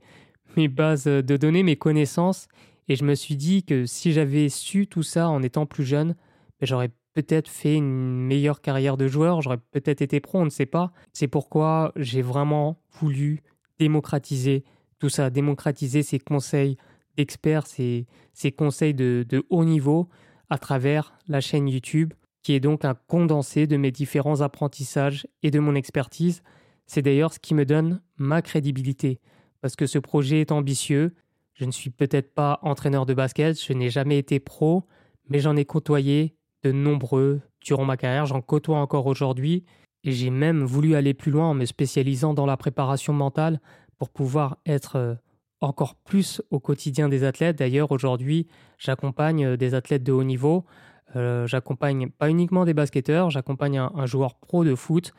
mes 0.56 0.68
bases 0.68 1.04
de 1.04 1.36
données, 1.36 1.62
mes 1.62 1.76
connaissances. 1.76 2.48
Et 2.88 2.96
je 2.96 3.04
me 3.04 3.14
suis 3.14 3.36
dit 3.36 3.64
que 3.64 3.86
si 3.86 4.12
j'avais 4.12 4.48
su 4.48 4.86
tout 4.86 5.02
ça 5.02 5.28
en 5.28 5.42
étant 5.42 5.66
plus 5.66 5.84
jeune, 5.84 6.14
ben, 6.60 6.66
j'aurais 6.66 6.90
peut-être 7.14 7.48
fait 7.48 7.76
une 7.76 8.26
meilleure 8.26 8.60
carrière 8.60 8.96
de 8.96 9.06
joueur, 9.06 9.40
j'aurais 9.40 9.60
peut-être 9.70 10.02
été 10.02 10.20
pro, 10.20 10.40
on 10.40 10.44
ne 10.44 10.50
sait 10.50 10.66
pas. 10.66 10.92
C'est 11.12 11.28
pourquoi 11.28 11.92
j'ai 11.96 12.22
vraiment 12.22 12.80
voulu 12.90 13.42
démocratiser 13.78 14.64
tout 14.98 15.08
ça, 15.08 15.30
démocratiser 15.30 16.02
ces 16.02 16.18
conseils 16.18 16.76
d'experts, 17.16 17.66
ces, 17.66 18.06
ces, 18.32 18.52
conseils 18.52 18.94
de, 18.94 19.24
de 19.28 19.44
haut 19.48 19.64
niveau 19.64 20.08
à 20.50 20.58
travers 20.58 21.16
la 21.28 21.40
chaîne 21.40 21.68
YouTube, 21.68 22.12
qui 22.42 22.52
est 22.52 22.60
donc 22.60 22.84
un 22.84 22.94
condensé 22.94 23.66
de 23.66 23.76
mes 23.76 23.92
différents 23.92 24.40
apprentissages 24.40 25.26
et 25.42 25.50
de 25.50 25.60
mon 25.60 25.74
expertise. 25.74 26.42
C'est 26.86 27.02
d'ailleurs 27.02 27.32
ce 27.32 27.38
qui 27.38 27.54
me 27.54 27.64
donne 27.64 28.02
ma 28.18 28.42
crédibilité, 28.42 29.20
parce 29.64 29.76
que 29.76 29.86
ce 29.86 29.98
projet 29.98 30.42
est 30.42 30.52
ambitieux. 30.52 31.14
Je 31.54 31.64
ne 31.64 31.70
suis 31.70 31.88
peut-être 31.88 32.34
pas 32.34 32.58
entraîneur 32.60 33.06
de 33.06 33.14
basket, 33.14 33.58
je 33.58 33.72
n'ai 33.72 33.88
jamais 33.88 34.18
été 34.18 34.38
pro, 34.38 34.84
mais 35.30 35.38
j'en 35.38 35.56
ai 35.56 35.64
côtoyé 35.64 36.36
de 36.64 36.70
nombreux 36.70 37.40
durant 37.62 37.86
ma 37.86 37.96
carrière, 37.96 38.26
j'en 38.26 38.42
côtoie 38.42 38.76
encore 38.76 39.06
aujourd'hui, 39.06 39.64
et 40.02 40.12
j'ai 40.12 40.28
même 40.28 40.64
voulu 40.64 40.96
aller 40.96 41.14
plus 41.14 41.30
loin 41.32 41.46
en 41.46 41.54
me 41.54 41.64
spécialisant 41.64 42.34
dans 42.34 42.44
la 42.44 42.58
préparation 42.58 43.14
mentale 43.14 43.58
pour 43.96 44.10
pouvoir 44.10 44.58
être 44.66 44.96
euh, 44.96 45.14
encore 45.62 45.94
plus 45.94 46.42
au 46.50 46.60
quotidien 46.60 47.08
des 47.08 47.24
athlètes. 47.24 47.56
D'ailleurs, 47.56 47.90
aujourd'hui, 47.90 48.48
j'accompagne 48.76 49.46
euh, 49.46 49.56
des 49.56 49.72
athlètes 49.72 50.02
de 50.02 50.12
haut 50.12 50.24
niveau. 50.24 50.66
Euh, 51.16 51.46
j'accompagne 51.46 52.10
pas 52.10 52.28
uniquement 52.28 52.66
des 52.66 52.74
basketteurs, 52.74 53.30
j'accompagne 53.30 53.78
un, 53.78 54.04
joueur 54.04 54.34
pro 54.34 54.62
de 54.62 54.74
foot. 54.74 55.14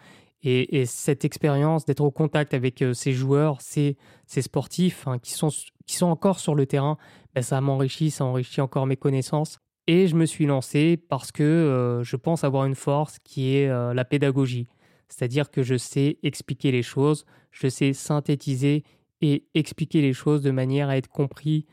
Et, 0.45 0.85
cette 0.85 1.25
expérience 1.25 1.85
d'être 1.85 2.03
au 2.03 2.11
contact 2.11 2.53
avec 2.53 2.83
ces 2.93 3.13
joueurs, 3.13 3.61
ces, 3.61 3.97
sportifs 4.27 5.07
hein, 5.07 5.17
qui, 5.19 5.31
sont, 5.31 5.49
qui 5.85 5.95
sont 5.95 6.05
encore 6.05 6.39
sur 6.39 6.53
le 6.55 6.65
terrain, 6.65 6.97
ben, 7.33 7.41
ça 7.41 7.59
m'enrichit, 7.61 8.11
ça 8.11 8.25
enrichit 8.25 8.61
encore 8.61 8.85
mes 8.85 8.95
connaissances. 8.95 9.59
Et 9.87 10.07
je 10.07 10.15
me 10.15 10.25
suis 10.25 10.45
lancé 10.45 10.97
parce 10.97 11.31
que 11.31 11.43
euh, 11.43 12.03
je 12.03 12.15
pense 12.15 12.43
avoir 12.43 12.65
une 12.65 12.75
force 12.75 13.19
qui 13.23 13.55
est 13.55 13.69
euh, 13.69 13.93
la 13.93 14.05
pédagogie. 14.05 14.67
C'est-à-dire 15.09 15.51
que 15.51 15.61
je 15.61 15.77
sais 15.77 16.17
expliquer 16.23 16.71
les 16.71 16.81
choses, 16.81 17.25
je 17.51 17.67
sais 17.67 17.93
synthétiser 17.93 18.83
et 19.21 19.45
expliquer 19.53 20.01
les 20.01 20.13
choses 20.13 20.41
de 20.41 20.51
manière 20.51 20.89
à 20.89 20.97
être 20.97 21.07
compris 21.07 21.65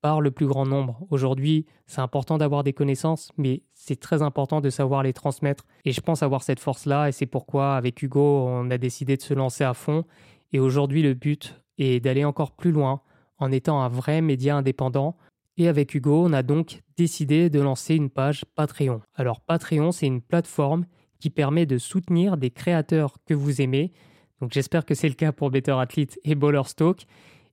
par 0.00 0.20
le 0.20 0.30
plus 0.30 0.46
grand 0.46 0.66
nombre. 0.66 1.06
Aujourd'hui, 1.10 1.66
c'est 1.86 2.00
important 2.00 2.38
d'avoir 2.38 2.64
des 2.64 2.72
connaissances, 2.72 3.30
mais 3.36 3.62
c'est 3.74 3.98
très 3.98 4.22
important 4.22 4.60
de 4.60 4.70
savoir 4.70 5.02
les 5.02 5.12
transmettre. 5.12 5.66
Et 5.84 5.92
je 5.92 6.00
pense 6.00 6.22
avoir 6.22 6.42
cette 6.42 6.60
force-là, 6.60 7.08
et 7.08 7.12
c'est 7.12 7.26
pourquoi, 7.26 7.76
avec 7.76 8.02
Hugo, 8.02 8.46
on 8.46 8.70
a 8.70 8.78
décidé 8.78 9.16
de 9.16 9.22
se 9.22 9.34
lancer 9.34 9.64
à 9.64 9.74
fond. 9.74 10.04
Et 10.52 10.60
aujourd'hui, 10.60 11.02
le 11.02 11.14
but 11.14 11.54
est 11.78 12.00
d'aller 12.00 12.24
encore 12.24 12.52
plus 12.52 12.72
loin 12.72 13.00
en 13.38 13.52
étant 13.52 13.80
un 13.80 13.88
vrai 13.88 14.20
média 14.20 14.56
indépendant 14.56 15.16
et 15.58 15.66
avec 15.66 15.92
Hugo, 15.92 16.24
on 16.24 16.32
a 16.32 16.44
donc 16.44 16.82
décidé 16.96 17.50
de 17.50 17.60
lancer 17.60 17.96
une 17.96 18.10
page 18.10 18.44
Patreon. 18.54 19.02
Alors 19.16 19.40
Patreon, 19.40 19.90
c'est 19.90 20.06
une 20.06 20.22
plateforme 20.22 20.86
qui 21.18 21.30
permet 21.30 21.66
de 21.66 21.78
soutenir 21.78 22.36
des 22.36 22.52
créateurs 22.52 23.16
que 23.26 23.34
vous 23.34 23.60
aimez. 23.60 23.92
Donc 24.40 24.52
j'espère 24.52 24.86
que 24.86 24.94
c'est 24.94 25.08
le 25.08 25.16
cas 25.16 25.32
pour 25.32 25.50
Better 25.50 25.72
Athlete 25.72 26.20
et 26.22 26.36
Baller 26.36 26.62
Stoke. 26.64 27.06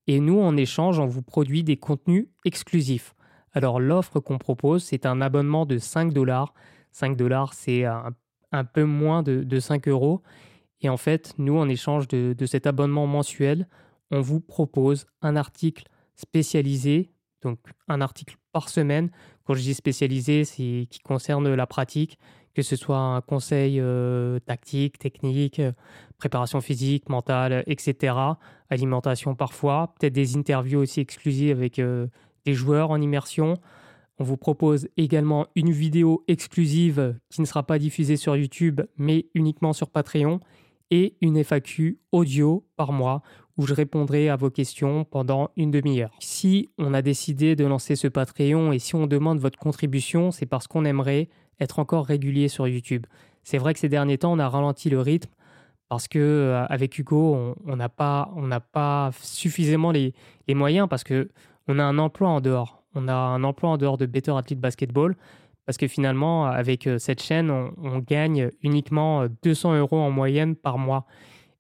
Et 0.08 0.20
nous, 0.20 0.40
en 0.40 0.56
échange, 0.58 1.00
on 1.00 1.08
vous 1.08 1.22
produit 1.22 1.64
des 1.64 1.78
contenus 1.78 2.28
exclusifs. 2.46 3.16
Alors 3.54 3.80
l'offre 3.80 4.20
qu'on 4.20 4.38
propose, 4.38 4.84
c'est 4.84 5.06
un 5.06 5.22
abonnement 5.22 5.66
de 5.66 5.78
5 5.78 6.14
dollars. 6.14 6.54
5 6.92 7.18
dollars, 7.18 7.54
c'est 7.54 7.86
un, 7.86 8.64
peu 8.64 8.84
moins 8.84 9.24
de, 9.24 9.60
5 9.60 9.88
euros. 9.88 10.22
Et 10.82 10.90
en 10.90 10.98
fait, 10.98 11.34
nous, 11.38 11.58
en 11.58 11.68
échange 11.68 12.08
de 12.08 12.46
cet 12.46 12.68
abonnement 12.68 13.08
mensuel, 13.08 13.68
on 14.12 14.22
vous 14.22 14.40
propose 14.40 15.08
un 15.22 15.36
article 15.36 15.86
spécialisé 16.16 17.12
donc 17.46 17.60
un 17.88 18.02
article 18.02 18.36
par 18.52 18.68
semaine. 18.70 19.10
Quand 19.46 19.54
je 19.54 19.62
dis 19.62 19.74
spécialisé, 19.74 20.44
c'est 20.44 20.88
qui 20.90 21.00
concerne 21.04 21.54
la 21.54 21.68
pratique, 21.68 22.18
que 22.56 22.62
ce 22.62 22.76
soit 22.76 22.98
un 22.98 23.22
conseil 23.22 23.80
euh, 23.80 24.40
tactique, 24.40 24.98
technique, 24.98 25.60
euh, 25.60 25.74
préparation 26.18 26.62
physique, 26.62 27.10
mentale, 27.10 27.64
etc. 27.68 28.16
Alimentation 28.70 29.36
parfois, 29.36 29.94
peut-être 30.00 30.14
des 30.14 30.38
interviews 30.38 30.80
aussi 30.80 31.02
exclusives 31.02 31.58
avec 31.58 31.78
euh, 31.80 32.08
des 32.46 32.54
joueurs 32.54 32.92
en 32.92 33.02
immersion. 33.02 33.56
On 34.18 34.24
vous 34.24 34.38
propose 34.38 34.88
également 34.96 35.48
une 35.56 35.72
vidéo 35.72 36.24
exclusive 36.30 37.20
qui 37.30 37.42
ne 37.42 37.46
sera 37.46 37.64
pas 37.64 37.78
diffusée 37.78 38.16
sur 38.16 38.38
YouTube, 38.38 38.82
mais 38.98 39.26
uniquement 39.36 39.74
sur 39.74 39.90
Patreon, 39.90 40.40
et 40.92 41.18
une 41.20 41.44
FAQ 41.44 42.00
audio 42.12 42.66
par 42.78 42.92
mois 42.94 43.22
où 43.58 43.66
je 43.66 43.74
répondrai 43.74 44.30
à 44.30 44.36
vos 44.36 44.50
questions 44.50 45.06
pendant 45.06 45.50
une 45.56 45.72
demi-heure. 45.72 46.12
Si 46.20 46.70
on 46.78 46.94
a 46.94 47.02
décidé 47.02 47.56
de 47.56 47.66
lancer 47.66 47.96
ce 47.96 48.08
Patreon 48.08 48.72
et 48.72 48.80
si 48.80 48.96
on 48.96 49.08
demande 49.08 49.40
votre 49.40 49.58
contribution, 49.58 50.32
c'est 50.32 50.46
parce 50.46 50.68
qu'on 50.68 50.86
aimerait 50.86 51.30
être 51.60 51.80
encore 51.80 52.06
régulier 52.06 52.48
sur 52.48 52.68
YouTube. 52.68 53.06
C'est 53.44 53.58
vrai 53.58 53.74
que 53.74 53.80
ces 53.80 53.90
derniers 53.90 54.18
temps, 54.18 54.34
on 54.34 54.40
a 54.40 54.50
ralenti 54.50 54.90
le 54.90 55.00
rythme 55.00 55.30
parce 55.88 56.08
que 56.08 56.20
euh, 56.20 56.66
avec 56.68 56.98
Hugo, 56.98 57.56
on 57.66 57.76
n'a 57.76 57.90
pas, 57.90 59.12
suffisamment 59.22 59.92
les, 59.92 60.14
moyens 60.50 60.88
parce 60.90 61.04
que 61.04 61.30
on 61.68 61.80
a 61.80 61.84
un 61.84 61.98
emploi 62.00 62.30
en 62.30 62.42
dehors. 62.42 62.84
On 62.96 63.08
a 63.08 63.14
un 63.14 63.44
emploi 63.44 63.70
en 63.70 63.78
dehors 63.78 63.98
de 63.98 64.06
Better 64.06 64.32
Athlete 64.32 64.60
Basketball 64.60 65.16
parce 65.66 65.78
que 65.78 65.88
finalement, 65.88 66.46
avec 66.46 66.88
euh, 66.88 66.98
cette 66.98 67.22
chaîne, 67.22 67.50
on, 67.50 68.00
gagne 68.00 68.50
uniquement 68.62 69.26
200 69.44 69.74
euh, 69.74 69.80
euros 69.80 70.00
en 70.00 70.12
moyenne 70.12 70.56
par 70.56 70.78
mois 70.78 71.06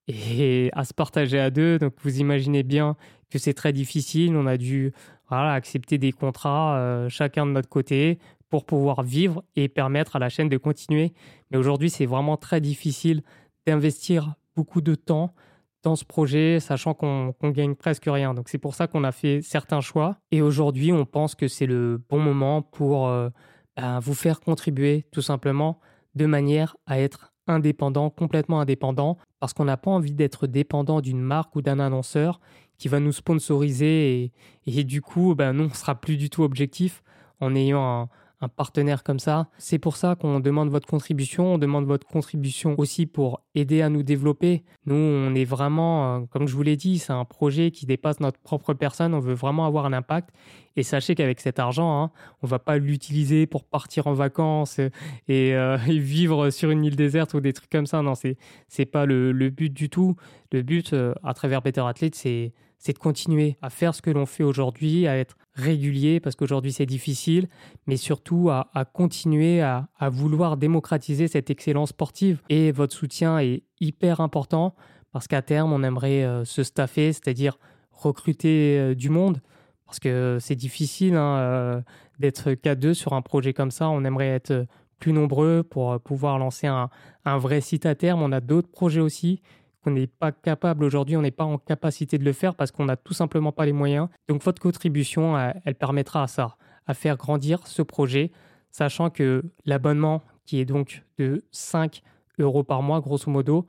et 0.07 0.69
à 0.73 0.85
se 0.85 0.93
partager 0.93 1.39
à 1.39 1.49
deux. 1.49 1.77
Donc 1.79 1.93
vous 2.03 2.19
imaginez 2.19 2.63
bien 2.63 2.95
que 3.29 3.39
c'est 3.39 3.53
très 3.53 3.73
difficile. 3.73 4.35
On 4.35 4.47
a 4.47 4.57
dû 4.57 4.91
accepter 5.31 5.97
des 5.97 6.11
contrats 6.11 7.07
chacun 7.09 7.47
de 7.47 7.51
notre 7.51 7.67
côté 7.67 8.19
pour 8.55 8.63
pouvoir 8.63 9.03
vivre 9.03 9.43
et 9.57 9.67
permettre 9.67 10.15
à 10.15 10.19
la 10.19 10.29
chaîne 10.29 10.47
de 10.47 10.55
continuer. 10.55 11.11
Mais 11.51 11.57
aujourd'hui, 11.57 11.89
c'est 11.89 12.05
vraiment 12.05 12.37
très 12.37 12.61
difficile 12.61 13.21
d'investir 13.67 14.35
beaucoup 14.55 14.79
de 14.79 14.95
temps 14.95 15.33
dans 15.83 15.97
ce 15.97 16.05
projet, 16.05 16.61
sachant 16.61 16.93
qu'on 16.93 17.33
gagne 17.51 17.75
presque 17.75 18.05
rien. 18.05 18.33
Donc 18.33 18.47
c'est 18.47 18.57
pour 18.57 18.73
ça 18.73 18.87
qu'on 18.87 19.03
a 19.03 19.11
fait 19.11 19.41
certains 19.41 19.81
choix. 19.81 20.19
Et 20.31 20.41
aujourd'hui, 20.41 20.93
on 20.93 21.05
pense 21.05 21.35
que 21.35 21.49
c'est 21.49 21.65
le 21.65 22.01
bon 22.09 22.19
moment 22.19 22.61
pour 22.61 23.09
euh, 23.09 23.27
ben, 23.75 23.99
vous 23.99 24.13
faire 24.13 24.39
contribuer 24.39 25.03
tout 25.11 25.21
simplement 25.21 25.81
de 26.15 26.25
manière 26.25 26.77
à 26.85 26.97
être 26.97 27.33
indépendant, 27.47 28.09
complètement 28.09 28.61
indépendant, 28.61 29.17
parce 29.41 29.51
qu'on 29.51 29.65
n'a 29.65 29.75
pas 29.75 29.91
envie 29.91 30.13
d'être 30.13 30.47
dépendant 30.47 31.01
d'une 31.01 31.19
marque 31.19 31.57
ou 31.57 31.61
d'un 31.61 31.79
annonceur 31.79 32.39
qui 32.77 32.87
va 32.87 33.01
nous 33.01 33.11
sponsoriser 33.11 34.31
et, 34.65 34.83
du 34.85 35.01
coup, 35.01 35.35
ben, 35.35 35.51
nous, 35.51 35.65
on 35.65 35.73
sera 35.73 35.95
plus 35.95 36.15
du 36.15 36.29
tout 36.29 36.43
objectif 36.43 37.03
en 37.41 37.53
ayant 37.53 37.83
un, 37.83 38.09
un 38.41 38.47
partenaire 38.47 39.03
comme 39.03 39.19
ça. 39.19 39.47
C'est 39.57 39.79
pour 39.79 39.95
ça 39.95 40.15
qu'on 40.15 40.39
demande 40.39 40.69
votre 40.69 40.87
contribution. 40.87 41.53
On 41.53 41.57
demande 41.57 41.85
votre 41.85 42.05
contribution 42.05 42.75
aussi 42.77 43.05
pour 43.05 43.41
aider 43.55 43.81
à 43.81 43.89
nous 43.89 44.03
développer. 44.03 44.63
Nous, 44.85 44.95
on 44.95 45.33
est 45.35 45.45
vraiment, 45.45 46.17
euh, 46.17 46.19
comme 46.29 46.47
je 46.47 46.55
vous 46.55 46.63
l'ai 46.63 46.75
dit, 46.75 46.99
c'est 46.99 47.13
un 47.13 47.25
projet 47.25 47.71
qui 47.71 47.85
dépasse 47.85 48.19
notre 48.19 48.39
propre 48.39 48.73
personne. 48.73 49.13
On 49.13 49.19
veut 49.19 49.33
vraiment 49.33 49.65
avoir 49.65 49.85
un 49.85 49.93
impact. 49.93 50.29
Et 50.75 50.83
sachez 50.83 51.15
qu'avec 51.15 51.39
cet 51.39 51.59
argent, 51.59 52.03
hein, 52.03 52.11
on 52.41 52.47
va 52.47 52.59
pas 52.59 52.77
l'utiliser 52.77 53.47
pour 53.47 53.63
partir 53.63 54.07
en 54.07 54.13
vacances 54.13 54.79
et, 54.79 55.55
euh, 55.55 55.77
vivre 55.87 56.49
sur 56.49 56.69
une 56.69 56.83
île 56.83 56.97
déserte 56.97 57.33
ou 57.33 57.39
des 57.39 57.53
trucs 57.53 57.69
comme 57.69 57.85
ça. 57.87 58.01
Non, 58.01 58.15
c'est 58.15 58.37
c'est 58.67 58.85
pas 58.85 59.05
le, 59.05 59.31
but 59.49 59.71
du 59.71 59.89
tout. 59.89 60.15
Le 60.51 60.61
but 60.61 60.93
euh, 60.93 61.13
à 61.23 61.33
travers 61.33 61.61
Better 61.61 61.81
Athlete, 61.81 62.15
c'est 62.15 62.53
c'est 62.85 62.93
de 62.93 62.99
continuer 62.99 63.57
à 63.63 63.71
faire 63.71 63.95
ce 63.95 64.03
que 64.03 64.11
l'on 64.11 64.27
fait 64.27 64.43
aujourd'hui, 64.43 65.07
à 65.07 65.17
être 65.17 65.37
régulier 65.55 66.19
parce 66.19 66.35
qu'aujourd'hui 66.35 66.71
c'est 66.71 66.85
difficile, 66.85 67.47
mais 67.87 67.97
surtout 67.97 68.51
à, 68.51 68.85
continuer 68.93 69.59
à, 69.59 69.87
vouloir 70.11 70.55
démocratiser 70.55 71.27
cette 71.27 71.49
excellence 71.49 71.89
sportive. 71.89 72.43
Et 72.49 72.71
votre 72.71 72.95
soutien 72.95 73.39
est 73.39 73.63
hyper 73.79 74.19
important 74.19 74.75
parce 75.13 75.27
qu'à 75.27 75.41
terme 75.41 75.73
on 75.73 75.81
aimerait 75.81 76.23
euh, 76.25 76.45
se 76.45 76.61
staffer, 76.61 77.11
c'est-à-dire 77.11 77.57
recruter 77.89 78.77
euh, 78.77 78.93
du 78.93 79.09
monde, 79.09 79.41
parce 79.87 79.99
que 79.99 80.37
c'est 80.39 80.55
difficile 80.55 81.15
hein, 81.15 81.37
euh, 81.37 81.81
d'être 82.19 82.53
qu'à 82.53 82.75
deux 82.75 82.93
sur 82.93 83.13
un 83.13 83.23
projet 83.23 83.53
comme 83.53 83.71
ça. 83.71 83.89
On 83.89 84.03
aimerait 84.03 84.27
être 84.27 84.67
plus 84.99 85.11
nombreux 85.11 85.63
pour 85.63 85.99
pouvoir 86.01 86.37
lancer 86.37 86.67
un, 86.67 86.91
un 87.25 87.39
vrai 87.39 87.61
site 87.61 87.87
à 87.87 87.95
terme. 87.95 88.21
On 88.21 88.31
a 88.31 88.41
d'autres 88.41 88.69
projets 88.69 89.01
aussi 89.01 89.41
on 89.85 89.91
n'est 89.91 90.07
pas 90.07 90.31
capable 90.31 90.83
aujourd'hui, 90.83 91.17
on 91.17 91.21
n'est 91.21 91.31
pas 91.31 91.43
en 91.43 91.57
capacité 91.57 92.17
de 92.17 92.23
le 92.23 92.33
faire 92.33 92.55
parce 92.55 92.71
qu'on 92.71 92.85
n'a 92.85 92.95
tout 92.95 93.13
simplement 93.13 93.51
pas 93.51 93.65
les 93.65 93.73
moyens. 93.73 94.07
Donc 94.27 94.43
votre 94.43 94.61
contribution, 94.61 95.37
elle 95.63 95.75
permettra 95.75 96.23
à 96.23 96.27
ça, 96.27 96.57
à 96.87 96.93
faire 96.93 97.17
grandir 97.17 97.65
ce 97.67 97.81
projet, 97.81 98.31
sachant 98.71 99.09
que 99.09 99.43
l'abonnement 99.65 100.21
qui 100.45 100.59
est 100.59 100.65
donc 100.65 101.03
de 101.17 101.43
5 101.51 102.01
euros 102.39 102.63
par 102.63 102.81
mois, 102.81 103.01
grosso 103.01 103.29
modo, 103.29 103.65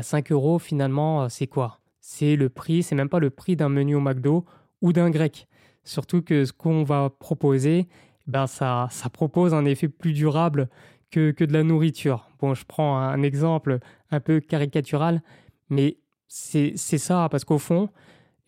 5 0.00 0.28
bah, 0.28 0.34
euros 0.34 0.58
finalement, 0.58 1.22
euh, 1.22 1.28
c'est 1.28 1.46
quoi? 1.46 1.80
C'est 2.00 2.36
le 2.36 2.48
prix, 2.48 2.82
c'est 2.82 2.94
même 2.94 3.08
pas 3.08 3.18
le 3.18 3.30
prix 3.30 3.56
d'un 3.56 3.68
menu 3.68 3.94
au 3.94 4.00
McDo 4.00 4.44
ou 4.82 4.92
d'un 4.92 5.10
grec. 5.10 5.46
Surtout 5.84 6.22
que 6.22 6.44
ce 6.44 6.52
qu'on 6.52 6.82
va 6.82 7.10
proposer, 7.10 7.88
ben 8.26 8.46
ça, 8.46 8.88
ça 8.90 9.08
propose 9.08 9.54
un 9.54 9.64
effet 9.64 9.88
plus 9.88 10.12
durable 10.12 10.68
que, 11.10 11.30
que 11.30 11.44
de 11.44 11.52
la 11.52 11.62
nourriture. 11.62 12.28
Bon, 12.40 12.54
je 12.54 12.64
prends 12.64 12.98
un 12.98 13.22
exemple 13.22 13.78
un 14.10 14.20
peu 14.20 14.40
caricatural, 14.40 15.22
mais 15.68 15.98
c'est 16.28 16.76
ça, 16.76 17.28
parce 17.30 17.44
qu'au 17.44 17.58
fond, 17.58 17.88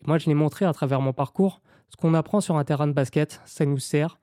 moi 0.05 0.17
je 0.17 0.27
l'ai 0.27 0.33
montré 0.33 0.65
à 0.65 0.73
travers 0.73 1.01
mon 1.01 1.13
parcours, 1.13 1.61
ce 1.89 1.95
qu'on 1.95 2.13
apprend 2.13 2.41
sur 2.41 2.57
un 2.57 2.63
terrain 2.63 2.87
de 2.87 2.93
basket, 2.93 3.41
ça 3.45 3.65
nous 3.65 3.79
sert 3.79 4.19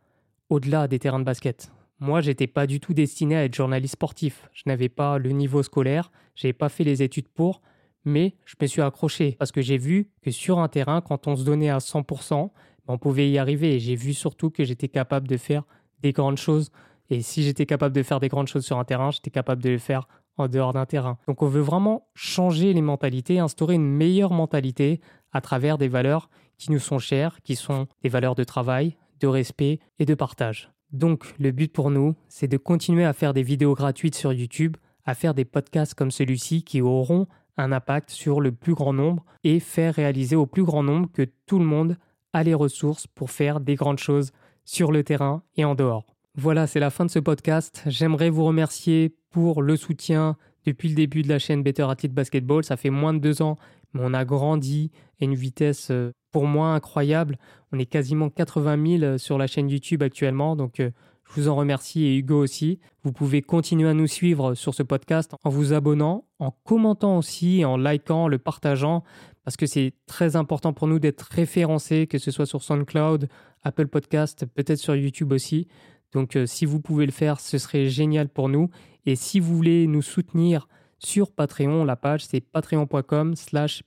au-delà 0.50 0.86
des 0.88 0.98
terrains 0.98 1.18
de 1.18 1.24
basket. 1.24 1.72
Moi, 2.00 2.20
j'étais 2.20 2.46
pas 2.46 2.66
du 2.66 2.80
tout 2.80 2.92
destiné 2.92 3.36
à 3.36 3.44
être 3.44 3.54
journaliste 3.54 3.94
sportif. 3.94 4.48
Je 4.52 4.64
n'avais 4.66 4.88
pas 4.88 5.16
le 5.16 5.30
niveau 5.30 5.62
scolaire, 5.62 6.10
j'avais 6.34 6.52
pas 6.52 6.68
fait 6.68 6.84
les 6.84 7.02
études 7.02 7.28
pour, 7.28 7.62
mais 8.04 8.34
je 8.44 8.56
me 8.60 8.66
suis 8.66 8.82
accroché 8.82 9.36
parce 9.38 9.52
que 9.52 9.62
j'ai 9.62 9.78
vu 9.78 10.10
que 10.20 10.30
sur 10.30 10.58
un 10.58 10.68
terrain, 10.68 11.00
quand 11.00 11.26
on 11.26 11.36
se 11.36 11.44
donnait 11.44 11.70
à 11.70 11.78
100%, 11.78 12.50
on 12.88 12.98
pouvait 12.98 13.30
y 13.30 13.38
arriver. 13.38 13.76
Et 13.76 13.80
j'ai 13.80 13.94
vu 13.94 14.12
surtout 14.12 14.50
que 14.50 14.64
j'étais 14.64 14.88
capable 14.88 15.28
de 15.28 15.36
faire 15.38 15.62
des 16.02 16.12
grandes 16.12 16.36
choses. 16.36 16.70
Et 17.08 17.22
si 17.22 17.42
j'étais 17.42 17.64
capable 17.64 17.94
de 17.94 18.02
faire 18.02 18.20
des 18.20 18.28
grandes 18.28 18.48
choses 18.48 18.66
sur 18.66 18.78
un 18.78 18.84
terrain, 18.84 19.10
j'étais 19.10 19.30
capable 19.30 19.62
de 19.62 19.70
le 19.70 19.78
faire 19.78 20.06
en 20.36 20.48
dehors 20.48 20.72
d'un 20.72 20.86
terrain. 20.86 21.18
Donc 21.26 21.42
on 21.42 21.48
veut 21.48 21.60
vraiment 21.60 22.08
changer 22.14 22.72
les 22.72 22.82
mentalités, 22.82 23.38
instaurer 23.38 23.74
une 23.74 23.86
meilleure 23.86 24.32
mentalité 24.32 25.00
à 25.32 25.40
travers 25.40 25.78
des 25.78 25.88
valeurs 25.88 26.30
qui 26.58 26.72
nous 26.72 26.78
sont 26.78 26.98
chères, 26.98 27.42
qui 27.42 27.56
sont 27.56 27.86
des 28.02 28.08
valeurs 28.08 28.34
de 28.34 28.44
travail, 28.44 28.96
de 29.20 29.26
respect 29.26 29.80
et 29.98 30.04
de 30.04 30.14
partage. 30.14 30.70
Donc 30.92 31.34
le 31.38 31.50
but 31.50 31.72
pour 31.72 31.90
nous, 31.90 32.14
c'est 32.28 32.48
de 32.48 32.56
continuer 32.56 33.04
à 33.04 33.12
faire 33.12 33.34
des 33.34 33.42
vidéos 33.42 33.74
gratuites 33.74 34.14
sur 34.14 34.32
YouTube, 34.32 34.76
à 35.04 35.14
faire 35.14 35.34
des 35.34 35.44
podcasts 35.44 35.94
comme 35.94 36.10
celui-ci 36.10 36.62
qui 36.62 36.80
auront 36.80 37.26
un 37.56 37.72
impact 37.72 38.10
sur 38.10 38.40
le 38.40 38.52
plus 38.52 38.74
grand 38.74 38.92
nombre 38.92 39.24
et 39.44 39.60
faire 39.60 39.94
réaliser 39.94 40.36
au 40.36 40.46
plus 40.46 40.64
grand 40.64 40.82
nombre 40.82 41.10
que 41.12 41.26
tout 41.46 41.58
le 41.58 41.64
monde 41.64 41.96
a 42.32 42.42
les 42.42 42.54
ressources 42.54 43.06
pour 43.06 43.30
faire 43.30 43.60
des 43.60 43.76
grandes 43.76 43.98
choses 43.98 44.32
sur 44.64 44.92
le 44.92 45.04
terrain 45.04 45.42
et 45.56 45.64
en 45.64 45.74
dehors. 45.74 46.13
Voilà, 46.36 46.66
c'est 46.66 46.80
la 46.80 46.90
fin 46.90 47.04
de 47.04 47.10
ce 47.10 47.20
podcast. 47.20 47.84
J'aimerais 47.86 48.28
vous 48.28 48.44
remercier 48.44 49.14
pour 49.30 49.62
le 49.62 49.76
soutien 49.76 50.36
depuis 50.66 50.88
le 50.88 50.96
début 50.96 51.22
de 51.22 51.28
la 51.28 51.38
chaîne 51.38 51.62
Better 51.62 51.84
Athlete 51.88 52.12
Basketball. 52.12 52.64
Ça 52.64 52.76
fait 52.76 52.90
moins 52.90 53.14
de 53.14 53.20
deux 53.20 53.40
ans, 53.40 53.56
mais 53.92 54.00
on 54.02 54.12
a 54.12 54.24
grandi 54.24 54.90
à 55.20 55.26
une 55.26 55.36
vitesse 55.36 55.92
euh, 55.92 56.10
pour 56.32 56.46
moi 56.46 56.74
incroyable. 56.74 57.38
On 57.70 57.78
est 57.78 57.86
quasiment 57.86 58.30
80 58.30 58.98
000 58.98 59.02
euh, 59.04 59.18
sur 59.18 59.38
la 59.38 59.46
chaîne 59.46 59.70
YouTube 59.70 60.02
actuellement, 60.02 60.56
donc 60.56 60.80
euh, 60.80 60.90
je 61.24 61.40
vous 61.40 61.48
en 61.48 61.54
remercie 61.54 62.04
et 62.04 62.16
Hugo 62.16 62.42
aussi. 62.42 62.80
Vous 63.04 63.12
pouvez 63.12 63.40
continuer 63.40 63.88
à 63.88 63.94
nous 63.94 64.08
suivre 64.08 64.54
sur 64.54 64.74
ce 64.74 64.82
podcast 64.82 65.36
en 65.44 65.50
vous 65.50 65.72
abonnant, 65.72 66.24
en 66.40 66.50
commentant 66.50 67.16
aussi, 67.16 67.64
en 67.64 67.76
likant, 67.76 68.26
le 68.26 68.38
partageant, 68.38 69.04
parce 69.44 69.56
que 69.56 69.66
c'est 69.66 69.94
très 70.06 70.34
important 70.34 70.72
pour 70.72 70.88
nous 70.88 70.98
d'être 70.98 71.28
référencés, 71.30 72.08
que 72.08 72.18
ce 72.18 72.32
soit 72.32 72.46
sur 72.46 72.62
SoundCloud, 72.62 73.28
Apple 73.62 73.86
Podcast, 73.86 74.46
peut-être 74.46 74.78
sur 74.78 74.96
YouTube 74.96 75.32
aussi. 75.32 75.68
Donc 76.14 76.36
euh, 76.36 76.46
si 76.46 76.64
vous 76.64 76.80
pouvez 76.80 77.04
le 77.04 77.12
faire, 77.12 77.40
ce 77.40 77.58
serait 77.58 77.88
génial 77.88 78.28
pour 78.28 78.48
nous. 78.48 78.70
Et 79.04 79.16
si 79.16 79.40
vous 79.40 79.54
voulez 79.54 79.86
nous 79.86 80.02
soutenir 80.02 80.68
sur 80.98 81.32
Patreon, 81.32 81.84
la 81.84 81.96
page 81.96 82.24
c'est 82.24 82.40
patreon.com 82.40 83.36
slash 83.36 83.82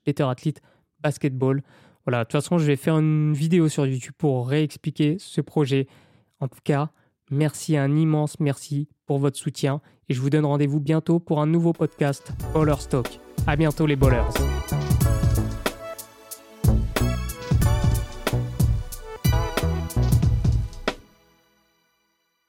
basketball. 1.01 1.63
Voilà, 2.05 2.19
de 2.19 2.23
toute 2.23 2.34
façon, 2.34 2.57
je 2.57 2.65
vais 2.65 2.75
faire 2.75 2.97
une 2.99 3.34
vidéo 3.34 3.67
sur 3.67 3.86
YouTube 3.86 4.13
pour 4.17 4.47
réexpliquer 4.47 5.17
ce 5.19 5.41
projet. 5.41 5.88
En 6.39 6.47
tout 6.47 6.59
cas, 6.63 6.91
merci, 7.32 7.75
un 7.75 7.93
immense 7.95 8.39
merci 8.39 8.88
pour 9.05 9.17
votre 9.19 9.38
soutien 9.38 9.82
et 10.07 10.13
je 10.13 10.21
vous 10.21 10.30
donne 10.30 10.45
rendez-vous 10.45 10.80
bientôt 10.80 11.19
pour 11.19 11.41
un 11.41 11.47
nouveau 11.47 11.73
podcast 11.73 12.32
Baller 12.53 12.80
Stock. 12.80 13.19
À 13.45 13.55
bientôt 13.55 13.86
les 13.86 13.95
ballers. 13.95 14.86